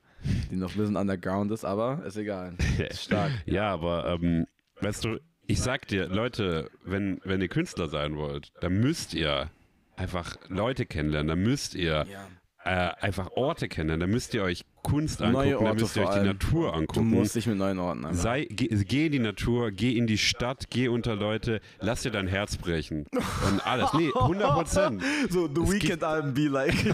Die 0.50 0.56
noch 0.56 0.70
ein 0.72 0.78
bisschen 0.78 0.96
underground 0.96 1.52
ist, 1.52 1.66
aber 1.66 2.02
ist 2.06 2.16
egal. 2.16 2.54
Ist 2.78 3.02
stark. 3.02 3.30
Ja, 3.44 3.70
aber 3.70 4.06
ähm, 4.06 4.46
weißt 4.80 5.04
du, 5.04 5.20
ich 5.46 5.60
sag 5.60 5.86
dir, 5.88 6.08
Leute, 6.08 6.70
wenn, 6.82 7.20
wenn 7.24 7.42
ihr 7.42 7.48
Künstler 7.48 7.88
sein 7.90 8.16
wollt, 8.16 8.50
dann 8.62 8.80
müsst 8.80 9.12
ihr 9.12 9.50
einfach 9.96 10.38
Leute 10.48 10.86
kennenlernen, 10.86 11.28
dann 11.28 11.42
müsst 11.42 11.74
ihr 11.74 12.06
Ja. 12.10 12.26
äh, 12.64 12.94
einfach 13.04 13.32
Orte 13.32 13.68
kennenlernen, 13.68 14.00
dann 14.00 14.10
müsst 14.10 14.32
ihr 14.32 14.42
euch 14.42 14.64
Kunst 14.84 15.18
Neue 15.18 15.54
angucken, 15.56 15.64
dann 15.64 15.76
müsst 15.76 15.96
ihr 15.96 16.06
euch 16.06 16.14
die. 16.14 16.26
Natur 16.26 16.70
Du 16.70 16.76
angucken. 16.78 17.10
musst 17.10 17.34
dich 17.34 17.46
mit 17.46 17.56
neuen 17.58 17.78
Orten 17.80 18.04
einfach. 18.04 18.22
Sei, 18.22 18.46
geh, 18.48 18.68
geh 18.68 19.06
in 19.06 19.12
die 19.12 19.18
Natur, 19.18 19.70
geh 19.72 19.96
in 19.96 20.06
die 20.06 20.18
Stadt, 20.18 20.66
geh 20.70 20.86
unter 20.88 21.16
Leute, 21.16 21.60
lass 21.80 22.02
dir 22.02 22.10
dein 22.12 22.28
Herz 22.28 22.56
brechen. 22.56 23.06
Und 23.12 23.66
alles. 23.66 23.92
Nee, 23.94 24.10
100 24.14 24.50
Prozent. 24.52 25.02
So, 25.30 25.48
The 25.48 25.60
Weekend 25.72 26.04
Album 26.04 26.34
be 26.34 26.48
like. 26.48 26.74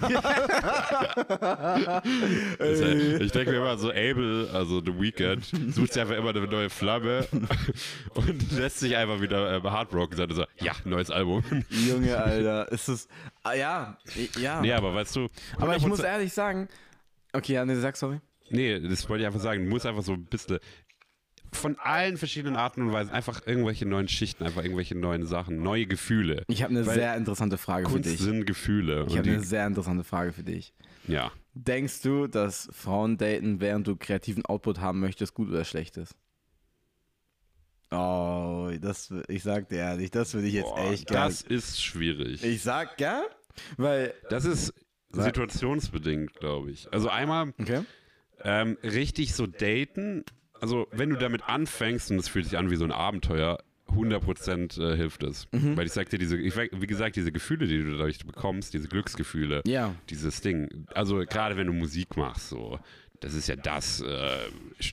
Ich 3.20 3.32
denke 3.32 3.50
mir 3.50 3.56
immer 3.58 3.76
so, 3.76 3.90
Abel, 3.90 4.48
also 4.52 4.80
The 4.80 4.98
Weeknd, 4.98 5.44
sucht 5.74 5.92
sich 5.92 6.00
einfach 6.02 6.16
immer 6.16 6.30
eine 6.30 6.46
neue 6.46 6.70
Flamme 6.70 7.26
und 8.14 8.52
lässt 8.52 8.80
sich 8.80 8.96
einfach 8.96 9.20
wieder 9.20 9.56
äh, 9.56 9.60
heartbroken 9.62 10.16
sein 10.16 10.28
und 10.30 10.36
so, 10.36 10.44
ja, 10.60 10.72
neues 10.84 11.10
Album. 11.10 11.42
Junge, 11.68 12.16
Alter. 12.16 12.70
Ist 12.72 12.88
es. 12.88 13.08
Ah, 13.42 13.54
ja. 13.54 13.96
Ja. 14.40 14.60
Nee, 14.60 14.72
aber 14.72 14.94
weißt 14.94 15.16
du, 15.16 15.28
aber 15.58 15.76
ich 15.76 15.82
100%, 15.82 15.88
muss 15.88 16.00
ehrlich 16.00 16.32
sagen. 16.32 16.68
Okay, 17.32 17.54
ja, 17.54 17.64
nee, 17.64 17.74
sag 17.76 17.96
sorry. 17.96 18.20
Nee, 18.50 18.80
das 18.80 19.08
wollte 19.08 19.22
ich 19.22 19.26
einfach 19.26 19.40
sagen, 19.40 19.64
du 19.64 19.70
musst 19.70 19.86
einfach 19.86 20.02
so 20.02 20.12
ein 20.14 20.24
bisschen 20.24 20.58
von 21.52 21.76
allen 21.78 22.16
verschiedenen 22.16 22.56
Arten 22.56 22.82
und 22.82 22.92
Weisen 22.92 23.12
einfach 23.12 23.44
irgendwelche 23.46 23.84
neuen 23.86 24.06
Schichten, 24.08 24.44
einfach 24.44 24.62
irgendwelche 24.62 24.96
neuen 24.96 25.26
Sachen, 25.26 25.62
neue 25.62 25.86
Gefühle. 25.86 26.44
Ich 26.48 26.62
habe 26.62 26.70
eine 26.70 26.86
Weil 26.86 26.94
sehr 26.94 27.16
interessante 27.16 27.58
Frage 27.58 27.86
für 27.86 27.94
Kunst 27.94 28.08
dich. 28.10 28.20
sind 28.20 28.46
Gefühle. 28.46 29.04
Ich 29.08 29.18
habe 29.18 29.28
eine 29.28 29.42
sehr 29.42 29.66
interessante 29.66 30.04
Frage 30.04 30.32
für 30.32 30.44
dich. 30.44 30.72
ja. 31.06 31.30
Denkst 31.52 32.02
du, 32.02 32.28
dass 32.28 32.68
Frauen 32.72 33.18
daten, 33.18 33.60
während 33.60 33.84
du 33.88 33.96
kreativen 33.96 34.44
Output 34.46 34.78
haben 34.78 35.00
möchtest, 35.00 35.34
gut 35.34 35.48
oder 35.48 35.64
schlecht 35.64 35.96
ist? 35.96 36.14
Oh, 37.90 38.70
das, 38.80 39.12
ich 39.26 39.42
sag 39.42 39.68
dir 39.68 39.78
ehrlich, 39.78 40.12
das 40.12 40.32
würde 40.32 40.46
ich 40.46 40.54
jetzt 40.54 40.70
Boah, 40.72 40.92
echt 40.92 41.08
gern. 41.08 41.24
das 41.24 41.42
ist 41.42 41.82
schwierig. 41.82 42.44
Ich 42.44 42.62
sag 42.62 42.96
gern, 42.96 43.24
weil. 43.76 44.14
Das 44.28 44.44
ist. 44.44 44.72
Situationsbedingt, 45.12 46.34
glaube 46.34 46.70
ich. 46.70 46.92
Also 46.92 47.08
einmal 47.08 47.52
Okay. 47.60 47.82
ähm, 48.42 48.76
richtig 48.82 49.34
so 49.34 49.46
daten. 49.46 50.24
Also 50.60 50.86
wenn 50.92 51.10
du 51.10 51.16
damit 51.16 51.48
anfängst 51.48 52.10
und 52.10 52.18
es 52.18 52.28
fühlt 52.28 52.44
sich 52.44 52.58
an 52.58 52.70
wie 52.70 52.76
so 52.76 52.84
ein 52.84 52.92
Abenteuer, 52.92 53.58
100% 53.88 54.80
äh, 54.80 54.96
hilft 54.96 55.22
es. 55.24 55.48
Mhm. 55.52 55.76
Weil 55.76 55.86
ich 55.86 55.92
sag 55.92 56.08
dir, 56.10 56.18
diese, 56.18 56.36
ich, 56.36 56.54
wie 56.56 56.86
gesagt, 56.86 57.16
diese 57.16 57.32
Gefühle, 57.32 57.66
die 57.66 57.78
du 57.82 57.90
dadurch 57.96 58.24
bekommst, 58.24 58.72
diese 58.72 58.86
Glücksgefühle, 58.88 59.62
Ja. 59.66 59.94
dieses 60.10 60.40
Ding. 60.42 60.86
Also 60.94 61.16
gerade 61.28 61.56
wenn 61.56 61.66
du 61.66 61.72
Musik 61.72 62.16
machst, 62.16 62.50
so, 62.50 62.78
das 63.20 63.34
ist 63.34 63.48
ja 63.48 63.56
das 63.56 64.00
äh, 64.00 64.38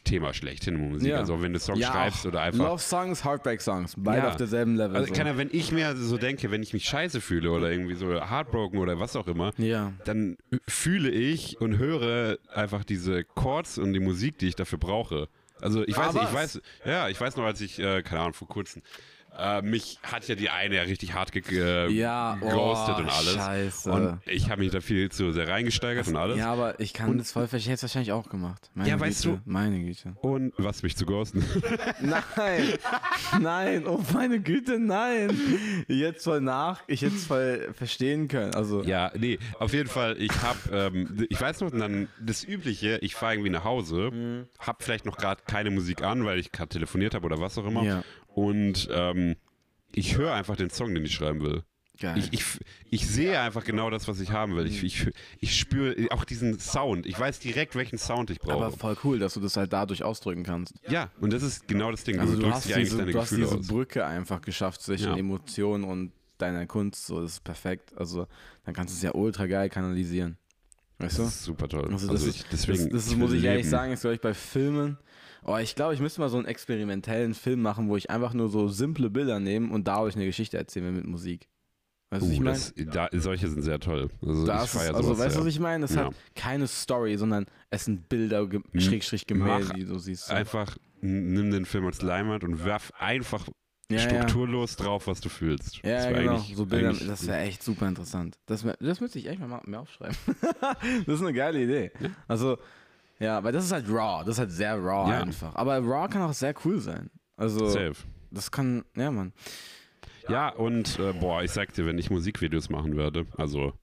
Thema 0.04 0.34
schlechthin 0.34 0.76
in 0.76 0.90
Musik. 0.92 1.10
Ja. 1.10 1.18
Also 1.18 1.42
wenn 1.42 1.54
du 1.54 1.60
Songs 1.60 1.80
ja, 1.80 1.92
schreibst 1.92 2.26
oder 2.26 2.42
einfach 2.42 2.66
Love 2.66 2.82
Songs, 2.82 3.24
Heartbreak 3.24 3.62
Songs, 3.62 3.94
beide 3.98 4.24
Ja. 4.24 4.30
auf 4.30 4.36
derselben 4.36 4.76
Level. 4.76 4.98
Also, 4.98 5.08
so. 5.08 5.14
keiner, 5.14 5.38
wenn 5.38 5.50
ich 5.52 5.72
mir 5.72 5.96
so 5.96 6.18
denke, 6.18 6.52
wenn 6.52 6.62
ich 6.62 6.74
mich 6.74 6.84
scheiße 6.86 7.22
fühle 7.22 7.52
oder 7.52 7.72
irgendwie 7.72 7.96
so 7.96 8.08
heartbroken 8.14 8.80
oder 8.80 9.00
was 9.00 9.16
auch 9.16 9.28
immer, 9.28 9.54
dann 10.04 10.38
fühle 10.68 11.10
ich 11.10 11.60
und 11.62 11.78
höre 11.78 12.38
einfach 12.54 12.84
diese 12.84 13.24
Chords 13.24 13.78
und 13.78 13.94
die 13.94 14.00
Musik, 14.02 14.38
die 14.38 14.50
ich 14.50 14.56
dafür 14.56 14.78
brauche. 14.78 15.30
Also 15.62 15.84
ich 15.88 15.98
weiß, 15.98 16.10
Aber 16.10 16.20
nicht, 16.20 16.30
ich 16.30 16.36
weiß, 16.36 16.62
ja, 16.86 17.10
ich 17.10 17.20
weiß 17.20 17.36
noch, 17.38 17.46
als 17.46 17.62
ich, 17.62 17.80
äh, 17.80 18.04
keine 18.04 18.22
Ahnung, 18.22 18.34
vor 18.34 18.48
kurzem, 18.48 18.84
äh, 19.38 19.62
mich 19.62 20.00
hat 20.04 20.28
ja 20.28 20.36
die 20.36 20.50
eine 20.50 20.76
ja 20.76 20.82
richtig 20.84 21.14
hart 21.14 21.32
ge 21.32 21.92
Ja, 21.92 22.38
oh, 22.42 22.46
geghostet 22.50 22.98
und 22.98 23.10
alles. 23.10 23.34
scheiße. 23.34 23.92
Und 23.92 24.20
ich 24.26 24.50
habe 24.50 24.62
mich 24.62 24.72
da 24.72 24.82
viel 24.82 25.10
zu 25.12 25.32
sehr 25.32 25.48
reingesteigert 25.48 26.08
und 26.08 26.16
alles. 26.16 26.38
Ja, 26.38 26.52
aber 26.52 26.80
ich 26.80 26.94
kann 26.94 27.18
das 27.18 27.32
voll 27.32 27.48
verstehen. 27.48 27.58
Ich 27.74 27.80
hätte 27.80 27.86
es 27.86 27.96
wahrscheinlich 27.96 28.12
auch 28.12 28.30
gemacht. 28.30 28.70
Meine 28.74 28.90
Ja, 28.90 29.00
weißt 29.00 29.24
Güte, 29.24 29.42
Meine 29.46 29.80
Güte. 29.80 30.16
Und 30.22 30.54
was 30.58 30.84
mich 30.84 30.96
zu 30.96 31.06
ghosten. 31.06 31.44
Nein, 32.02 32.74
nein, 33.42 33.88
oh 33.88 34.00
meine 34.14 34.40
Güte, 34.40 34.80
nein. 34.80 35.30
Jetzt 35.88 36.24
voll 36.24 36.42
nach, 36.42 36.82
ich 36.88 37.02
hätte 37.02 37.16
es 37.16 37.26
voll 37.26 37.74
verstehen 37.74 38.28
können. 38.28 38.54
Also, 38.56 38.84
Ja, 38.84 39.12
nee, 39.18 39.40
auf 39.60 39.74
jeden 39.74 39.90
Fall, 39.90 40.16
ich 40.20 40.32
hab, 40.42 40.58
ähm, 40.72 41.26
ich 41.30 41.40
weiß 41.40 41.62
noch, 41.62 41.72
dann 41.72 42.08
das 42.20 42.44
Übliche, 42.44 43.00
ich 43.02 43.16
fahre 43.16 43.34
irgendwie 43.34 43.50
nach 43.50 43.64
Hause, 43.64 44.10
Mhm. 44.12 44.48
hab 44.60 44.84
vielleicht 44.84 45.06
noch 45.06 45.18
gerade 45.18 45.42
keine 45.46 45.70
Musik 45.72 46.02
an, 46.04 46.26
weil 46.26 46.40
ich 46.40 46.52
gerade 46.52 46.70
telefoniert 46.70 47.14
habe 47.16 47.26
oder 47.26 47.40
was 47.40 47.58
auch 47.58 47.66
immer. 47.66 47.84
Ja. 47.84 48.04
Und 48.38 48.88
ähm, 48.92 49.36
ich 49.96 50.16
höre 50.16 50.32
einfach 50.34 50.56
den 50.56 50.70
Song, 50.70 50.94
den 50.94 51.04
ich 51.04 51.12
schreiben 51.16 51.42
will. 51.42 51.64
geil. 52.00 52.20
Ich, 52.20 52.32
ich, 52.34 52.44
ich 52.92 53.08
sehe 53.08 53.40
einfach 53.40 53.64
genau 53.64 53.90
das, 53.90 54.08
was 54.08 54.20
ich 54.20 54.30
haben 54.30 54.56
will. 54.56 54.66
Mhm. 54.66 54.70
Ich, 54.70 54.84
ich, 54.84 55.08
ich 55.40 55.58
spüre 55.60 55.96
auch 56.12 56.24
diesen 56.24 56.60
Sound. 56.60 57.08
Ich 57.08 57.20
weiß 57.20 57.40
direkt, 57.40 57.74
welchen 57.76 57.98
Sound 57.98 58.30
ich 58.30 58.40
aber 58.44 58.70
brauche. 58.70 58.78
voll 58.78 58.98
cool, 59.04 59.18
dass 59.18 59.34
du 59.34 59.40
das 59.40 59.58
halt 59.58 59.74
dadurch 59.74 60.04
ausdrücken 60.04 60.44
kannst. 60.44 60.76
Ja, 60.88 61.10
und 61.20 61.34
das 61.34 61.42
ist 61.42 61.68
genau 61.68 61.90
das 61.90 62.04
Ding. 62.04 62.20
Also 62.20 62.36
du 62.36 62.42
du 62.44 62.52
hast 62.54 62.68
diese, 62.68 63.06
du 63.08 63.20
hast 63.20 63.32
diese. 63.32 63.58
Brücke 63.58 64.06
einfach 64.06 64.42
geschafft 64.42 64.84
zwischen 64.84 65.08
Ja. 65.10 65.18
Emotionen 65.18 65.84
und 65.84 66.12
deiner 66.38 66.68
Kunst. 66.68 67.08
So, 67.08 67.20
das 67.24 67.32
ist 67.32 67.44
perfekt. 67.44 67.98
Also 67.98 68.28
dann 68.66 68.76
kannst 68.76 68.94
du 68.94 68.98
es 68.98 69.02
ja 69.02 69.16
ultra 69.16 69.48
geil 69.48 69.70
kanalisieren. 69.70 70.38
Weißt 71.00 71.18
du? 71.18 71.24
Das 71.24 71.34
ist 71.34 71.44
super 71.44 71.68
toll. 71.68 71.90
Also 71.92 72.08
Also, 72.08 72.14
das 72.14 72.22
ich, 72.28 72.42
ist, 72.42 72.48
deswegen, 72.52 72.90
das, 72.92 73.04
das 73.06 73.12
ich 73.12 73.18
muss 73.18 73.32
ich 73.34 73.44
ehrlich 73.44 73.64
leben. 73.66 73.70
sagen, 73.72 73.92
ist 73.94 74.02
glaube 74.02 74.14
ich 74.16 74.22
bei 74.22 74.36
Filmen. 74.36 75.00
Oh, 75.48 75.58
ich 75.58 75.76
glaube, 75.76 75.94
ich 75.94 76.00
müsste 76.02 76.20
mal 76.22 76.28
so 76.30 76.38
einen 76.38 76.46
experimentellen 76.46 77.34
Film 77.34 77.62
machen, 77.62 77.88
wo 77.90 77.96
ich 77.96 78.10
einfach 78.10 78.34
nur 78.34 78.50
so 78.50 78.68
simple 78.68 79.10
Bilder 79.10 79.40
nehme 79.40 79.74
und 79.74 79.88
dadurch 79.88 80.16
eine 80.16 80.26
Geschichte 80.26 80.58
erzähle 80.58 80.92
mit 80.92 81.06
Musik. 81.08 81.48
Weißt 82.10 82.24
du, 82.24 82.28
Uh, 82.30 82.32
ich 82.34 82.40
meine? 82.40 82.58
das, 82.58 82.74
da, 82.94 83.10
solche 83.14 83.48
sind 83.50 83.62
sehr 83.64 83.80
toll. 83.80 84.10
Also 84.22 84.46
Da 84.46 84.64
ich 84.66 84.76
also 84.76 85.02
sowas 85.02 85.20
weißt 85.20 85.28
du, 85.28 85.30
sehr. 85.32 85.42
was 85.42 85.48
ich 85.48 85.60
meine? 85.60 85.82
Das 85.82 85.96
Ja. 85.96 86.06
hat 86.06 86.14
keine 86.36 86.68
Story, 86.68 87.18
sondern 87.18 87.46
es 87.70 87.86
sind 87.86 88.08
Bilder, 88.10 88.46
ge 88.48 88.62
M- 88.74 88.80
Schrägstrich 88.82 89.26
Gemälde, 89.26 89.66
mach 89.68 89.74
die 89.74 89.86
du 89.86 89.98
siehst. 90.00 90.30
einfach 90.32 90.78
n- 91.02 91.34
nimm 91.34 91.52
den 91.52 91.66
Film 91.66 91.86
als 91.86 92.02
Leinwand 92.02 92.44
und 92.44 92.64
werf 92.66 92.92
einfach 92.98 93.48
ja, 93.90 93.98
ja. 93.98 94.04
strukturlos 94.04 94.76
drauf, 94.76 95.08
was 95.08 95.22
du 95.22 95.30
fühlst. 95.30 95.78
Ja, 95.78 95.96
Das 95.96 96.04
ja 96.06 96.12
genau. 96.12 96.38
So 96.40 96.66
Bilder, 96.66 96.92
das 96.94 97.26
wäre 97.28 97.40
echt 97.40 97.64
super 97.64 97.88
interessant. 97.88 98.38
Das, 98.48 98.66
das 98.82 99.00
müsste 99.02 99.18
ich 99.20 99.28
echt 99.28 99.40
mal 99.40 99.62
mehr 99.66 99.80
aufschreiben. 99.82 100.16
das 101.06 101.16
ist 101.16 101.22
eine 101.22 101.34
geile 101.34 101.62
Idee. 101.64 101.92
Also, 102.28 102.58
Ja, 103.20 103.44
weil 103.44 103.52
das 103.52 103.66
ist 103.66 103.72
halt 103.72 103.88
raw. 103.90 104.24
Das 104.26 104.36
ist 104.36 104.40
halt 104.40 104.52
sehr 104.52 104.76
raw 104.76 105.10
Ja. 105.12 105.22
einfach. 105.22 105.56
Aber 105.56 105.78
raw 105.80 106.08
kann 106.08 106.22
auch 106.22 106.34
sehr 106.34 106.54
cool 106.66 106.80
sein. 106.80 107.10
Also, 107.36 107.68
Safe. 107.68 107.96
das 108.32 108.52
kann, 108.52 108.84
ja, 108.96 109.12
Mann. 109.12 109.34
Ja, 110.30 110.50
und 110.50 111.00
äh, 111.00 111.14
boah, 111.14 111.42
ich 111.44 111.52
sag 111.52 111.74
dir, 111.74 111.86
wenn 111.86 111.98
ich 111.98 112.10
Musikvideos 112.10 112.70
machen 112.70 112.96
würde, 112.98 113.26
also 113.38 113.74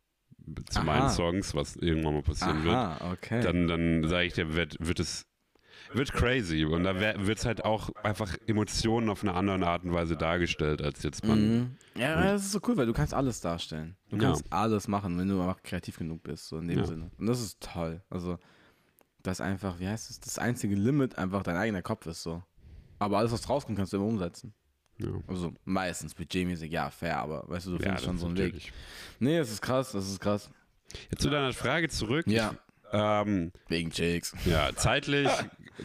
zu 0.68 0.82
meinen 0.82 1.02
Aha. 1.04 1.08
Songs, 1.08 1.54
was 1.54 1.76
irgendwann 1.76 2.14
mal 2.14 2.22
passieren 2.22 2.64
wird, 2.64 2.74
Aha, 2.74 3.12
okay. 3.12 3.40
dann, 3.42 3.66
dann 3.66 4.06
sage 4.08 4.26
ich 4.26 4.34
dir, 4.34 4.54
wird, 4.54 4.76
wird 4.78 5.00
es 5.00 5.26
wird 5.92 6.12
crazy 6.12 6.64
und 6.64 6.82
da 6.84 6.98
wird 6.98 7.38
es 7.38 7.44
halt 7.46 7.64
auch 7.64 7.90
einfach 8.02 8.36
Emotionen 8.46 9.08
auf 9.10 9.22
eine 9.22 9.34
andere 9.34 9.66
Art 9.68 9.84
und 9.84 9.92
Weise 9.92 10.16
dargestellt, 10.16 10.82
als 10.82 11.02
jetzt 11.02 11.24
man. 11.26 11.40
Mhm. 11.40 11.76
Ja, 11.96 12.20
das 12.32 12.46
ist 12.46 12.52
so 12.52 12.60
cool, 12.66 12.76
weil 12.76 12.86
du 12.86 12.92
kannst 12.92 13.14
alles 13.14 13.40
darstellen. 13.40 13.96
Du 14.08 14.16
Ja. 14.16 14.22
kannst 14.24 14.52
alles 14.52 14.88
machen, 14.88 15.16
wenn 15.18 15.28
du 15.28 15.40
einfach 15.40 15.62
kreativ 15.62 15.98
genug 15.98 16.22
bist, 16.24 16.48
so 16.48 16.58
in 16.58 16.68
dem 16.68 16.80
Ja. 16.80 16.84
Sinne. 16.86 17.10
Und 17.18 17.26
das 17.26 17.40
ist 17.40 17.60
toll. 17.60 18.02
Also, 18.10 18.38
das 19.24 19.40
ist 19.40 19.40
einfach, 19.44 19.80
wie 19.80 19.88
heißt 19.88 20.10
es, 20.10 20.20
das 20.20 20.38
einzige 20.38 20.76
Limit 20.76 21.18
einfach 21.18 21.42
dein 21.42 21.56
eigener 21.56 21.82
Kopf 21.82 22.06
ist 22.06 22.22
so. 22.22 22.42
Aber 23.00 23.18
alles, 23.18 23.32
was 23.32 23.48
rauskommt, 23.48 23.76
kannst 23.76 23.92
du 23.92 23.96
immer 23.96 24.06
umsetzen. 24.06 24.54
Ja, 24.98 25.08
Also 25.26 25.52
meistens 25.64 26.14
budgetmäßig, 26.14 26.70
ja, 26.70 26.88
fair, 26.90 27.18
aber 27.18 27.42
weißt 27.48 27.66
du, 27.66 27.70
du 27.70 27.76
ja 27.78 27.82
findest 27.82 28.04
schon 28.04 28.14
das 28.14 28.20
so 28.20 28.26
einen 28.28 28.36
natürlich. 28.36 28.66
Weg. 28.68 28.72
Nee, 29.18 29.38
das 29.38 29.50
ist 29.50 29.60
krass, 29.60 29.90
das 29.90 30.08
ist 30.08 30.20
krass. 30.20 30.50
Jetzt 31.10 31.22
zu 31.22 31.30
deiner 31.30 31.52
Frage 31.52 31.88
zurück. 31.88 32.26
Ja. 32.28 32.54
Ähm, 32.92 33.50
Wegen 33.66 33.90
Jakes. 33.92 34.34
ja, 34.44 34.70
zeitlich, 34.76 35.28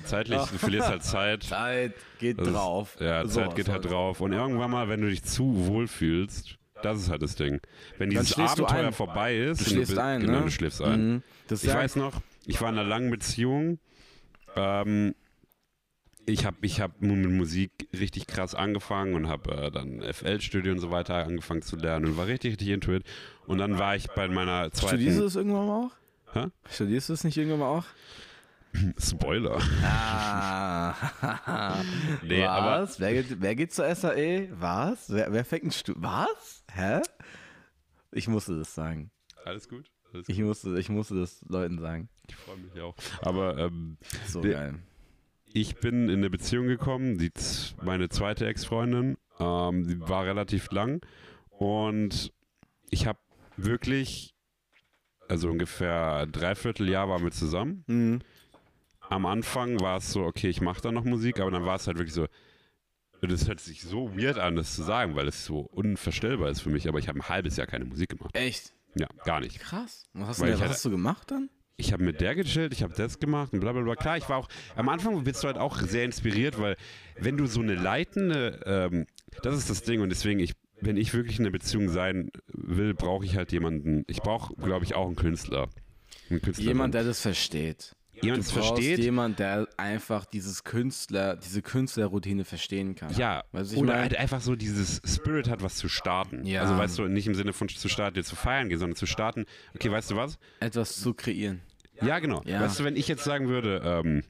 zeitlich, 0.03 0.37
du 0.51 0.57
verlierst 0.59 0.89
halt 0.89 1.03
Zeit. 1.03 1.43
Zeit 1.43 1.93
geht 2.19 2.37
ist- 2.39 2.51
drauf. 2.53 2.97
Ja, 2.99 3.25
Sowas 3.25 3.47
Zeit 3.47 3.55
geht 3.55 3.69
halt 3.69 3.85
drauf. 3.85 4.21
Und 4.21 4.33
irgendwann 4.33 4.69
mal, 4.69 4.89
wenn 4.89 5.01
du 5.01 5.09
dich 5.09 5.23
zu 5.23 5.65
wohl 5.67 5.87
fühlst, 5.87 6.57
das 6.83 6.99
ist 6.99 7.09
halt 7.09 7.23
das 7.23 7.35
Ding. 7.35 7.59
Wenn 7.97 8.11
dieses 8.11 8.29
du 8.35 8.41
Abenteuer 8.43 8.91
vorbei 8.91 9.35
ist, 9.37 9.61
Du 9.61 9.65
schläfst 9.71 9.87
bist- 9.93 9.99
ein, 9.99 10.21
genau, 10.21 10.33
ne? 10.39 10.41
du 10.45 10.51
schläfst 10.51 10.81
ein. 10.83 11.13
Mhm. 11.15 11.23
Ich 11.49 11.67
weiß 11.73 11.95
noch, 11.95 12.13
ich 12.45 12.59
war 12.61 12.69
in 12.69 12.77
einer 12.77 12.87
langen 12.87 13.09
Beziehung. 13.11 13.79
Ähm, 14.55 15.15
ich 16.25 16.45
habe 16.45 16.57
ich 16.61 16.79
hab 16.81 17.01
mit 17.01 17.31
Musik 17.31 17.71
richtig 17.97 18.27
krass 18.27 18.53
angefangen 18.53 19.13
und 19.15 19.27
habe 19.27 19.51
äh, 19.55 19.71
dann 19.71 20.01
FL-Studio 20.01 20.71
und 20.73 20.79
so 20.79 20.91
weiter 20.91 21.15
angefangen 21.15 21.61
zu 21.63 21.75
lernen 21.75 22.05
und 22.05 22.17
war 22.17 22.27
richtig, 22.27 22.51
richtig 22.51 22.69
into 22.69 22.93
it. 22.93 23.03
Und 23.47 23.57
dann 23.57 23.79
war 23.79 23.95
ich 23.95 24.07
bei 24.11 24.27
meiner 24.27 24.71
zweiten... 24.71 24.97
Studierst 24.97 25.19
du 25.19 25.23
das 25.23 25.35
irgendwann 25.35 25.65
mal 25.67 25.85
auch? 25.87 25.91
Hä? 26.33 26.47
Studierst 26.71 27.09
du 27.09 27.13
das 27.13 27.23
nicht 27.23 27.37
irgendwann 27.37 27.59
mal 27.59 27.77
auch? 27.79 27.85
Spoiler. 28.99 29.59
Ah. 29.83 30.95
Nee, 32.21 32.43
Was? 32.43 32.49
aber- 32.49 32.89
Wer 32.99 33.13
geht, 33.23 33.41
wer 33.41 33.55
geht 33.55 33.73
zur 33.73 33.95
SAE? 33.95 34.49
Was? 34.53 35.09
Wer, 35.11 35.31
wer 35.33 35.45
fängt 35.45 35.65
ein 35.65 35.71
Stu 35.71 35.93
Was? 35.97 36.63
Hä? 36.71 37.01
Ich 38.11 38.27
musste 38.27 38.57
das 38.59 38.73
sagen. 38.75 39.09
Alles 39.45 39.67
gut? 39.67 39.89
Ich 40.27 40.39
musste, 40.39 40.79
ich 40.79 40.89
musste 40.89 41.15
das 41.15 41.43
Leuten 41.47 41.79
sagen. 41.79 42.09
Ich 42.27 42.35
freue 42.35 42.57
mich 42.57 42.79
auch. 42.81 42.95
Aber 43.21 43.57
ähm, 43.57 43.97
So 44.27 44.41
geil. 44.41 44.79
ich 45.53 45.75
bin 45.77 46.09
in 46.09 46.17
eine 46.19 46.29
Beziehung 46.29 46.67
gekommen, 46.67 47.17
die, 47.17 47.31
meine 47.83 48.09
zweite 48.09 48.45
Ex-Freundin, 48.47 49.17
ähm, 49.39 49.87
die 49.87 49.99
war 49.99 50.25
relativ 50.25 50.71
lang 50.71 51.01
und 51.49 52.31
ich 52.89 53.05
habe 53.07 53.19
wirklich, 53.57 54.33
also 55.27 55.49
ungefähr 55.49 56.17
ein 56.23 56.31
Dreivierteljahr 56.31 57.07
waren 57.09 57.23
wir 57.23 57.31
zusammen. 57.31 57.83
Mhm. 57.87 58.19
Am 59.01 59.25
Anfang 59.25 59.79
war 59.79 59.97
es 59.97 60.11
so, 60.11 60.23
okay, 60.23 60.49
ich 60.49 60.61
mache 60.61 60.81
da 60.81 60.91
noch 60.91 61.03
Musik, 61.03 61.39
aber 61.39 61.51
dann 61.51 61.65
war 61.65 61.75
es 61.75 61.87
halt 61.87 61.97
wirklich 61.97 62.13
so, 62.13 62.27
das 63.21 63.47
hört 63.47 63.59
sich 63.59 63.81
so 63.83 64.15
weird 64.15 64.37
an, 64.37 64.55
das 64.55 64.75
zu 64.75 64.83
sagen, 64.83 65.15
weil 65.15 65.27
es 65.27 65.45
so 65.45 65.59
unvorstellbar 65.59 66.49
ist 66.49 66.61
für 66.61 66.69
mich, 66.69 66.87
aber 66.87 66.99
ich 66.99 67.07
habe 67.07 67.19
ein 67.19 67.27
halbes 67.29 67.57
Jahr 67.57 67.67
keine 67.67 67.85
Musik 67.85 68.09
gemacht. 68.09 68.35
Echt? 68.35 68.73
Ja, 68.95 69.07
gar 69.25 69.39
nicht. 69.39 69.59
Krass. 69.59 70.05
Was 70.13 70.29
hast, 70.29 70.39
du 70.39 70.43
Weil 70.43 70.53
ich 70.53 70.59
was 70.59 70.69
hast 70.69 70.85
du 70.85 70.89
gemacht 70.89 71.31
dann? 71.31 71.49
ich 71.79 71.93
habe 71.93 72.03
mit 72.03 72.19
der 72.21 72.35
gechillt, 72.35 72.73
ich 72.73 72.83
habe 72.83 72.93
das 72.93 73.19
gemacht 73.19 73.53
und 73.53 73.61
bla 73.61 73.71
bla 73.71 73.81
bla. 73.81 73.95
Klar, 73.95 74.17
ich 74.17 74.27
war 74.29 74.37
auch, 74.37 74.49
am 74.75 74.89
Anfang 74.89 75.23
bist 75.23 75.43
du 75.43 75.47
halt 75.47 75.57
auch 75.57 75.79
sehr 75.79 76.03
inspiriert, 76.03 76.59
weil 76.59 76.75
wenn 77.17 77.37
du 77.37 77.45
so 77.47 77.61
eine 77.61 77.75
leitende, 77.75 78.59
ähm, 78.65 79.05
das 79.43 79.57
ist 79.57 79.69
das 79.69 79.83
Ding 79.83 80.01
und 80.01 80.09
deswegen, 80.09 80.39
ich, 80.39 80.53
wenn 80.81 80.97
ich 80.97 81.13
wirklich 81.13 81.39
in 81.39 81.45
einer 81.45 81.51
Beziehung 81.51 81.89
sein 81.89 82.31
will, 82.47 82.93
brauche 82.93 83.25
ich 83.25 83.37
halt 83.37 83.51
jemanden, 83.51 84.03
ich 84.07 84.21
brauche, 84.21 84.53
glaube 84.55 84.83
ich, 84.83 84.93
auch 84.95 85.07
einen 85.07 85.15
Künstler. 85.15 85.69
Einen 86.29 86.41
Künstler 86.41 86.65
Jemand, 86.65 86.93
der 86.93 87.05
das 87.05 87.21
versteht. 87.21 87.95
Jemand 88.23 88.47
du 88.47 88.51
versteht. 88.51 88.99
jemand, 88.99 89.39
der 89.39 89.67
einfach 89.77 90.25
dieses 90.25 90.63
Künstler, 90.63 91.35
diese 91.35 91.61
Künstlerroutine 91.61 92.45
verstehen 92.45 92.95
kann. 92.95 93.13
Ja, 93.15 93.43
Weißt 93.51 93.71
du, 93.71 93.75
ich 93.75 93.81
oder 93.81 93.93
mein- 93.93 94.01
halt 94.01 94.15
einfach 94.17 94.41
so 94.41 94.55
dieses 94.55 95.01
Spirit 95.05 95.49
hat, 95.49 95.61
was 95.61 95.75
zu 95.77 95.89
starten. 95.89 96.45
Ja. 96.45 96.61
Also 96.61 96.77
weißt 96.77 96.97
du, 96.99 97.07
nicht 97.07 97.27
im 97.27 97.35
Sinne 97.35 97.53
von 97.53 97.69
zu 97.69 97.87
starten, 97.89 98.17
jetzt 98.17 98.29
zu 98.29 98.35
feiern 98.35 98.69
gehen, 98.69 98.79
sondern 98.79 98.95
zu 98.95 99.05
starten, 99.05 99.45
okay, 99.75 99.91
weißt 99.91 100.11
du 100.11 100.15
was? 100.15 100.37
Etwas 100.59 100.99
zu 100.99 101.13
kreieren. 101.13 101.61
Ja, 102.01 102.19
genau. 102.19 102.41
Ja. 102.45 102.61
Weißt 102.61 102.79
du, 102.79 102.83
wenn 102.85 102.95
ich 102.95 103.07
jetzt 103.09 103.23
sagen 103.25 103.47
würde, 103.49 103.81
ähm, 103.83 104.23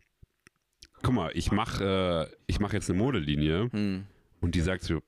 guck 1.03 1.13
mal, 1.13 1.31
ich 1.35 1.51
mache 1.51 2.29
äh, 2.31 2.35
ich 2.47 2.59
mach 2.59 2.73
jetzt 2.73 2.89
eine 2.89 2.97
Modelinie 2.99 3.69
Hm. 3.71 4.05
und 4.41 4.55
die 4.55 4.61
sagt 4.61 4.83
so, 4.83 4.99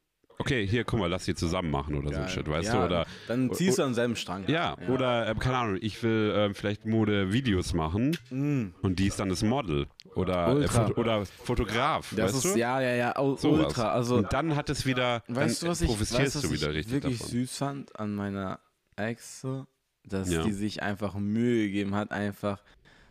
okay, 0.41 0.67
hier, 0.67 0.83
guck 0.83 0.99
mal, 0.99 1.07
lass 1.09 1.25
die 1.25 1.35
zusammen 1.35 1.71
machen 1.71 1.95
oder 1.95 2.13
so 2.13 2.19
ein 2.21 2.27
Shit, 2.27 2.47
weißt 2.49 2.67
ja, 2.73 2.79
du? 2.79 2.85
Oder, 2.85 3.05
dann 3.27 3.51
ziehst 3.53 3.77
du 3.79 3.83
am 3.83 3.93
selben 3.93 4.15
Strang. 4.15 4.47
ja, 4.47 4.75
oder, 4.89 5.29
äh, 5.29 5.35
keine 5.35 5.57
Ahnung, 5.57 5.77
ich 5.81 6.01
will 6.03 6.31
äh, 6.31 6.53
vielleicht 6.53 6.85
Mode-Videos 6.85 7.73
machen 7.73 8.17
Mm. 8.29 8.73
und 8.81 8.99
die 8.99 9.07
ist 9.07 9.19
dann 9.19 9.29
das 9.29 9.43
Model 9.43 9.87
oder, 10.15 10.57
äh. 10.59 10.67
Foto 10.67 10.99
oder 10.99 11.25
Fotograf, 11.25 12.13
Das 12.15 12.33
weißt 12.33 12.45
ist, 12.45 12.55
du? 12.55 12.59
ja, 12.59 12.81
ja, 12.81 12.93
ja, 12.95 13.13
Sowas. 13.15 13.43
ultra. 13.45 13.91
Also, 13.93 14.17
und 14.17 14.33
dann 14.33 14.55
hat 14.55 14.69
es 14.69 14.85
wieder, 14.85 15.23
weißt 15.27 15.63
du, 15.63 15.67
was 15.67 15.81
ich, 15.81 15.87
profitierst 15.87 16.19
weißt, 16.19 16.35
was 16.35 16.41
du 16.43 16.51
wieder 16.51 16.69
ich 16.71 16.75
richtig 16.77 16.93
wirklich 16.93 17.17
davon. 17.19 17.31
süß 17.31 17.57
fand 17.57 17.99
an 17.99 18.15
meiner 18.15 18.59
Ex 18.95 19.41
so? 19.41 19.65
Dass 20.03 20.31
Ja. 20.31 20.41
die 20.43 20.51
sich 20.51 20.81
einfach 20.81 21.13
Mühe 21.15 21.67
gegeben 21.67 21.93
hat, 21.95 22.11
einfach 22.11 22.63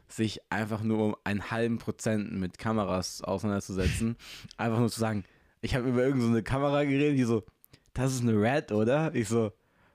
sich 0.09 0.41
einfach 0.51 0.83
nur 0.83 1.05
um 1.05 1.17
einen 1.23 1.53
halben 1.53 1.79
Prozent 1.79 2.33
mit 2.33 2.59
Kameras 2.59 3.23
auseinanderzusetzen. 3.23 4.17
einfach 4.57 4.81
nur 4.81 4.89
zu 4.91 4.99
sagen, 4.99 5.23
ich 5.61 5.75
habe 5.75 5.89
über 5.89 6.03
irgendeine 6.03 6.25
so 6.25 6.31
eine 6.31 6.43
Kamera 6.43 6.85
geredet, 6.85 7.19
die 7.19 7.25
so, 7.25 7.45
das 7.93 8.15
ist 8.15 8.23
eine 8.23 8.41
Red, 8.41 8.73
oder? 8.73 9.15
Ich 9.15 9.29
so, 9.29 9.53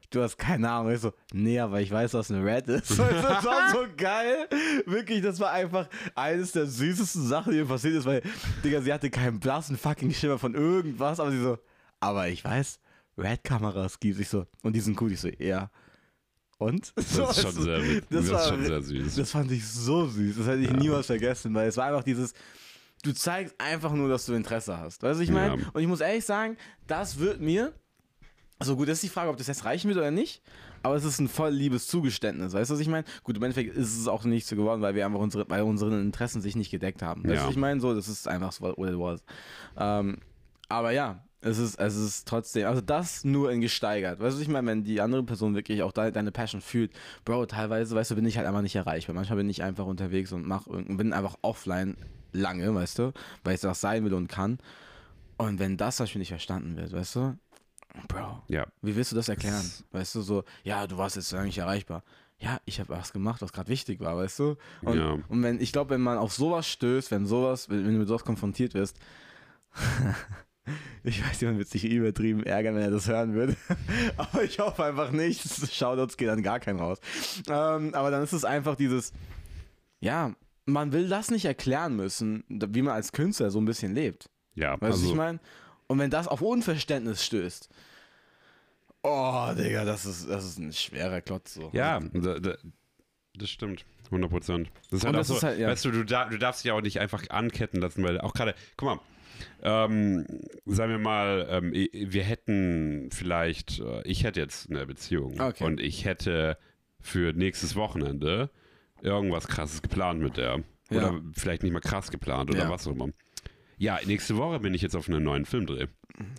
du 0.10 0.22
hast 0.22 0.38
keine 0.38 0.70
Ahnung. 0.70 0.94
Ich 0.94 1.02
so, 1.02 1.14
nee, 1.34 1.60
aber 1.60 1.82
ich 1.82 1.92
weiß, 1.92 2.14
was 2.14 2.32
eine 2.32 2.44
Red 2.46 2.68
ist. 2.68 2.92
das 3.00 3.46
war 3.46 3.72
so 3.72 3.86
geil. 3.98 4.48
Wirklich, 4.86 5.22
das 5.22 5.40
war 5.40 5.52
einfach 5.52 5.88
eines 6.14 6.52
der 6.52 6.66
süßesten 6.68 7.28
Sachen, 7.28 7.54
die 7.54 7.60
mir 7.60 7.66
passiert 7.66 7.96
ist, 7.96 8.06
weil, 8.06 8.22
Digga, 8.64 8.82
sie 8.82 8.94
hatte 8.94 9.10
keinen 9.10 9.40
blassen 9.40 9.78
fucking 9.78 10.12
Schimmer 10.12 10.40
von 10.40 10.54
irgendwas, 10.56 11.20
aber 11.20 11.32
sie 11.32 11.42
so, 11.42 11.58
aber 12.00 12.28
ich 12.28 12.44
weiß, 12.44 12.80
Red-Kameras 13.18 14.00
gibt 14.00 14.20
Ich 14.20 14.30
so, 14.30 14.46
und 14.62 14.74
die 14.74 14.82
sind 14.82 15.00
cool. 15.02 15.12
Ich 15.12 15.22
so, 15.22 15.30
ja. 15.40 15.70
Und? 16.58 16.94
Das 16.96 17.38
ist 17.38 17.42
schon 17.42 17.52
sehr, 17.52 17.80
das 18.10 18.26
ist 18.26 18.48
schon 18.48 18.66
sehr 18.66 18.82
süß. 18.82 19.16
Das 19.16 19.32
fand 19.32 19.52
ich 19.52 19.68
so 19.68 20.08
süß. 20.08 20.38
Das 20.38 20.48
hätte 20.48 20.62
ich 20.62 20.72
niemals 20.72 21.08
vergessen, 21.08 21.54
weil 21.54 21.68
es 21.68 21.78
war 21.78 21.88
einfach 21.88 22.04
dieses, 22.04 22.34
du 23.06 23.14
zeigst 23.14 23.56
einfach 23.60 23.94
nur, 23.94 24.10
dass 24.10 24.26
du 24.26 24.34
Interesse 24.34 24.78
hast. 24.78 25.02
Weißt 25.04 25.20
du, 25.20 25.24
ich 25.24 25.32
meine? 25.32 25.62
Ja. 25.62 25.68
Und 25.74 25.82
ich 25.82 25.88
muss 25.88 26.02
ehrlich 26.02 26.26
sagen, 26.26 26.58
das 26.88 27.20
wird 27.20 27.40
mir, 27.40 27.74
also 28.60 28.76
gut, 28.76 28.88
das 28.88 28.96
ist 28.98 29.04
die 29.04 29.10
Frage, 29.10 29.30
ob 29.30 29.38
das 29.38 29.48
jetzt 29.48 29.64
reichen 29.66 29.88
wird 29.88 29.98
oder 29.98 30.12
nicht, 30.12 30.42
aber 30.84 30.96
es 30.96 31.04
ist 31.04 31.20
ein 31.20 31.28
voll 31.28 31.52
liebes 31.52 31.88
Zugeständnis. 31.88 32.54
Weißt 32.54 32.70
du, 32.70 32.76
was 32.76 32.82
ich 32.82 32.88
meine? 32.88 33.06
Gut, 33.24 33.38
im 33.38 33.44
Endeffekt 33.44 33.76
ist 33.76 33.98
es 33.98 34.08
auch 34.08 34.24
nicht 34.24 34.46
so 34.48 34.56
geworden, 34.56 34.82
weil 34.82 34.94
wir 34.96 35.06
einfach 35.06 35.20
unsere, 35.20 35.50
weil 35.50 35.64
unsere 35.64 36.00
Interessen 36.00 36.42
sich 36.42 36.56
nicht 36.56 36.70
gedeckt 36.72 37.02
haben. 37.02 37.24
Weißt 37.24 37.32
du, 37.32 37.36
Ja. 37.38 37.44
was 37.46 37.52
ich 37.52 37.58
meine? 37.58 37.80
So, 37.82 37.94
das 37.96 38.08
ist 38.08 38.28
einfach 38.28 38.52
so, 38.52 38.64
what 38.64 38.90
it 38.90 39.00
was. 39.00 39.24
Ähm, 39.78 40.18
aber 40.70 40.92
ja, 40.92 41.25
es 41.46 41.58
ist, 41.60 41.76
es 41.80 41.96
ist 41.96 42.28
trotzdem, 42.28 42.68
also 42.68 42.82
das 42.82 43.24
nur 43.24 43.52
in 43.52 43.62
gesteigert. 43.62 44.20
Weißt 44.20 44.38
du, 44.38 44.42
ich 44.42 44.48
meine, 44.48 44.68
wenn 44.68 44.84
die 44.84 45.00
andere 45.02 45.24
Person 45.24 45.54
wirklich 45.56 45.84
auch 45.84 45.92
de 45.92 46.12
deine 46.12 46.32
Passion 46.32 46.60
fühlt, 46.62 46.92
Bro, 47.24 47.46
teilweise, 47.46 47.96
weißt 47.96 48.12
du, 48.12 48.16
bin 48.16 48.26
ich 48.26 48.38
halt 48.38 48.48
einfach 48.48 48.62
nicht 48.64 48.76
erreichbar. 48.76 49.14
Manchmal 49.16 49.38
bin 49.38 49.50
ich 49.50 49.62
einfach 49.64 49.86
unterwegs 49.86 50.32
und 50.32 50.46
mach 50.48 50.68
irgend- 50.68 50.98
bin 50.98 51.14
einfach 51.14 51.36
offline 51.44 51.96
lange, 52.32 52.74
weißt 52.74 53.00
du, 53.00 53.14
weil 53.44 53.56
ich 53.56 53.62
das 53.62 53.80
sein 53.80 54.04
will 54.06 54.14
und 54.14 54.28
kann. 54.28 54.58
Und 55.38 55.60
wenn 55.60 55.78
das 55.78 55.98
zum 55.98 56.06
Beispiel 56.06 56.20
nicht 56.20 56.30
verstanden 56.30 56.78
wird, 56.78 56.92
weißt 56.94 57.16
du, 57.16 57.38
Bro, 58.08 58.44
Ja, 58.48 58.66
wie 58.82 58.96
willst 58.96 59.12
du 59.12 59.16
das 59.16 59.30
erklären? 59.30 59.72
Weißt 59.92 60.16
du, 60.16 60.22
so, 60.22 60.44
ja, 60.64 60.86
du 60.88 60.98
warst 60.98 61.16
jetzt 61.16 61.32
lange 61.32 61.46
nicht 61.46 61.58
erreichbar. 61.60 62.04
Ja, 62.40 62.60
ich 62.66 62.80
habe 62.82 62.90
was 62.90 63.14
gemacht, 63.14 63.42
was 63.42 63.54
gerade 63.54 63.70
wichtig 63.70 64.02
war, 64.02 64.18
weißt 64.18 64.40
du? 64.40 64.56
Und, 64.82 64.98
Ja. 64.98 65.12
und 65.30 65.44
wenn, 65.44 65.62
ich 65.62 65.72
glaube, 65.72 65.92
wenn 65.92 66.02
man 66.02 66.18
auf 66.18 66.34
sowas 66.34 66.68
stößt, 66.68 67.12
wenn 67.12 67.26
sowas, 67.26 67.70
wenn, 67.70 67.86
wenn 67.86 67.94
du 67.94 68.00
mit 68.00 68.08
sowas 68.10 68.26
konfrontiert 68.26 68.74
wirst, 68.74 68.98
ich 71.04 71.24
weiß, 71.24 71.42
jemand 71.42 71.60
wird 71.60 71.70
sich 71.70 71.86
übertrieben 71.86 72.44
ärgern, 72.44 72.76
wenn 72.76 72.84
er 72.84 72.92
das 72.92 73.08
hören 73.08 73.34
würde. 73.34 73.56
aber 74.18 74.44
ich 74.44 74.60
hoffe 74.60 74.84
einfach 74.84 75.12
nicht. 75.12 75.42
Shoutouts 75.72 76.18
geht 76.18 76.30
an 76.30 76.44
gar 76.44 76.60
keinen 76.60 76.80
raus. 76.80 77.00
Ähm, 77.48 77.94
aber 77.94 78.12
dann 78.12 78.24
ist 78.24 78.34
es 78.34 78.46
einfach 78.46 78.76
dieses, 78.76 79.14
ja, 80.00 80.34
man 80.66 80.92
will 80.92 81.08
das 81.08 81.30
nicht 81.32 81.46
erklären 81.46 81.96
müssen, 81.96 82.44
wie 82.50 82.82
man 82.82 82.94
als 82.96 83.12
Künstler 83.12 83.52
so 83.52 83.60
ein 83.60 83.66
bisschen 83.66 83.94
lebt. 83.94 84.30
ja. 84.56 84.72
Weißt 84.74 84.82
du, 84.82 84.86
also, 84.86 85.04
was 85.04 85.10
ich 85.10 85.16
meine? 85.16 85.40
Und 85.88 86.00
wenn 86.00 86.10
das 86.10 86.28
auf 86.28 86.42
Unverständnis 86.42 87.24
stößt, 87.24 87.70
oh, 89.04 89.50
Digga, 89.56 89.86
das 89.86 90.06
ist, 90.06 90.28
das 90.28 90.46
ist 90.46 90.58
ein 90.58 90.74
schwerer 90.74 91.22
Klotz. 91.22 91.54
So. 91.54 91.70
Ja, 91.74 92.00
da, 92.00 92.40
da, 92.40 92.56
das 93.36 93.50
stimmt. 93.50 93.86
100 94.06 94.30
Prozent. 94.30 94.72
Das 94.90 95.00
ist 95.00 95.06
halt 95.06 95.16
das 95.16 95.28
so, 95.28 95.36
ist 95.36 95.44
halt, 95.44 95.60
ja. 95.60 95.68
weißt 95.68 95.86
du, 95.86 95.92
du 95.92 96.04
darfst 96.06 96.64
dich 96.64 96.72
auch 96.72 96.82
nicht 96.82 97.00
einfach 97.00 97.28
anketten 97.30 97.82
lassen, 97.82 98.04
weil 98.04 98.22
auch 98.22 98.34
gerade, 98.34 98.56
guck 98.78 98.90
mal, 98.90 99.00
ähm, 99.62 100.26
sagen 100.66 100.92
wir 100.92 101.00
mal, 101.00 101.48
ähm, 101.50 101.72
wir 101.74 102.24
hätten 102.24 103.10
vielleicht, 103.12 103.80
äh, 103.80 104.02
ich 104.04 104.24
hätte 104.24 104.40
jetzt 104.40 104.70
eine 104.70 104.86
Beziehung 104.86 105.40
Okay. 105.40 105.64
und 105.64 105.80
ich 105.80 106.06
hätte 106.06 106.58
für 107.00 107.34
nächstes 107.34 107.76
Wochenende 107.76 108.50
irgendwas 109.02 109.48
krasses 109.48 109.82
geplant 109.82 110.22
mit 110.22 110.38
der. 110.38 110.64
Ja. 110.90 111.10
Oder 111.10 111.22
vielleicht 111.34 111.64
nicht 111.64 111.72
mal 111.74 111.80
krass 111.80 112.12
geplant 112.12 112.50
oder 112.50 112.64
Ja. 112.64 112.70
was 112.70 112.88
auch 112.88 112.92
immer. 112.92 113.10
Ja, 113.78 114.00
nächste 114.06 114.38
Woche 114.38 114.60
bin 114.60 114.74
ich 114.74 114.82
jetzt 114.82 114.96
auf 114.96 115.10
einen 115.10 115.24
neuen 115.24 115.46
Filmdreh. 115.46 115.88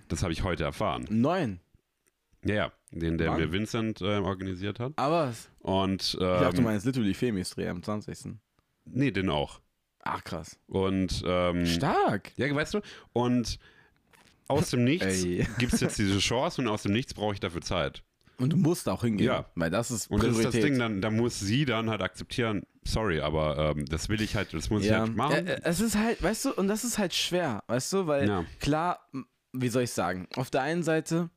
Das 0.08 0.22
habe 0.22 0.32
ich 0.32 0.42
heute 0.42 0.64
erfahren. 0.64 1.04
Neun. 1.10 1.60
Ja, 2.44 2.54
ja, 2.54 2.72
den 2.92 3.18
der 3.18 3.30
Wann? 3.32 3.40
mir 3.40 3.52
Vincent 3.52 4.00
äh, 4.00 4.18
organisiert 4.18 4.78
hat. 4.78 4.92
Aber 4.96 5.28
was? 5.28 5.50
Und 5.58 6.14
Ich 6.14 6.20
dachte, 6.20 6.52
du 6.52 6.58
ähm, 6.58 6.64
meinst 6.64 6.86
literally 6.86 7.12
Femis 7.12 7.50
Dreh 7.50 7.68
am 7.68 7.82
20. 7.82 8.34
nee, 8.84 9.10
den 9.10 9.28
auch. 9.30 9.60
Ach, 10.08 10.24
krass. 10.24 10.58
Und 10.68 11.22
ähm, 11.26 11.66
Stark. 11.66 12.32
ja, 12.36 12.54
weißt 12.54 12.74
du, 12.74 12.80
und 13.12 13.58
aus 14.48 14.70
dem 14.70 14.84
Nichts 14.84 15.22
gibt 15.58 15.72
es 15.72 15.80
jetzt 15.80 15.98
diese 15.98 16.18
Chance 16.18 16.60
und 16.62 16.68
aus 16.68 16.82
dem 16.82 16.92
Nichts 16.92 17.14
brauche 17.14 17.34
ich 17.34 17.40
dafür 17.40 17.60
Zeit. 17.62 18.02
Und 18.38 18.52
du 18.52 18.56
musst 18.58 18.88
auch 18.88 19.02
hingehen. 19.02 19.26
Ja. 19.28 19.46
Weil 19.54 19.70
das 19.70 19.90
ist 19.90 20.10
Und 20.10 20.22
das 20.22 20.28
ist 20.32 20.36
Priorität. 20.36 20.62
das 20.62 20.70
Ding, 20.70 20.78
dann, 20.78 21.00
da 21.00 21.10
muss 21.10 21.40
sie 21.40 21.64
dann 21.64 21.88
halt 21.88 22.02
akzeptieren, 22.02 22.62
sorry, 22.84 23.20
aber 23.20 23.74
ähm, 23.76 23.86
das 23.86 24.08
will 24.10 24.20
ich 24.20 24.36
halt, 24.36 24.52
das 24.52 24.68
muss 24.68 24.82
ich 24.82 24.90
ja. 24.90 25.00
halt 25.00 25.16
machen. 25.16 25.34
Ä- 25.46 25.54
ä- 25.56 25.60
Es 25.64 25.80
ist 25.80 25.96
halt, 25.96 26.22
weißt 26.22 26.44
du, 26.44 26.52
und 26.52 26.68
das 26.68 26.84
ist 26.84 26.98
halt 26.98 27.14
schwer, 27.14 27.62
weißt 27.66 27.92
du, 27.94 28.06
weil 28.06 28.28
Ja. 28.28 28.44
klar, 28.60 29.08
wie 29.54 29.68
soll 29.68 29.84
ich 29.84 29.90
sagen, 29.92 30.28
auf 30.36 30.50
der 30.50 30.60
einen 30.62 30.82
Seite 30.82 31.30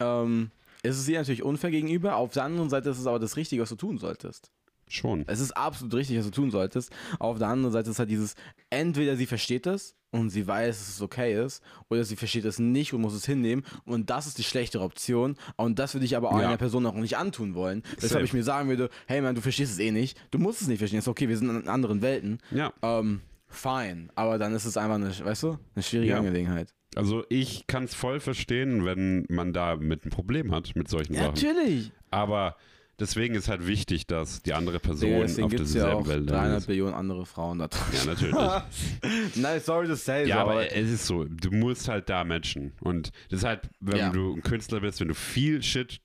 ähm, 0.00 0.50
ist 0.82 0.98
es 0.98 1.06
ihr 1.08 1.18
natürlich 1.20 1.44
unfair 1.44 1.70
gegenüber, 1.70 2.16
auf 2.16 2.32
der 2.32 2.42
anderen 2.42 2.68
Seite 2.70 2.90
ist 2.90 2.98
es 2.98 3.06
aber 3.06 3.20
das 3.20 3.36
Richtige, 3.36 3.62
was 3.62 3.68
du 3.68 3.76
tun 3.76 3.98
solltest. 3.98 4.50
Schon. 4.88 5.24
Es 5.26 5.40
ist 5.40 5.52
absolut 5.56 5.94
richtig, 5.94 6.18
was 6.18 6.26
du 6.26 6.30
tun 6.30 6.50
solltest. 6.50 6.92
Auf 7.18 7.38
der 7.38 7.48
anderen 7.48 7.72
Seite 7.72 7.90
ist 7.90 7.98
halt 7.98 8.10
dieses, 8.10 8.34
entweder 8.70 9.16
sie 9.16 9.26
versteht 9.26 9.66
es 9.66 9.96
und 10.10 10.28
sie 10.28 10.46
weiß, 10.46 10.78
dass 10.78 10.88
es 10.96 11.00
okay 11.00 11.42
ist, 11.42 11.62
oder 11.88 12.04
sie 12.04 12.16
versteht 12.16 12.44
es 12.44 12.58
nicht 12.58 12.92
und 12.92 13.00
muss 13.00 13.14
es 13.14 13.24
hinnehmen. 13.24 13.64
Und 13.86 14.10
das 14.10 14.26
ist 14.26 14.36
die 14.36 14.42
schlechtere 14.42 14.82
Option. 14.82 15.36
Und 15.56 15.78
das 15.78 15.94
würde 15.94 16.04
ich 16.04 16.16
aber 16.16 16.30
auch 16.30 16.38
Ja. 16.38 16.48
einer 16.48 16.58
Person 16.58 16.84
auch 16.84 16.94
nicht 16.94 17.16
antun 17.16 17.54
wollen. 17.54 17.82
Safe. 17.84 18.02
Weshalb 18.02 18.24
ich 18.24 18.32
mir 18.34 18.42
sagen 18.42 18.68
würde, 18.68 18.90
hey 19.06 19.22
man, 19.22 19.34
du 19.34 19.40
verstehst 19.40 19.72
es 19.72 19.78
eh 19.78 19.90
nicht. 19.90 20.20
Du 20.30 20.38
musst 20.38 20.60
es 20.60 20.68
nicht 20.68 20.78
verstehen. 20.78 20.98
Ist 20.98 21.08
okay, 21.08 21.28
wir 21.28 21.38
sind 21.38 21.48
in 21.48 21.68
anderen 21.68 22.02
Welten. 22.02 22.38
Ja. 22.50 22.72
Ähm, 22.82 23.22
fine. 23.48 24.08
Aber 24.14 24.36
dann 24.38 24.52
ist 24.54 24.66
es 24.66 24.76
einfach 24.76 24.96
eine, 24.96 25.08
weißt 25.18 25.42
du, 25.44 25.58
eine 25.74 25.82
schwierige 25.82 26.10
Ja. 26.12 26.18
Angelegenheit. 26.18 26.74
Also 26.94 27.24
ich 27.30 27.66
kann 27.66 27.84
es 27.84 27.94
voll 27.94 28.20
verstehen, 28.20 28.84
wenn 28.84 29.24
man 29.30 29.54
da 29.54 29.76
mit 29.76 30.04
ein 30.04 30.10
Problem 30.10 30.52
hat 30.52 30.76
mit 30.76 30.88
solchen 30.88 31.14
Sachen. 31.14 31.28
natürlich. 31.28 31.90
Aber 32.10 32.56
deswegen 33.00 33.34
ist 33.34 33.48
halt 33.48 33.66
wichtig, 33.66 34.06
dass 34.06 34.42
die 34.42 34.52
andere 34.54 34.78
Person 34.80 35.08
Digga, 35.10 35.22
deswegen 35.22 35.46
auf 35.46 35.54
derselben 35.54 35.88
ja 35.90 35.94
auch 35.96 36.06
Welle 36.06 36.26
300 36.26 36.58
ist. 36.58 36.66
Billionen 36.66 36.94
andere 36.94 37.26
Frauen 37.26 37.58
da 37.58 37.68
drin. 37.68 37.82
Ja, 37.92 38.04
natürlich. 38.06 38.34
Nein, 39.36 39.60
sorry 39.60 39.86
to 39.86 39.94
say. 39.94 40.26
ja, 40.26 40.36
so, 40.36 40.40
aber 40.42 40.72
es 40.72 40.90
ist 40.90 41.06
so, 41.06 41.24
du 41.24 41.50
musst 41.50 41.88
halt 41.88 42.08
da 42.08 42.24
matchen. 42.24 42.72
Und 42.80 43.12
deshalb, 43.30 43.68
wenn 43.80 43.96
Ja. 43.98 44.10
du 44.10 44.34
ein 44.34 44.42
Künstler 44.42 44.80
bist, 44.80 45.00
wenn 45.00 45.08
du 45.08 45.14
viel 45.14 45.62
Shit 45.62 46.00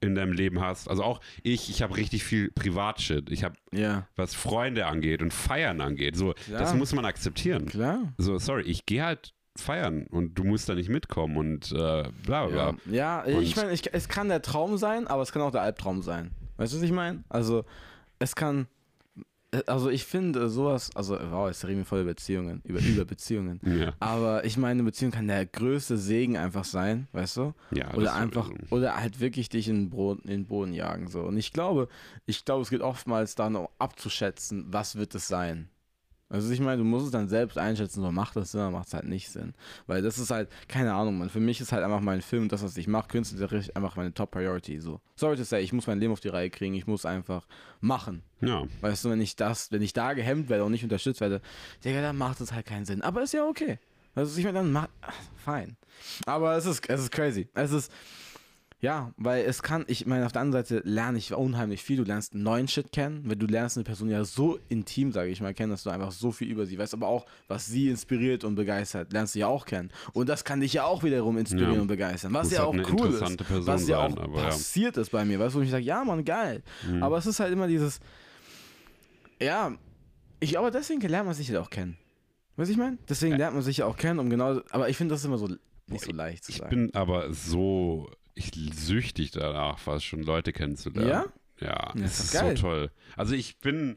in 0.00 0.14
deinem 0.14 0.32
Leben 0.32 0.60
hast, 0.60 0.88
also 0.88 1.02
auch 1.02 1.20
ich, 1.42 1.70
ich 1.70 1.82
habe 1.82 1.96
richtig 1.96 2.22
viel 2.22 2.52
Privatshit. 2.52 3.30
Ich 3.30 3.42
habe, 3.42 3.56
ja, 3.72 4.06
was 4.14 4.34
Freunde 4.34 4.86
angeht 4.86 5.22
und 5.22 5.32
Feiern 5.32 5.80
angeht, 5.80 6.16
so, 6.16 6.34
Klar. 6.34 6.60
das 6.60 6.74
muss 6.74 6.92
man 6.94 7.04
akzeptieren. 7.04 7.66
klar. 7.66 8.12
So, 8.16 8.38
sorry, 8.38 8.62
ich 8.62 8.86
gehe 8.86 9.04
halt 9.04 9.34
feiern 9.60 10.06
und 10.10 10.34
du 10.34 10.44
musst 10.44 10.68
da 10.68 10.74
nicht 10.74 10.88
mitkommen 10.88 11.36
und 11.36 11.72
äh, 11.72 12.04
bla 12.24 12.46
bla. 12.46 12.74
Ja, 12.90 13.24
ja 13.24 13.40
ich 13.40 13.56
meine, 13.56 13.70
es 13.70 14.08
kann 14.08 14.28
der 14.28 14.42
Traum 14.42 14.76
sein, 14.76 15.06
aber 15.06 15.22
es 15.22 15.32
kann 15.32 15.42
auch 15.42 15.50
der 15.50 15.62
Albtraum 15.62 16.02
sein. 16.02 16.30
Weißt 16.58 16.72
du, 16.72 16.78
was 16.78 16.82
ich 16.82 16.92
meine? 16.92 17.24
Also, 17.28 17.64
es 18.18 18.34
kann. 18.34 18.66
Also, 19.66 19.88
ich 19.88 20.04
finde 20.04 20.50
sowas. 20.50 20.90
Also, 20.94 21.18
wow, 21.30 21.48
jetzt 21.48 21.64
reden 21.64 21.78
wir 21.78 21.84
voll 21.86 22.00
über 22.00 22.10
Beziehungen. 22.10 22.60
Über, 22.64 22.80
über 22.80 23.04
Beziehungen. 23.06 23.60
Ja, 23.64 23.94
Aber 23.98 24.44
ich 24.44 24.58
meine, 24.58 24.80
eine 24.80 24.82
Beziehung 24.82 25.12
kann 25.12 25.28
der 25.28 25.46
größte 25.46 25.96
Segen 25.96 26.36
einfach 26.36 26.64
sein, 26.64 27.08
weißt 27.12 27.38
du? 27.38 27.54
ja 27.70 27.94
Oder 27.94 28.14
einfach, 28.14 28.50
oder 28.68 28.96
halt 28.96 29.20
wirklich 29.20 29.48
dich 29.48 29.68
in 29.68 29.76
den, 29.76 29.90
Boden, 29.90 30.22
in 30.24 30.42
den 30.42 30.46
Boden 30.46 30.74
jagen. 30.74 31.08
So. 31.08 31.22
Und 31.22 31.38
ich 31.38 31.52
glaube, 31.52 31.88
ich 32.26 32.44
glaube, 32.44 32.62
es 32.62 32.70
geht 32.70 32.82
oftmals 32.82 33.36
dann 33.36 33.56
um 33.56 33.68
abzuschätzen, 33.78 34.66
was 34.68 34.96
wird 34.96 35.14
es 35.14 35.28
sein. 35.28 35.70
Also 36.30 36.52
ich 36.52 36.60
meine, 36.60 36.78
du 36.78 36.84
musst 36.84 37.06
es 37.06 37.12
dann 37.12 37.28
selbst 37.28 37.56
einschätzen, 37.56 38.02
so 38.02 38.12
macht 38.12 38.36
das 38.36 38.52
Sinn 38.52 38.60
oder 38.60 38.70
macht 38.70 38.88
es 38.88 38.94
halt 38.94 39.06
nicht 39.06 39.30
Sinn. 39.30 39.54
Weil 39.86 40.02
das 40.02 40.18
ist 40.18 40.30
halt, 40.30 40.50
keine 40.68 40.92
Ahnung, 40.92 41.18
man. 41.18 41.30
Für 41.30 41.40
mich 41.40 41.60
ist 41.60 41.72
halt 41.72 41.82
einfach 41.82 42.00
mein 42.00 42.20
Film 42.20 42.44
und 42.44 42.52
das, 42.52 42.62
was 42.62 42.76
ich 42.76 42.86
mache, 42.86 43.08
künstlerisch 43.08 43.74
einfach 43.74 43.96
meine 43.96 44.12
Top 44.12 44.30
Priority. 44.32 44.78
So. 44.80 45.00
Sorry 45.16 45.36
to 45.36 45.44
say, 45.44 45.62
ich 45.62 45.72
muss 45.72 45.86
mein 45.86 45.98
Leben 45.98 46.12
auf 46.12 46.20
die 46.20 46.28
Reihe 46.28 46.50
kriegen, 46.50 46.74
ich 46.74 46.86
muss 46.86 47.06
einfach 47.06 47.46
machen. 47.80 48.22
Ja, 48.40 48.64
Weißt 48.82 49.04
du, 49.04 49.10
wenn 49.10 49.20
ich 49.20 49.36
das, 49.36 49.72
wenn 49.72 49.82
ich 49.82 49.94
da 49.94 50.12
gehemmt 50.12 50.48
werde 50.50 50.64
und 50.64 50.72
nicht 50.72 50.84
unterstützt 50.84 51.20
werde, 51.20 51.40
Digga, 51.84 52.02
dann 52.02 52.16
macht 52.18 52.40
es 52.40 52.52
halt 52.52 52.66
keinen 52.66 52.84
Sinn. 52.84 53.02
Aber 53.02 53.22
ist 53.22 53.32
ja 53.32 53.46
okay. 53.46 53.78
Also 54.14 54.38
ich 54.38 54.44
meine, 54.44 54.58
dann 54.58 54.72
macht, 54.72 54.90
fein. 55.36 55.76
Aber 56.26 56.56
es 56.56 56.66
ist, 56.66 56.88
es 56.88 57.00
ist 57.00 57.10
crazy. 57.10 57.48
Es 57.54 57.72
ist, 57.72 57.90
ja, 58.80 59.12
weil 59.16 59.44
es 59.44 59.62
kann, 59.62 59.84
ich 59.88 60.06
meine, 60.06 60.24
auf 60.24 60.30
der 60.30 60.42
anderen 60.42 60.64
Seite 60.64 60.82
lerne 60.84 61.18
ich 61.18 61.34
unheimlich 61.34 61.82
viel. 61.82 61.96
Du 61.96 62.04
lernst 62.04 62.34
neuen 62.34 62.68
Shit 62.68 62.92
kennen, 62.92 63.22
weil 63.26 63.34
du 63.34 63.46
lernst 63.46 63.76
eine 63.76 63.82
Person 63.82 64.08
ja 64.08 64.24
so 64.24 64.58
intim, 64.68 65.10
sage 65.10 65.30
ich 65.30 65.40
mal, 65.40 65.52
kennen, 65.52 65.70
dass 65.72 65.82
du 65.82 65.90
einfach 65.90 66.12
so 66.12 66.30
viel 66.30 66.48
über 66.48 66.64
sie 66.64 66.78
weißt, 66.78 66.94
aber 66.94 67.08
auch, 67.08 67.26
was 67.48 67.66
sie 67.66 67.88
inspiriert 67.88 68.44
und 68.44 68.54
begeistert, 68.54 69.12
lernst 69.12 69.34
du 69.34 69.40
ja 69.40 69.48
auch 69.48 69.66
kennen. 69.66 69.90
Und 70.12 70.28
das 70.28 70.44
kann 70.44 70.60
dich 70.60 70.74
ja 70.74 70.84
auch 70.84 71.02
wiederum 71.02 71.38
inspirieren 71.38 71.74
Ja. 71.74 71.80
und 71.80 71.88
begeistern, 71.88 72.32
was 72.34 72.52
ja 72.52 72.58
halt 72.60 72.68
auch 72.68 72.92
cool 72.92 73.08
ist. 73.14 73.36
Person 73.38 73.66
was 73.66 73.88
ja 73.88 74.00
sein, 74.00 74.16
auch 74.18 74.22
aber 74.22 74.38
ja. 74.38 74.44
passiert 74.44 74.96
ist 74.96 75.10
bei 75.10 75.24
mir, 75.24 75.40
weißt 75.40 75.56
du, 75.56 75.58
wo 75.58 75.62
ich 75.62 75.70
sage, 75.70 75.84
ja, 75.84 76.04
Mann, 76.04 76.24
geil. 76.24 76.62
Mhm. 76.88 77.02
Aber 77.02 77.18
es 77.18 77.26
ist 77.26 77.40
halt 77.40 77.52
immer 77.52 77.66
dieses, 77.66 77.98
ja, 79.40 79.72
ich 80.40 80.50
glaube, 80.50 80.70
deswegen 80.70 81.00
lernt 81.00 81.26
man 81.26 81.34
sich 81.34 81.48
halt 81.48 81.58
auch 81.58 81.70
kennen. 81.70 81.96
Weißt 82.56 82.68
du, 82.68 82.72
ich 82.72 82.78
meine? 82.78 82.98
Deswegen 83.08 83.36
lernt 83.36 83.54
man 83.54 83.62
sich 83.62 83.78
ja 83.78 83.86
auch 83.86 83.96
kennen, 83.96 84.18
um 84.18 84.30
genau, 84.30 84.60
aber 84.70 84.88
ich 84.88 84.96
finde 84.96 85.14
das 85.14 85.24
immer 85.24 85.38
so 85.38 85.48
nicht 85.88 86.04
so 86.04 86.12
leicht 86.12 86.44
zu 86.44 86.52
ich 86.52 86.58
sagen. 86.58 86.70
bin 86.70 86.94
aber 86.94 87.32
so 87.32 88.10
ich 88.38 88.52
süchtig 88.74 89.30
danach, 89.32 89.78
fast 89.78 90.04
schon 90.04 90.22
Leute 90.22 90.52
kennenzulernen. 90.52 91.08
Ja? 91.08 91.24
Ja, 91.60 91.92
Ja, 91.94 92.04
es 92.04 92.20
ist 92.20 92.32
geil. 92.32 92.56
so 92.56 92.62
toll. 92.62 92.90
Also 93.16 93.34
ich 93.34 93.58
bin, 93.58 93.96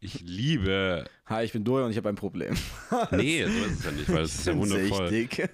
ich 0.00 0.20
liebe, 0.20 1.04
Hi, 1.26 1.44
ich 1.44 1.52
bin 1.52 1.64
Dorian 1.64 1.86
und 1.86 1.90
ich 1.90 1.96
habe 1.96 2.08
ein 2.08 2.14
Problem. 2.16 2.54
nee, 3.10 3.44
so 3.44 3.50
ist 3.64 3.78
es 3.80 3.84
ja 3.84 3.90
nicht, 3.92 4.08
weil 4.08 4.22
es 4.22 4.34
ist 4.34 4.46
ja 4.46 4.56
wundervoll. 4.56 5.08
Süchtig. 5.08 5.48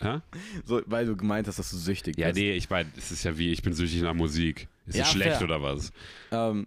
Hä? 0.00 0.20
So, 0.64 0.82
weil 0.86 1.06
du 1.06 1.16
gemeint 1.16 1.46
hast, 1.46 1.58
dass 1.58 1.70
du 1.70 1.76
süchtig 1.76 2.18
Ja, 2.18 2.28
bist. 2.28 2.38
nee, 2.38 2.52
ich 2.52 2.68
meine, 2.68 2.90
es 2.96 3.12
ist 3.12 3.22
ja 3.24 3.36
wie, 3.38 3.52
ich 3.52 3.62
bin 3.62 3.72
süchtig 3.74 4.02
nach 4.02 4.14
Musik. 4.14 4.66
Ist 4.86 4.96
Ja, 4.96 5.02
das 5.04 5.12
schlecht 5.12 5.36
fair. 5.36 5.44
oder 5.44 5.62
was? 5.62 5.92
Ähm, 6.32 6.66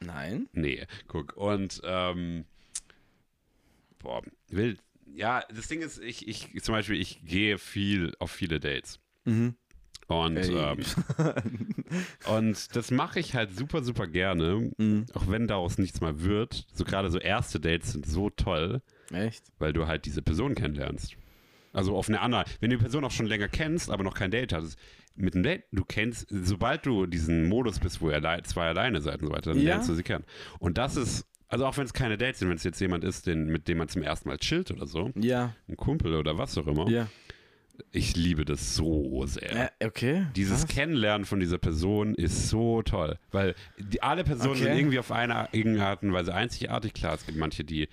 nein. 0.00 0.48
Nee, 0.52 0.86
guck. 1.06 1.36
Und, 1.36 1.80
ähm, 1.84 2.44
boah, 4.00 4.22
will, 4.48 4.76
ja, 5.14 5.44
das 5.54 5.68
Ding 5.68 5.82
ist, 5.82 5.98
ich, 6.02 6.26
ich, 6.26 6.62
zum 6.62 6.74
Beispiel, 6.74 7.00
ich 7.00 7.24
gehe 7.24 7.58
viel 7.58 8.14
auf 8.18 8.30
viele 8.30 8.58
Dates. 8.58 8.98
Mhm. 9.24 9.54
Und, 10.12 10.36
Ey. 10.36 10.54
ähm, 10.54 10.78
und 12.36 12.76
das 12.76 12.90
mache 12.90 13.20
ich 13.20 13.34
halt 13.34 13.56
super, 13.56 13.82
super 13.82 14.06
gerne, 14.06 14.70
Mhm. 14.78 15.06
auch 15.14 15.28
wenn 15.28 15.46
daraus 15.46 15.78
nichts 15.78 16.00
mal 16.00 16.22
wird. 16.22 16.66
So 16.72 16.84
gerade 16.84 17.10
so 17.10 17.18
erste 17.18 17.60
Dates 17.60 17.92
sind 17.92 18.06
so 18.06 18.30
toll, 18.30 18.80
Echt? 19.12 19.44
weil 19.58 19.72
du 19.72 19.86
halt 19.86 20.04
diese 20.06 20.22
Person 20.22 20.54
kennenlernst. 20.54 21.16
Also 21.72 21.96
auf 21.96 22.08
eine 22.08 22.20
andere, 22.20 22.44
wenn 22.60 22.70
du 22.70 22.76
die 22.76 22.82
Person 22.82 23.04
auch 23.04 23.10
schon 23.10 23.26
länger 23.26 23.48
kennst, 23.48 23.90
aber 23.90 24.04
noch 24.04 24.14
kein 24.14 24.30
Date 24.30 24.52
hattest, 24.52 24.78
mit 25.14 25.34
einem 25.34 25.42
Date, 25.42 25.64
du 25.72 25.84
kennst, 25.84 26.26
sobald 26.30 26.86
du 26.86 27.06
diesen 27.06 27.48
Modus 27.48 27.78
bist, 27.78 28.00
wo 28.00 28.10
ihr 28.10 28.22
alle- 28.24 28.42
zwei 28.44 28.68
alleine 28.68 29.00
seid 29.00 29.20
und 29.20 29.28
so 29.28 29.32
weiter, 29.32 29.52
dann 29.52 29.58
Ja. 29.62 29.70
lernst 29.74 29.88
du 29.88 29.94
sie 29.94 30.02
kennen. 30.02 30.24
Und 30.58 30.78
das 30.78 30.96
ist, 30.96 31.26
also 31.48 31.66
auch 31.66 31.76
wenn 31.76 31.84
es 31.84 31.92
keine 31.92 32.16
Dates 32.16 32.38
sind, 32.38 32.48
wenn 32.48 32.56
es 32.56 32.64
jetzt 32.64 32.80
jemand 32.80 33.04
ist, 33.04 33.26
den, 33.26 33.46
mit 33.46 33.68
dem 33.68 33.78
man 33.78 33.88
zum 33.88 34.02
ersten 34.02 34.28
Mal 34.28 34.38
chillt 34.38 34.70
oder 34.70 34.86
so, 34.86 35.10
Ja. 35.16 35.54
ein 35.68 35.76
Kumpel 35.76 36.14
oder 36.16 36.38
was 36.38 36.56
auch 36.56 36.66
immer, 36.66 36.88
Ja. 36.88 37.08
Ich 37.90 38.16
liebe 38.16 38.44
das 38.44 38.74
so 38.76 39.24
sehr. 39.26 39.72
Äh, 39.80 39.86
okay. 39.86 40.26
Dieses 40.36 40.62
Krass. 40.66 40.74
Kennenlernen 40.74 41.24
von 41.24 41.40
dieser 41.40 41.58
Person 41.58 42.14
ist 42.14 42.48
so 42.48 42.82
toll, 42.82 43.18
weil 43.30 43.54
die, 43.78 44.02
alle 44.02 44.24
Personen 44.24 44.52
Okay. 44.52 44.64
sind 44.64 44.76
irgendwie 44.76 44.98
auf 44.98 45.10
eine 45.12 45.48
irgendeine 45.52 45.86
Art 45.86 46.02
und 46.02 46.12
Weise 46.12 46.34
einzigartig. 46.34 46.94
Klar, 46.94 47.14
es 47.14 47.26
gibt 47.26 47.38
manche, 47.38 47.64
die 47.64 47.88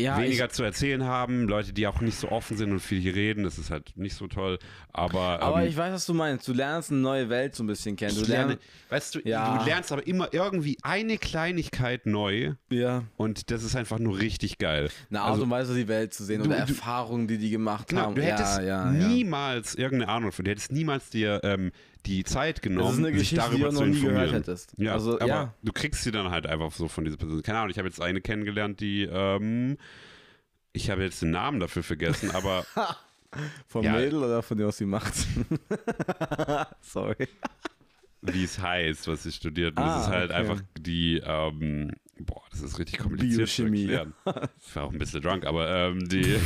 ja, 0.00 0.18
weniger 0.20 0.48
zu 0.48 0.62
erzählen 0.62 1.04
haben, 1.04 1.48
Leute, 1.48 1.72
die 1.72 1.86
auch 1.86 2.00
nicht 2.00 2.18
so 2.18 2.30
offen 2.30 2.56
sind 2.56 2.72
und 2.72 2.80
viel 2.80 3.00
hier 3.00 3.14
reden, 3.14 3.44
das 3.44 3.58
ist 3.58 3.70
halt 3.70 3.92
nicht 3.96 4.14
so 4.14 4.26
toll. 4.26 4.58
Aber, 4.92 5.36
Ich, 5.36 5.42
aber 5.42 5.62
ähm, 5.62 5.68
ich 5.68 5.76
weiß, 5.76 5.92
was 5.92 6.06
du 6.06 6.14
meinst. 6.14 6.46
Du 6.48 6.52
lernst 6.52 6.90
eine 6.90 7.00
neue 7.00 7.28
Welt 7.28 7.54
so 7.54 7.62
ein 7.62 7.66
bisschen 7.66 7.96
kennen. 7.96 8.14
Du 8.14 8.22
lerne, 8.24 8.48
lernst. 8.54 8.64
weißt 8.88 9.14
du, 9.14 9.20
Ja. 9.24 9.58
du 9.58 9.64
lernst 9.66 9.92
aber 9.92 10.06
immer 10.06 10.32
irgendwie 10.32 10.78
eine 10.82 11.18
Kleinigkeit 11.18 12.06
neu 12.06 12.52
Ja. 12.70 13.04
und 13.16 13.50
das 13.50 13.62
ist 13.62 13.76
einfach 13.76 13.98
nur 13.98 14.18
richtig 14.18 14.58
geil. 14.58 14.90
Eine 15.10 15.20
Art 15.20 15.32
Also- 15.32 15.42
und 15.44 15.50
Weise, 15.50 15.74
die 15.74 15.88
Welt 15.88 16.14
zu 16.14 16.24
sehen 16.24 16.42
Du- 16.42 16.48
oder 16.48 16.64
du- 16.64 16.72
Erfahrungen, 16.72 17.28
die 17.28 17.38
die 17.38 17.50
gemacht 17.50 17.88
Genau, 17.88 18.02
haben. 18.02 18.14
du 18.14 18.22
hättest 18.22 18.60
ja. 18.62 18.90
niemals 18.90 19.74
irgendeine 19.74 20.10
Ahnung 20.12 20.32
von, 20.32 20.44
du 20.44 20.50
hättest 20.50 20.72
niemals 20.72 21.10
dir 21.10 21.40
ähm, 21.44 21.72
die 22.06 22.24
Zeit 22.24 22.62
genommen, 22.62 22.86
Das 22.86 22.92
ist 22.94 22.98
eine 23.04 23.18
sich 23.18 23.30
Geschichte, 23.30 23.50
die 23.56 23.60
darüber 23.62 23.70
du 23.70 23.76
zu 23.76 23.80
noch 23.82 23.86
nie 23.88 23.96
informieren. 23.96 24.24
gehört 24.26 24.34
hättest. 24.46 24.72
Ja, 24.78 24.92
Also, 24.92 25.16
aber 25.16 25.26
ja. 25.26 25.54
du 25.62 25.72
kriegst 25.72 26.02
sie 26.04 26.12
dann 26.12 26.30
halt 26.30 26.46
einfach 26.46 26.70
so 26.72 26.88
von 26.88 27.04
dieser 27.04 27.16
Person. 27.16 27.42
Keine 27.42 27.58
Ahnung, 27.58 27.70
ich 27.70 27.78
habe 27.78 27.88
jetzt 27.88 28.00
eine 28.00 28.20
kennengelernt, 28.20 28.80
die, 28.80 29.02
ähm, 29.04 29.76
ich 30.72 30.90
habe 30.90 31.02
jetzt 31.02 31.22
den 31.22 31.30
Namen 31.30 31.58
dafür 31.60 31.82
vergessen, 31.82 32.30
aber 32.30 32.64
Vom 33.66 33.84
Ja. 33.84 33.92
Mädel 33.92 34.22
oder 34.22 34.40
von 34.42 34.56
dem, 34.56 34.68
was 34.68 34.78
sie 34.78 34.86
macht? 34.86 35.12
Sorry. 36.80 37.28
wie 38.22 38.44
es 38.44 38.58
heißt, 38.58 39.08
was 39.08 39.24
sie 39.24 39.32
studiert. 39.32 39.76
Und 39.76 39.82
Ah, 39.82 39.96
das 39.96 40.06
ist 40.06 40.12
halt 40.12 40.30
okay. 40.30 40.38
einfach 40.40 40.60
die, 40.78 41.20
ähm, 41.24 41.92
boah, 42.20 42.42
das 42.50 42.60
ist 42.62 42.78
richtig 42.78 42.98
kompliziert 42.98 43.36
Biochemie. 43.54 43.86
zu 43.86 43.92
erklären. 43.92 44.14
Ich 44.66 44.76
war 44.76 44.84
auch 44.84 44.92
ein 44.92 44.98
bisschen 44.98 45.20
drunk, 45.22 45.44
aber 45.44 45.68
ähm, 45.68 46.08
die, 46.08 46.36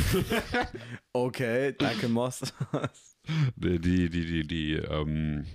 Okay, 1.13 1.73
danke, 1.77 2.07
Moss. 2.09 2.41
Die, 3.55 3.79
die, 3.79 4.09
die, 4.09 4.47
die, 4.47 4.73
ähm, 4.73 5.45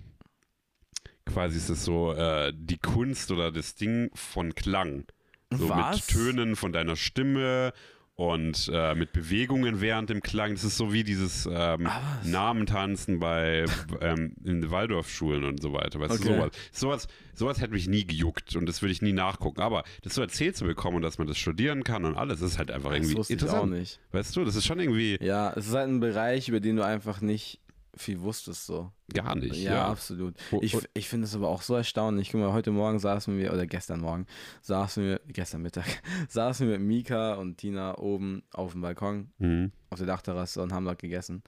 quasi 1.24 1.56
ist 1.58 1.68
es 1.68 1.84
so, 1.84 2.12
äh, 2.12 2.52
die 2.54 2.78
Kunst 2.78 3.30
oder 3.30 3.52
das 3.52 3.74
Ding 3.74 4.10
von 4.14 4.54
Klang. 4.54 5.06
So 5.50 5.68
Was? 5.68 5.96
mit 5.96 6.08
Tönen 6.08 6.56
von 6.56 6.72
deiner 6.72 6.96
Stimme 6.96 7.72
und 8.16 8.70
äh, 8.72 8.94
mit 8.94 9.12
Bewegungen 9.12 9.80
während 9.82 10.08
dem 10.08 10.22
Klang. 10.22 10.54
Das 10.54 10.64
ist 10.64 10.78
so 10.78 10.92
wie 10.92 11.04
dieses 11.04 11.46
ähm, 11.46 11.86
Ah? 11.86 12.18
Namentanzen 12.24 13.18
bei 13.18 13.66
ähm, 14.00 14.34
in 14.42 14.62
den 14.62 14.70
Waldorfschulen 14.70 15.44
und 15.44 15.60
so 15.62 15.72
weiter. 15.74 16.00
Weißt 16.00 16.12
du, 16.24 16.28
Okay. 16.30 16.34
sowas. 16.36 16.50
sowas. 16.72 17.08
Sowas 17.34 17.60
hätte 17.60 17.74
mich 17.74 17.86
nie 17.86 18.06
gejuckt 18.06 18.56
und 18.56 18.64
das 18.66 18.80
würde 18.80 18.92
ich 18.92 19.02
nie 19.02 19.12
nachgucken. 19.12 19.60
Aber 19.60 19.84
das 20.02 20.14
so 20.14 20.22
erzählt 20.22 20.56
zu 20.56 20.64
bekommen 20.64 20.96
und 20.96 21.02
dass 21.02 21.18
man 21.18 21.26
das 21.26 21.36
studieren 21.36 21.84
kann 21.84 22.06
und 22.06 22.16
alles, 22.16 22.40
ist 22.40 22.56
halt 22.56 22.70
einfach 22.70 22.88
Das 22.88 22.98
irgendwie 23.00 23.16
wusste 23.18 23.34
ich 23.34 23.40
auch 23.40 23.44
interessant. 23.48 23.72
nicht. 23.72 24.00
Weißt 24.12 24.34
du, 24.34 24.44
das 24.46 24.56
ist 24.56 24.64
schon 24.64 24.80
irgendwie 24.80 25.18
Ja, 25.20 25.52
es 25.54 25.66
ist 25.68 25.74
halt 25.74 25.90
ein 25.90 26.00
Bereich, 26.00 26.48
über 26.48 26.60
den 26.60 26.76
du 26.76 26.84
einfach 26.86 27.20
nicht 27.20 27.60
viel 27.96 28.20
wusstest 28.20 28.66
so. 28.66 28.92
gar 29.12 29.34
nicht. 29.34 29.56
Ja, 29.56 29.72
Ja, 29.74 29.88
absolut. 29.88 30.34
Ich, 30.60 30.76
ich 30.94 31.08
finde 31.08 31.24
es 31.26 31.34
aber 31.34 31.48
auch 31.48 31.62
so 31.62 31.74
erstaunlich. 31.74 32.30
Guck 32.30 32.40
mal, 32.40 32.52
heute 32.52 32.70
Morgen 32.70 32.98
saßen 32.98 33.38
wir, 33.38 33.52
oder 33.52 33.66
gestern 33.66 34.00
Morgen, 34.00 34.26
saßen 34.62 35.02
wir, 35.02 35.20
gestern 35.28 35.62
Mittag, 35.62 35.86
saßen 36.28 36.68
wir 36.68 36.78
mit 36.78 36.86
Mika 36.86 37.34
und 37.34 37.56
Tina 37.58 37.96
oben 37.98 38.42
auf 38.52 38.72
dem 38.72 38.82
Balkon, 38.82 39.30
Mhm. 39.38 39.72
auf 39.90 39.98
der 39.98 40.06
Dachterrasse 40.06 40.62
und 40.62 40.72
haben 40.72 40.84
dort 40.84 40.98
gegessen. 40.98 41.42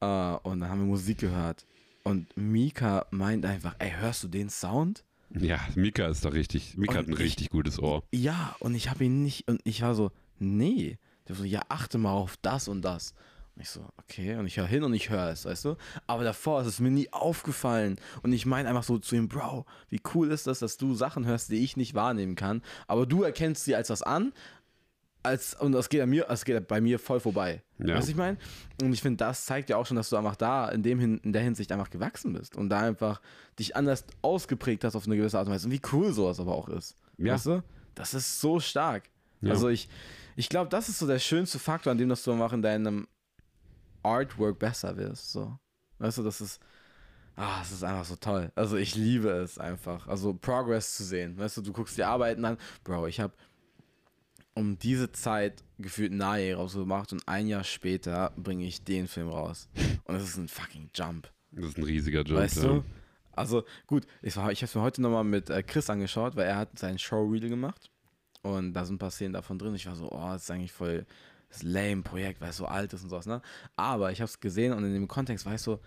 Äh, 0.00 0.06
und 0.06 0.60
dann 0.60 0.68
haben 0.68 0.80
wir 0.80 0.86
Musik 0.86 1.18
gehört. 1.18 1.66
Und 2.02 2.36
Mika 2.36 3.06
meint 3.10 3.46
einfach, 3.46 3.76
ey, 3.78 3.92
hörst 3.98 4.22
du 4.24 4.28
den 4.28 4.50
Sound? 4.50 5.04
ja 5.30 5.58
Mika 5.74 6.06
ist 6.06 6.24
da 6.24 6.28
richtig. 6.28 6.76
Mika 6.76 6.92
Und 6.92 6.98
hat 6.98 7.06
ein 7.08 7.12
ich- 7.14 7.18
richtig 7.18 7.50
gutes 7.50 7.78
Ohr. 7.80 8.04
Ja, 8.12 8.54
und 8.60 8.74
ich 8.74 8.90
habe 8.90 9.04
ihn 9.04 9.22
nicht, 9.22 9.48
und 9.48 9.60
ich 9.64 9.82
war 9.82 9.94
so, 9.94 10.10
nee. 10.38 10.98
Der 11.26 11.34
so, 11.34 11.44
ja, 11.44 11.62
achte 11.70 11.96
mal 11.96 12.12
auf 12.12 12.36
das 12.42 12.68
und 12.68 12.82
das. 12.82 13.14
Ich 13.56 13.70
so, 13.70 13.86
okay, 13.98 14.34
und 14.34 14.46
ich 14.46 14.56
höre 14.56 14.66
hin 14.66 14.82
und 14.82 14.94
ich 14.94 15.10
höre 15.10 15.28
es, 15.28 15.44
weißt 15.44 15.64
du? 15.64 15.76
Aber 16.08 16.24
davor 16.24 16.60
ist 16.62 16.66
es 16.66 16.80
mir 16.80 16.90
nie 16.90 17.12
aufgefallen. 17.12 17.96
Und 18.22 18.32
ich 18.32 18.46
meine 18.46 18.68
einfach 18.68 18.82
so 18.82 18.98
zu 18.98 19.14
ihm, 19.14 19.28
Bro, 19.28 19.64
wie 19.90 20.00
cool 20.12 20.32
ist 20.32 20.48
das, 20.48 20.58
dass 20.58 20.76
du 20.76 20.94
Sachen 20.94 21.24
hörst, 21.24 21.50
die 21.50 21.62
ich 21.62 21.76
nicht 21.76 21.94
wahrnehmen 21.94 22.34
kann. 22.34 22.62
Aber 22.88 23.06
du 23.06 23.22
erkennst 23.22 23.64
sie 23.64 23.76
als 23.76 23.90
was 23.90 24.02
an. 24.02 24.32
Als, 25.22 25.54
und 25.54 25.72
das 25.72 25.88
geht, 25.88 26.02
an 26.02 26.10
mir, 26.10 26.26
das 26.28 26.44
geht 26.44 26.66
bei 26.66 26.80
mir 26.80 26.98
voll 26.98 27.20
vorbei. 27.20 27.62
Ja. 27.78 27.86
Weißt 27.86 27.90
du, 27.90 27.98
was 27.98 28.08
ich 28.08 28.16
meine? 28.16 28.36
Und 28.82 28.92
ich 28.92 29.00
finde, 29.00 29.18
das 29.18 29.46
zeigt 29.46 29.70
ja 29.70 29.76
auch 29.76 29.86
schon, 29.86 29.96
dass 29.96 30.10
du 30.10 30.16
einfach 30.16 30.36
da 30.36 30.68
in, 30.68 30.82
dem 30.82 31.00
in 31.22 31.32
der 31.32 31.42
Hinsicht 31.42 31.70
einfach 31.72 31.90
gewachsen 31.90 32.32
bist 32.34 32.56
und 32.56 32.68
da 32.68 32.80
einfach 32.80 33.22
dich 33.58 33.76
anders 33.76 34.04
ausgeprägt 34.20 34.84
hast 34.84 34.96
auf 34.96 35.06
eine 35.06 35.16
gewisse 35.16 35.38
Art 35.38 35.46
und 35.46 35.54
Weise. 35.54 35.68
Und 35.68 35.72
wie 35.72 35.80
cool 35.92 36.12
sowas 36.12 36.40
aber 36.40 36.54
auch 36.54 36.68
ist. 36.68 36.96
Ja. 37.18 37.34
Weißt 37.34 37.46
du? 37.46 37.62
Das 37.94 38.12
ist 38.14 38.40
so 38.40 38.58
stark. 38.58 39.04
Ja. 39.40 39.52
Also 39.52 39.68
ich, 39.68 39.88
ich 40.36 40.48
glaube, 40.48 40.68
das 40.68 40.88
ist 40.88 40.98
so 40.98 41.06
der 41.06 41.20
schönste 41.20 41.58
Faktor, 41.58 41.92
an 41.92 41.98
dem, 41.98 42.08
dass 42.08 42.24
du 42.24 42.32
einfach 42.32 42.52
in 42.52 42.60
deinem 42.60 43.06
Artwork 44.04 44.58
besser 44.58 44.96
wirst. 44.96 45.32
So. 45.32 45.58
Weißt 45.98 46.18
du, 46.18 46.22
das 46.22 46.40
ist. 46.40 46.60
Ah, 47.36 47.60
es 47.62 47.72
ist 47.72 47.82
einfach 47.82 48.04
so 48.04 48.14
toll. 48.14 48.52
Also 48.54 48.76
ich 48.76 48.94
liebe 48.94 49.28
es 49.28 49.58
einfach. 49.58 50.06
Also 50.06 50.34
Progress 50.34 50.96
zu 50.96 51.02
sehen. 51.02 51.36
Weißt 51.36 51.56
du, 51.56 51.62
du 51.62 51.72
guckst 51.72 51.96
die 51.96 52.04
Arbeiten 52.04 52.44
an. 52.44 52.58
Bro, 52.84 53.08
ich 53.08 53.18
habe 53.18 53.32
um 54.54 54.78
diese 54.78 55.10
Zeit 55.10 55.64
gefühlt 55.78 56.12
nahe 56.12 56.54
rausgemacht 56.54 57.12
und 57.12 57.26
ein 57.26 57.48
Jahr 57.48 57.64
später 57.64 58.32
bringe 58.36 58.64
ich 58.64 58.84
den 58.84 59.08
Film 59.08 59.28
raus. 59.28 59.68
Und 60.04 60.14
es 60.14 60.22
ist 60.22 60.36
ein 60.36 60.48
fucking 60.48 60.90
Jump. 60.94 61.28
Das 61.50 61.66
ist 61.66 61.78
ein 61.78 61.84
riesiger 61.84 62.22
Job. 62.22 62.38
Weißt 62.38 62.58
ja. 62.58 62.62
du? 62.62 62.84
Also 63.32 63.64
gut, 63.86 64.06
ich, 64.22 64.28
ich 64.28 64.36
habe 64.36 64.52
es 64.52 64.74
mir 64.74 64.82
heute 64.82 65.02
nochmal 65.02 65.24
mit 65.24 65.50
äh, 65.50 65.62
Chris 65.62 65.90
angeschaut, 65.90 66.36
weil 66.36 66.46
er 66.46 66.56
hat 66.56 66.78
seinen 66.78 66.98
Showreel 66.98 67.48
gemacht 67.48 67.90
und 68.42 68.74
da 68.74 68.84
sind 68.84 68.96
ein 68.96 68.98
paar 68.98 69.10
Szenen 69.10 69.32
davon 69.32 69.58
drin. 69.58 69.74
Ich 69.74 69.86
war 69.86 69.96
so, 69.96 70.10
oh, 70.10 70.28
das 70.28 70.44
ist 70.44 70.50
eigentlich 70.50 70.72
voll 70.72 71.04
das 71.54 71.62
lame 71.62 72.02
Projekt, 72.02 72.40
weil 72.40 72.50
es 72.50 72.56
so 72.56 72.66
alt 72.66 72.92
ist 72.92 73.02
und 73.02 73.10
sowas, 73.10 73.26
ne? 73.26 73.40
Aber 73.76 74.12
ich 74.12 74.20
habe 74.20 74.28
es 74.28 74.40
gesehen 74.40 74.72
und 74.72 74.84
in 74.84 74.92
dem 74.92 75.08
Kontext 75.08 75.46
war 75.46 75.54
ich 75.54 75.62
so, 75.62 75.80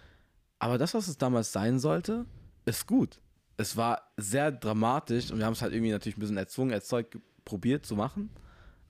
aber 0.59 0.77
das, 0.77 0.93
was 0.93 1.07
es 1.07 1.17
damals 1.17 1.51
sein 1.51 1.79
sollte, 1.79 2.25
ist 2.65 2.87
gut. 2.87 3.19
Es 3.57 3.77
war 3.77 4.11
sehr 4.17 4.51
dramatisch 4.51 5.31
und 5.31 5.39
wir 5.39 5.45
haben 5.45 5.53
es 5.53 5.61
halt 5.61 5.73
irgendwie 5.73 5.91
natürlich 5.91 6.17
ein 6.17 6.21
bisschen 6.21 6.37
erzwungen, 6.37 6.71
erzeugt, 6.71 7.17
probiert 7.45 7.85
zu 7.85 7.95
machen. 7.95 8.29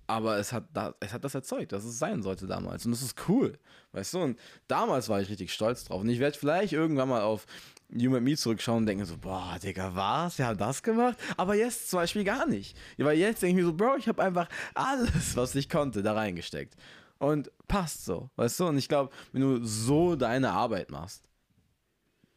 Aber 0.10 0.38
es 0.38 0.54
hat, 0.54 0.70
da, 0.74 0.96
es 1.02 1.12
hat 1.12 1.26
das 1.26 1.36
erzeugt, 1.36 1.74
dass 1.74 1.84
es 1.84 2.00
sein 2.00 2.24
sollte 2.24 2.48
damals. 2.48 2.86
Und 2.86 2.92
das 2.94 3.02
ist 3.02 3.28
cool. 3.28 3.60
Weißt 3.92 4.14
du? 4.14 4.20
Und 4.20 4.40
damals 4.70 5.10
war 5.10 5.22
ich 5.22 5.30
richtig 5.30 5.52
stolz 5.52 5.84
drauf. 5.84 6.02
Und 6.02 6.08
ich 6.08 6.20
werde 6.20 6.38
vielleicht 6.38 6.72
irgendwann 6.72 7.10
mal 7.10 7.22
auf 7.22 7.46
You 7.90 8.14
and 8.16 8.26
Me 8.26 8.36
zurückschauen 8.36 8.80
und 8.80 8.86
denken 8.86 9.06
so, 9.06 9.18
boah, 9.18 9.58
Digga, 9.64 9.96
was? 9.96 10.38
Wir 10.38 10.48
haben 10.48 10.58
das 10.58 10.84
gemacht? 10.84 11.18
Aber 11.38 11.56
jetzt 11.56 11.90
zum 11.90 12.00
Beispiel 12.00 12.24
gar 12.26 12.46
nicht. 12.46 12.78
Weil 12.98 13.18
jetzt 13.18 13.42
denke 13.42 13.52
ich 13.60 13.66
mir 13.66 13.70
so, 13.72 13.74
Bro, 13.74 13.96
ich 13.98 14.08
habe 14.10 14.22
einfach 14.22 14.50
alles, 14.74 15.36
was 15.38 15.56
ich 15.56 15.70
konnte, 15.70 16.04
da 16.04 16.14
reingesteckt. 16.14 16.76
Und 17.18 17.50
passt 17.68 18.04
so, 18.06 18.30
weißt 18.36 18.60
du? 18.60 18.68
Und 18.68 18.78
ich 18.78 18.90
glaube, 18.90 19.14
wenn 19.32 19.42
du 19.42 19.64
so 19.66 20.16
deine 20.16 20.52
Arbeit 20.52 20.92
machst, 20.92 21.24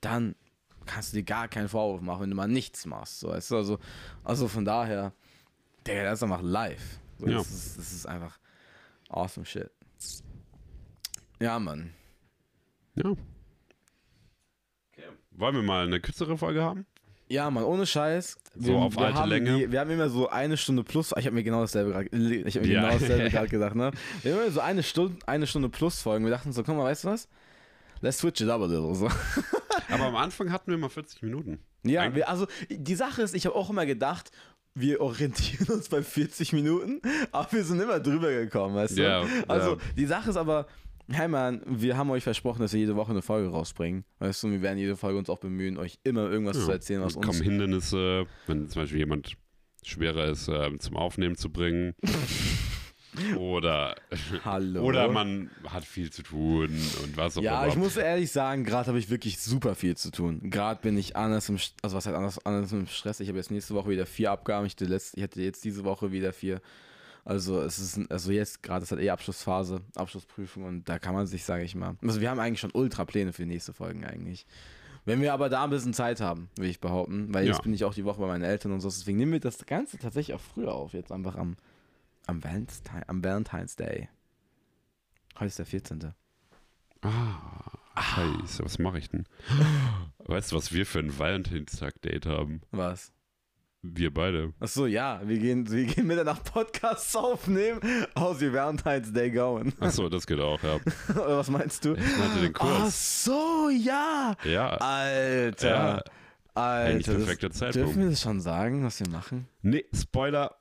dann 0.01 0.37
kannst 0.87 1.13
du 1.13 1.17
dir 1.19 1.25
gar 1.25 1.49
keinen 1.49 1.69
Vorwurf 1.69 2.01
machen, 2.01 2.23
wenn 2.23 2.31
du 2.31 2.37
mal 2.37 2.49
nichts 2.49 2.87
machst. 2.87 3.21
So, 3.21 3.29
weißt 3.29 3.51
du? 3.51 3.57
also, 3.57 3.79
also 4.25 4.47
von 4.49 4.65
daher, 4.65 5.13
Digga, 5.87 6.05
das 6.05 6.21
ist 6.21 6.23
einfach 6.23 6.43
live. 6.43 6.99
So, 7.19 7.27
Ja. 7.27 7.39
das, 7.39 7.51
ist, 7.51 7.79
das 7.79 7.93
ist 7.93 8.07
einfach 8.07 8.39
awesome 9.09 9.45
shit. 9.45 9.71
Ja, 11.41 11.59
Mann. 11.59 11.93
Ja. 12.95 13.13
Wollen 15.41 15.55
wir 15.55 15.63
mal 15.63 15.87
eine 15.87 16.01
kürzere 16.01 16.37
Folge 16.37 16.63
haben? 16.63 16.85
Ja, 17.29 17.51
Mann, 17.51 17.65
ohne 17.65 17.87
Scheiß. 17.87 18.37
So 18.57 18.77
auf 18.77 18.99
alte 18.99 19.19
haben 19.19 19.29
Länge. 19.31 19.57
Die, 19.57 19.73
wir 19.73 19.81
haben 19.81 19.91
immer 19.91 20.11
so 20.11 20.29
eine 20.29 20.59
Stunde 20.59 20.85
plus. 20.85 21.15
Ich 21.17 21.25
habe 21.25 21.35
mir 21.35 21.43
genau 21.43 21.63
dasselbe 21.63 21.93
gerade 21.93 22.09
Ja. 22.13 22.61
genau 22.61 22.89
dasselbe 22.99 23.31
gerade 23.31 23.49
gedacht, 23.49 23.75
ne? 23.75 23.91
Wir 24.23 24.35
haben 24.35 24.43
immer 24.43 24.51
so 24.51 24.61
eine 24.61 24.83
Stunde, 24.83 25.17
eine 25.27 25.47
Stunde 25.47 25.71
plus 25.71 26.03
Folgen. 26.03 26.25
Wir 26.27 26.31
dachten 26.31 26.53
so, 26.53 26.63
guck 26.63 26.77
mal, 26.77 26.85
weißt 26.85 27.05
du 27.05 27.09
was? 27.09 27.29
Let's 28.03 28.19
switch 28.19 28.43
it 28.43 28.51
up 28.51 28.61
a 28.61 28.67
little. 28.67 28.95
So. 28.95 29.09
Aber 29.89 30.05
am 30.05 30.17
Anfang 30.17 30.53
hatten 30.53 30.71
wir 30.71 30.77
mal 30.77 30.91
40 30.91 31.23
Minuten. 31.23 31.59
Ja, 31.85 32.15
wir, 32.15 32.29
also 32.29 32.47
die 32.69 32.95
Sache 32.95 33.23
ist, 33.23 33.35
ich 33.35 33.47
habe 33.47 33.55
auch 33.55 33.71
immer 33.71 33.87
gedacht, 33.87 34.31
wir 34.75 35.01
orientieren 35.01 35.69
uns 35.69 35.89
bei 35.89 36.03
40 36.03 36.53
Minuten, 36.53 37.01
aber 37.33 37.51
wir 37.53 37.65
sind 37.65 37.81
immer 37.81 37.99
drüber 37.99 38.31
gekommen, 38.31 38.75
weißt 38.75 38.99
du? 38.99 39.03
Ja, 39.03 39.25
also 39.49 39.73
ja. 39.73 39.79
die 39.97 40.07
Sache 40.07 40.31
ist 40.31 40.37
aber, 40.37 40.67
hey 41.13 41.29
man, 41.29 41.63
wir 41.67 41.97
haben 41.97 42.11
euch 42.11 42.23
versprochen, 42.25 42.61
dass 42.61 42.73
wir 42.73 42.81
jede 42.81 42.97
Woche 42.97 43.11
eine 43.11 43.23
Folge 43.23 43.49
rausbringen, 43.49 44.05
weißt 44.19 44.43
du? 44.43 44.47
Und 44.49 44.53
wir 44.55 44.63
werden 44.63 44.79
jede 44.79 44.97
Folge 44.97 45.19
uns 45.19 45.31
auch 45.31 45.39
bemühen, 45.39 45.77
euch 45.77 45.99
immer 46.05 46.31
irgendwas 46.31 46.65
zu 46.65 46.71
erzählen, 46.71 47.03
was 47.03 47.13
Es 47.13 47.15
kommen 47.17 47.29
uns 47.29 47.41
Hindernisse, 47.43 48.27
wenn 48.47 48.69
zum 48.69 48.83
Beispiel 48.83 48.99
jemand 48.99 49.37
schwerer 49.85 50.27
ist, 50.27 50.49
ähm, 50.49 50.79
zum 50.81 50.97
Aufnehmen 50.97 51.37
zu 51.37 51.51
bringen. 51.51 51.95
oder, 53.39 53.97
Hallo. 54.45 54.83
oder 54.83 55.11
man 55.11 55.51
hat 55.69 55.85
viel 55.85 56.11
zu 56.13 56.23
tun 56.23 56.69
und 57.03 57.17
was 57.17 57.37
auch 57.37 57.43
Ja, 57.43 57.63
immer. 57.63 57.73
ich 57.73 57.77
muss 57.77 57.97
ehrlich 57.97 58.31
sagen, 58.31 58.65
gerade 58.65 58.89
habe 58.89 58.99
ich 58.99 59.11
wirklich 59.11 59.41
super 59.41 59.75
viel 59.75 59.97
zu 59.97 60.11
tun. 60.11 60.51
Gerade 60.51 60.81
bin 60.81 60.97
ich 60.97 61.17
anders 61.17 61.49
im, 61.49 61.59
also 61.83 61.97
was 61.97 62.07
heißt 62.07 62.17
anders, 62.17 62.45
anders 62.47 62.73
im 62.73 62.87
Stress. 62.87 63.21
Ich 63.21 63.29
habe 63.29 63.39
jetzt 63.39 63.51
nächste 63.51 63.75
Woche 63.75 63.91
wieder 63.91 64.07
vier 64.07 64.31
Abgaben. 64.31 64.67
Ich 64.67 64.73
hatte, 64.73 64.85
letzt, 64.85 65.17
ich 65.17 65.23
hatte 65.23 65.43
jetzt 65.43 65.65
diese 65.65 65.85
Woche 65.85 66.13
wieder 66.13 66.33
vier. 66.33 66.61
Also 67.25 67.61
es 67.61 67.79
ist, 67.79 68.11
also 68.11 68.33
jetzt 68.33 68.63
gerade 68.63 68.83
ist 68.83 68.91
halt 68.91 69.01
eh 69.03 69.11
Abschlussphase, 69.11 69.83
Abschlussprüfung 69.95 70.65
und 70.65 70.89
da 70.89 70.99
kann 70.99 71.15
man 71.15 71.27
sich, 71.27 71.45
sage 71.45 71.65
ich 71.65 71.75
mal, 71.75 71.97
also 72.03 72.21
wir 72.21 72.31
haben 72.31 72.41
eigentlich 72.41 72.61
schon 72.61 72.71
ultra 72.73 73.05
Pläne 73.05 73.33
für 73.33 73.43
die 73.43 73.49
nächste 73.49 73.73
Folgen 73.73 74.05
eigentlich. 74.05 74.47
Wenn 75.05 75.21
wir 75.23 75.33
aber 75.33 75.49
da 75.49 75.65
ein 75.65 75.71
bisschen 75.71 75.95
Zeit 75.95 76.21
haben, 76.21 76.51
will 76.57 76.69
ich 76.69 76.81
behaupten, 76.81 77.33
weil 77.33 77.47
jetzt 77.47 77.57
Ja. 77.59 77.63
bin 77.63 77.73
ich 77.75 77.85
auch 77.85 77.95
die 77.95 78.05
Woche 78.05 78.21
bei 78.21 78.27
meinen 78.27 78.45
Eltern 78.45 78.73
und 78.73 78.81
so, 78.81 78.89
deswegen 78.89 79.19
nehmen 79.19 79.33
wir 79.33 79.41
das 79.41 79.65
Ganze 79.67 79.99
tatsächlich 79.99 80.35
auch 80.35 80.41
früher 80.41 80.75
auf, 80.75 80.93
jetzt 80.93 81.11
einfach 81.13 81.37
am, 81.37 81.57
am, 82.27 82.43
Valentine, 82.45 83.09
am 83.09 83.23
Valentine's 83.25 83.77
Day. 83.77 84.09
Heute 85.37 85.47
ist 85.47 85.59
der 85.59 85.67
14. 85.67 86.13
Ah, 87.03 87.79
scheiße, 87.99 88.63
was 88.65 88.79
mache 88.79 88.99
ich 88.99 89.09
denn? 89.09 89.27
Weißt 90.19 90.53
du, 90.53 90.57
was 90.57 90.73
wir 90.73 90.85
für 90.85 90.99
ein 90.99 91.19
Valentinstag-Date 91.19 92.27
haben? 92.27 92.61
Was? 92.73 93.13
Wir 93.83 94.13
beide. 94.13 94.53
Ach 94.61 94.69
so, 94.69 94.87
ja, 94.87 95.23
wir 95.25 95.39
gehen, 95.39 95.71
wir 95.71 95.87
gehen 95.87 96.07
Mitternacht 96.07 96.45
Podcasts 96.53 97.17
aufnehmen, 97.17 97.81
aus 98.15 98.39
wie 98.41 98.53
Valentine's 98.53 99.11
Day 99.11 99.31
going. 99.31 99.73
Achso, 99.81 100.09
das 100.11 100.27
geht 100.27 100.39
auch, 100.39 100.63
ja. 100.63 100.77
Oder 101.11 101.39
was 101.39 101.49
meinst 101.49 101.85
du? 101.87 101.95
Ich 101.95 102.19
meinte 102.19 102.41
den 102.43 102.53
Ach 102.59 102.81
Kurs. 102.83 103.25
so, 103.25 103.71
ja. 103.71 104.37
Ja, 104.45 104.69
Alter. 104.77 105.69
Ja. 105.69 106.03
Alter. 106.55 106.85
eigentlich 106.93 107.07
das- 107.07 107.17
perfekter 107.17 107.51
Zeitpunkt. 107.51 107.77
Dürfen 107.89 108.03
wir 108.03 108.11
das 108.11 108.21
schon 108.21 108.41
sagen, 108.43 108.85
was 108.85 109.01
wir 109.01 109.09
machen? 109.09 109.49
Nee, 109.63 109.87
Spoiler. 109.95 110.55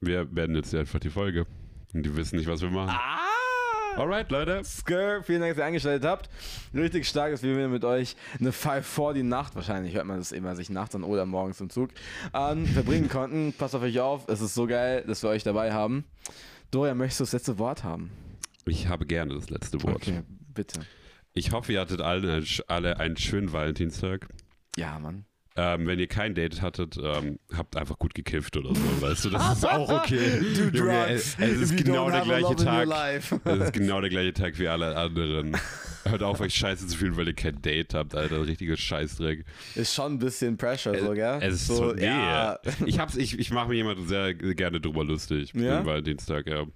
Wir 0.00 0.34
werden 0.34 0.56
jetzt 0.56 0.74
einfach 0.74 1.00
die 1.00 1.10
Folge. 1.10 1.46
Und 1.92 2.04
die 2.06 2.16
wissen 2.16 2.36
nicht, 2.36 2.48
was 2.48 2.62
wir 2.62 2.70
machen. 2.70 2.90
Ah! 2.98 3.27
Alright, 3.98 4.30
Leute. 4.30 4.62
Skr, 4.64 5.24
vielen 5.24 5.40
Dank, 5.40 5.54
dass 5.54 5.58
ihr 5.58 5.64
eingeschaltet 5.64 6.08
habt. 6.08 6.30
Richtig 6.72 7.08
stark, 7.08 7.32
dass 7.32 7.42
wir 7.42 7.56
wieder 7.56 7.66
mit 7.66 7.84
euch 7.84 8.14
eine 8.38 8.52
5 8.52 8.86
vor 8.86 9.12
die 9.12 9.24
Nacht, 9.24 9.56
wahrscheinlich 9.56 9.92
hört 9.94 10.06
man 10.06 10.18
das 10.18 10.30
immer 10.30 10.54
sich 10.54 10.70
nachts 10.70 10.94
an 10.94 11.02
oder 11.02 11.26
morgens 11.26 11.60
im 11.60 11.68
Zug, 11.68 11.90
ähm, 12.32 12.64
verbringen 12.66 13.08
konnten. 13.08 13.52
Passt 13.58 13.74
auf 13.74 13.82
euch 13.82 13.98
auf, 13.98 14.28
es 14.28 14.40
ist 14.40 14.54
so 14.54 14.68
geil, 14.68 15.02
dass 15.04 15.24
wir 15.24 15.30
euch 15.30 15.42
dabei 15.42 15.72
haben. 15.72 16.04
Dorian, 16.70 16.96
möchtest 16.96 17.18
du 17.18 17.24
das 17.24 17.32
letzte 17.32 17.58
Wort 17.58 17.82
haben? 17.82 18.12
Ich 18.66 18.86
habe 18.86 19.04
gerne 19.04 19.34
das 19.34 19.50
letzte 19.50 19.82
Wort. 19.82 19.96
Okay, 19.96 20.22
bitte. 20.54 20.78
Ich 21.32 21.50
hoffe, 21.50 21.72
ihr 21.72 21.80
hattet 21.80 22.00
alle, 22.00 22.44
alle 22.68 23.00
einen 23.00 23.16
schönen 23.16 23.52
Valentinstag. 23.52 24.28
Ja, 24.76 24.96
Mann. 25.00 25.24
Ähm, 25.60 25.88
wenn 25.88 25.98
ihr 25.98 26.06
kein 26.06 26.36
Date 26.36 26.62
hattet, 26.62 26.96
ähm, 27.02 27.40
habt 27.52 27.74
einfach 27.76 27.98
gut 27.98 28.14
gekifft 28.14 28.56
oder 28.56 28.72
so, 28.72 29.02
weißt 29.02 29.24
du, 29.24 29.30
das 29.30 29.52
ist 29.58 29.68
auch 29.68 29.90
okay. 29.90 30.40
Do 30.56 30.78
Junge, 30.78 31.08
es, 31.08 31.36
es 31.36 31.60
ist 31.62 31.76
genau 31.76 32.08
der 32.08 32.20
gleiche 32.20 32.54
Tag. 32.54 32.88
Es 33.18 33.32
ist 33.32 33.72
genau 33.72 34.00
der 34.00 34.08
gleiche 34.08 34.34
Tag 34.34 34.56
wie 34.60 34.68
alle 34.68 34.96
anderen. 34.96 35.56
Hört 36.04 36.22
auf, 36.22 36.40
euch 36.40 36.54
scheiße 36.54 36.86
zu 36.86 36.96
fühlen, 36.96 37.16
weil 37.16 37.26
ihr 37.26 37.34
kein 37.34 37.60
Date 37.60 37.92
habt, 37.94 38.14
Alter. 38.14 38.46
Richtiges 38.46 38.78
Scheißdreck. 38.78 39.44
Ist 39.74 39.96
schon 39.96 40.12
ein 40.12 40.18
bisschen 40.20 40.56
Pressure, 40.56 40.96
so, 40.96 41.12
gell? 41.12 41.40
Es 41.42 41.54
ist 41.54 41.66
so, 41.66 41.92
nee. 41.92 42.04
ja. 42.04 42.60
Ich, 42.86 43.00
hab's, 43.00 43.16
ich, 43.16 43.36
ich 43.36 43.50
mache 43.50 43.68
mir 43.68 43.74
jemanden 43.74 44.06
sehr 44.06 44.34
gerne 44.34 44.80
drüber 44.80 45.02
lustig. 45.02 45.52
Ja? 45.54 45.62
Ja? 45.62 45.84
Valentinstag, 45.84 46.46
ja. 46.46 46.66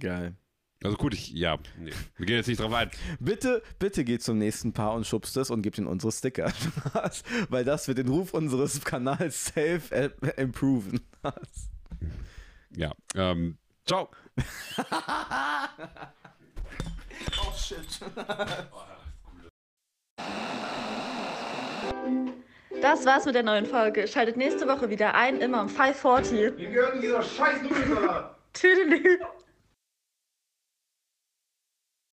Geil. 0.00 0.36
Also 0.84 0.96
gut, 0.96 1.14
ich, 1.14 1.30
ja, 1.30 1.58
nee. 1.78 1.92
Wir 2.16 2.26
gehen 2.26 2.36
jetzt 2.36 2.48
nicht 2.48 2.60
drauf 2.60 2.72
ein. 2.72 2.90
Bitte, 3.20 3.62
bitte 3.78 4.04
geht 4.04 4.22
zum 4.22 4.38
nächsten 4.38 4.72
Paar 4.72 4.94
und 4.94 5.06
schubst 5.06 5.36
es 5.36 5.50
und 5.50 5.62
gebt 5.62 5.78
ihm 5.78 5.86
unsere 5.86 6.10
Sticker. 6.10 6.52
Weil 7.48 7.64
das 7.64 7.86
wird 7.88 7.98
den 7.98 8.08
Ruf 8.08 8.34
unseres 8.34 8.84
Kanals 8.84 9.46
safe 9.46 9.82
äh, 9.90 10.10
improven. 10.36 11.00
Ja. 12.74 12.90
Ähm, 13.14 13.58
ciao. 13.84 14.08
oh 17.38 17.52
shit. 17.54 17.86
Das 22.80 23.04
war's 23.04 23.26
mit 23.26 23.34
der 23.34 23.42
neuen 23.42 23.66
Folge. 23.66 24.08
Schaltet 24.08 24.38
nächste 24.38 24.66
Woche 24.66 24.88
wieder 24.88 25.14
ein, 25.14 25.38
immer 25.42 25.60
um 25.60 25.68
5.40 25.68 26.56
Wir 26.56 26.70
gehören 26.70 27.02
dieser 27.02 27.22
scheiß 27.22 27.60
Nudelsalat. 27.62 28.36
Tüdelü. 28.54 29.18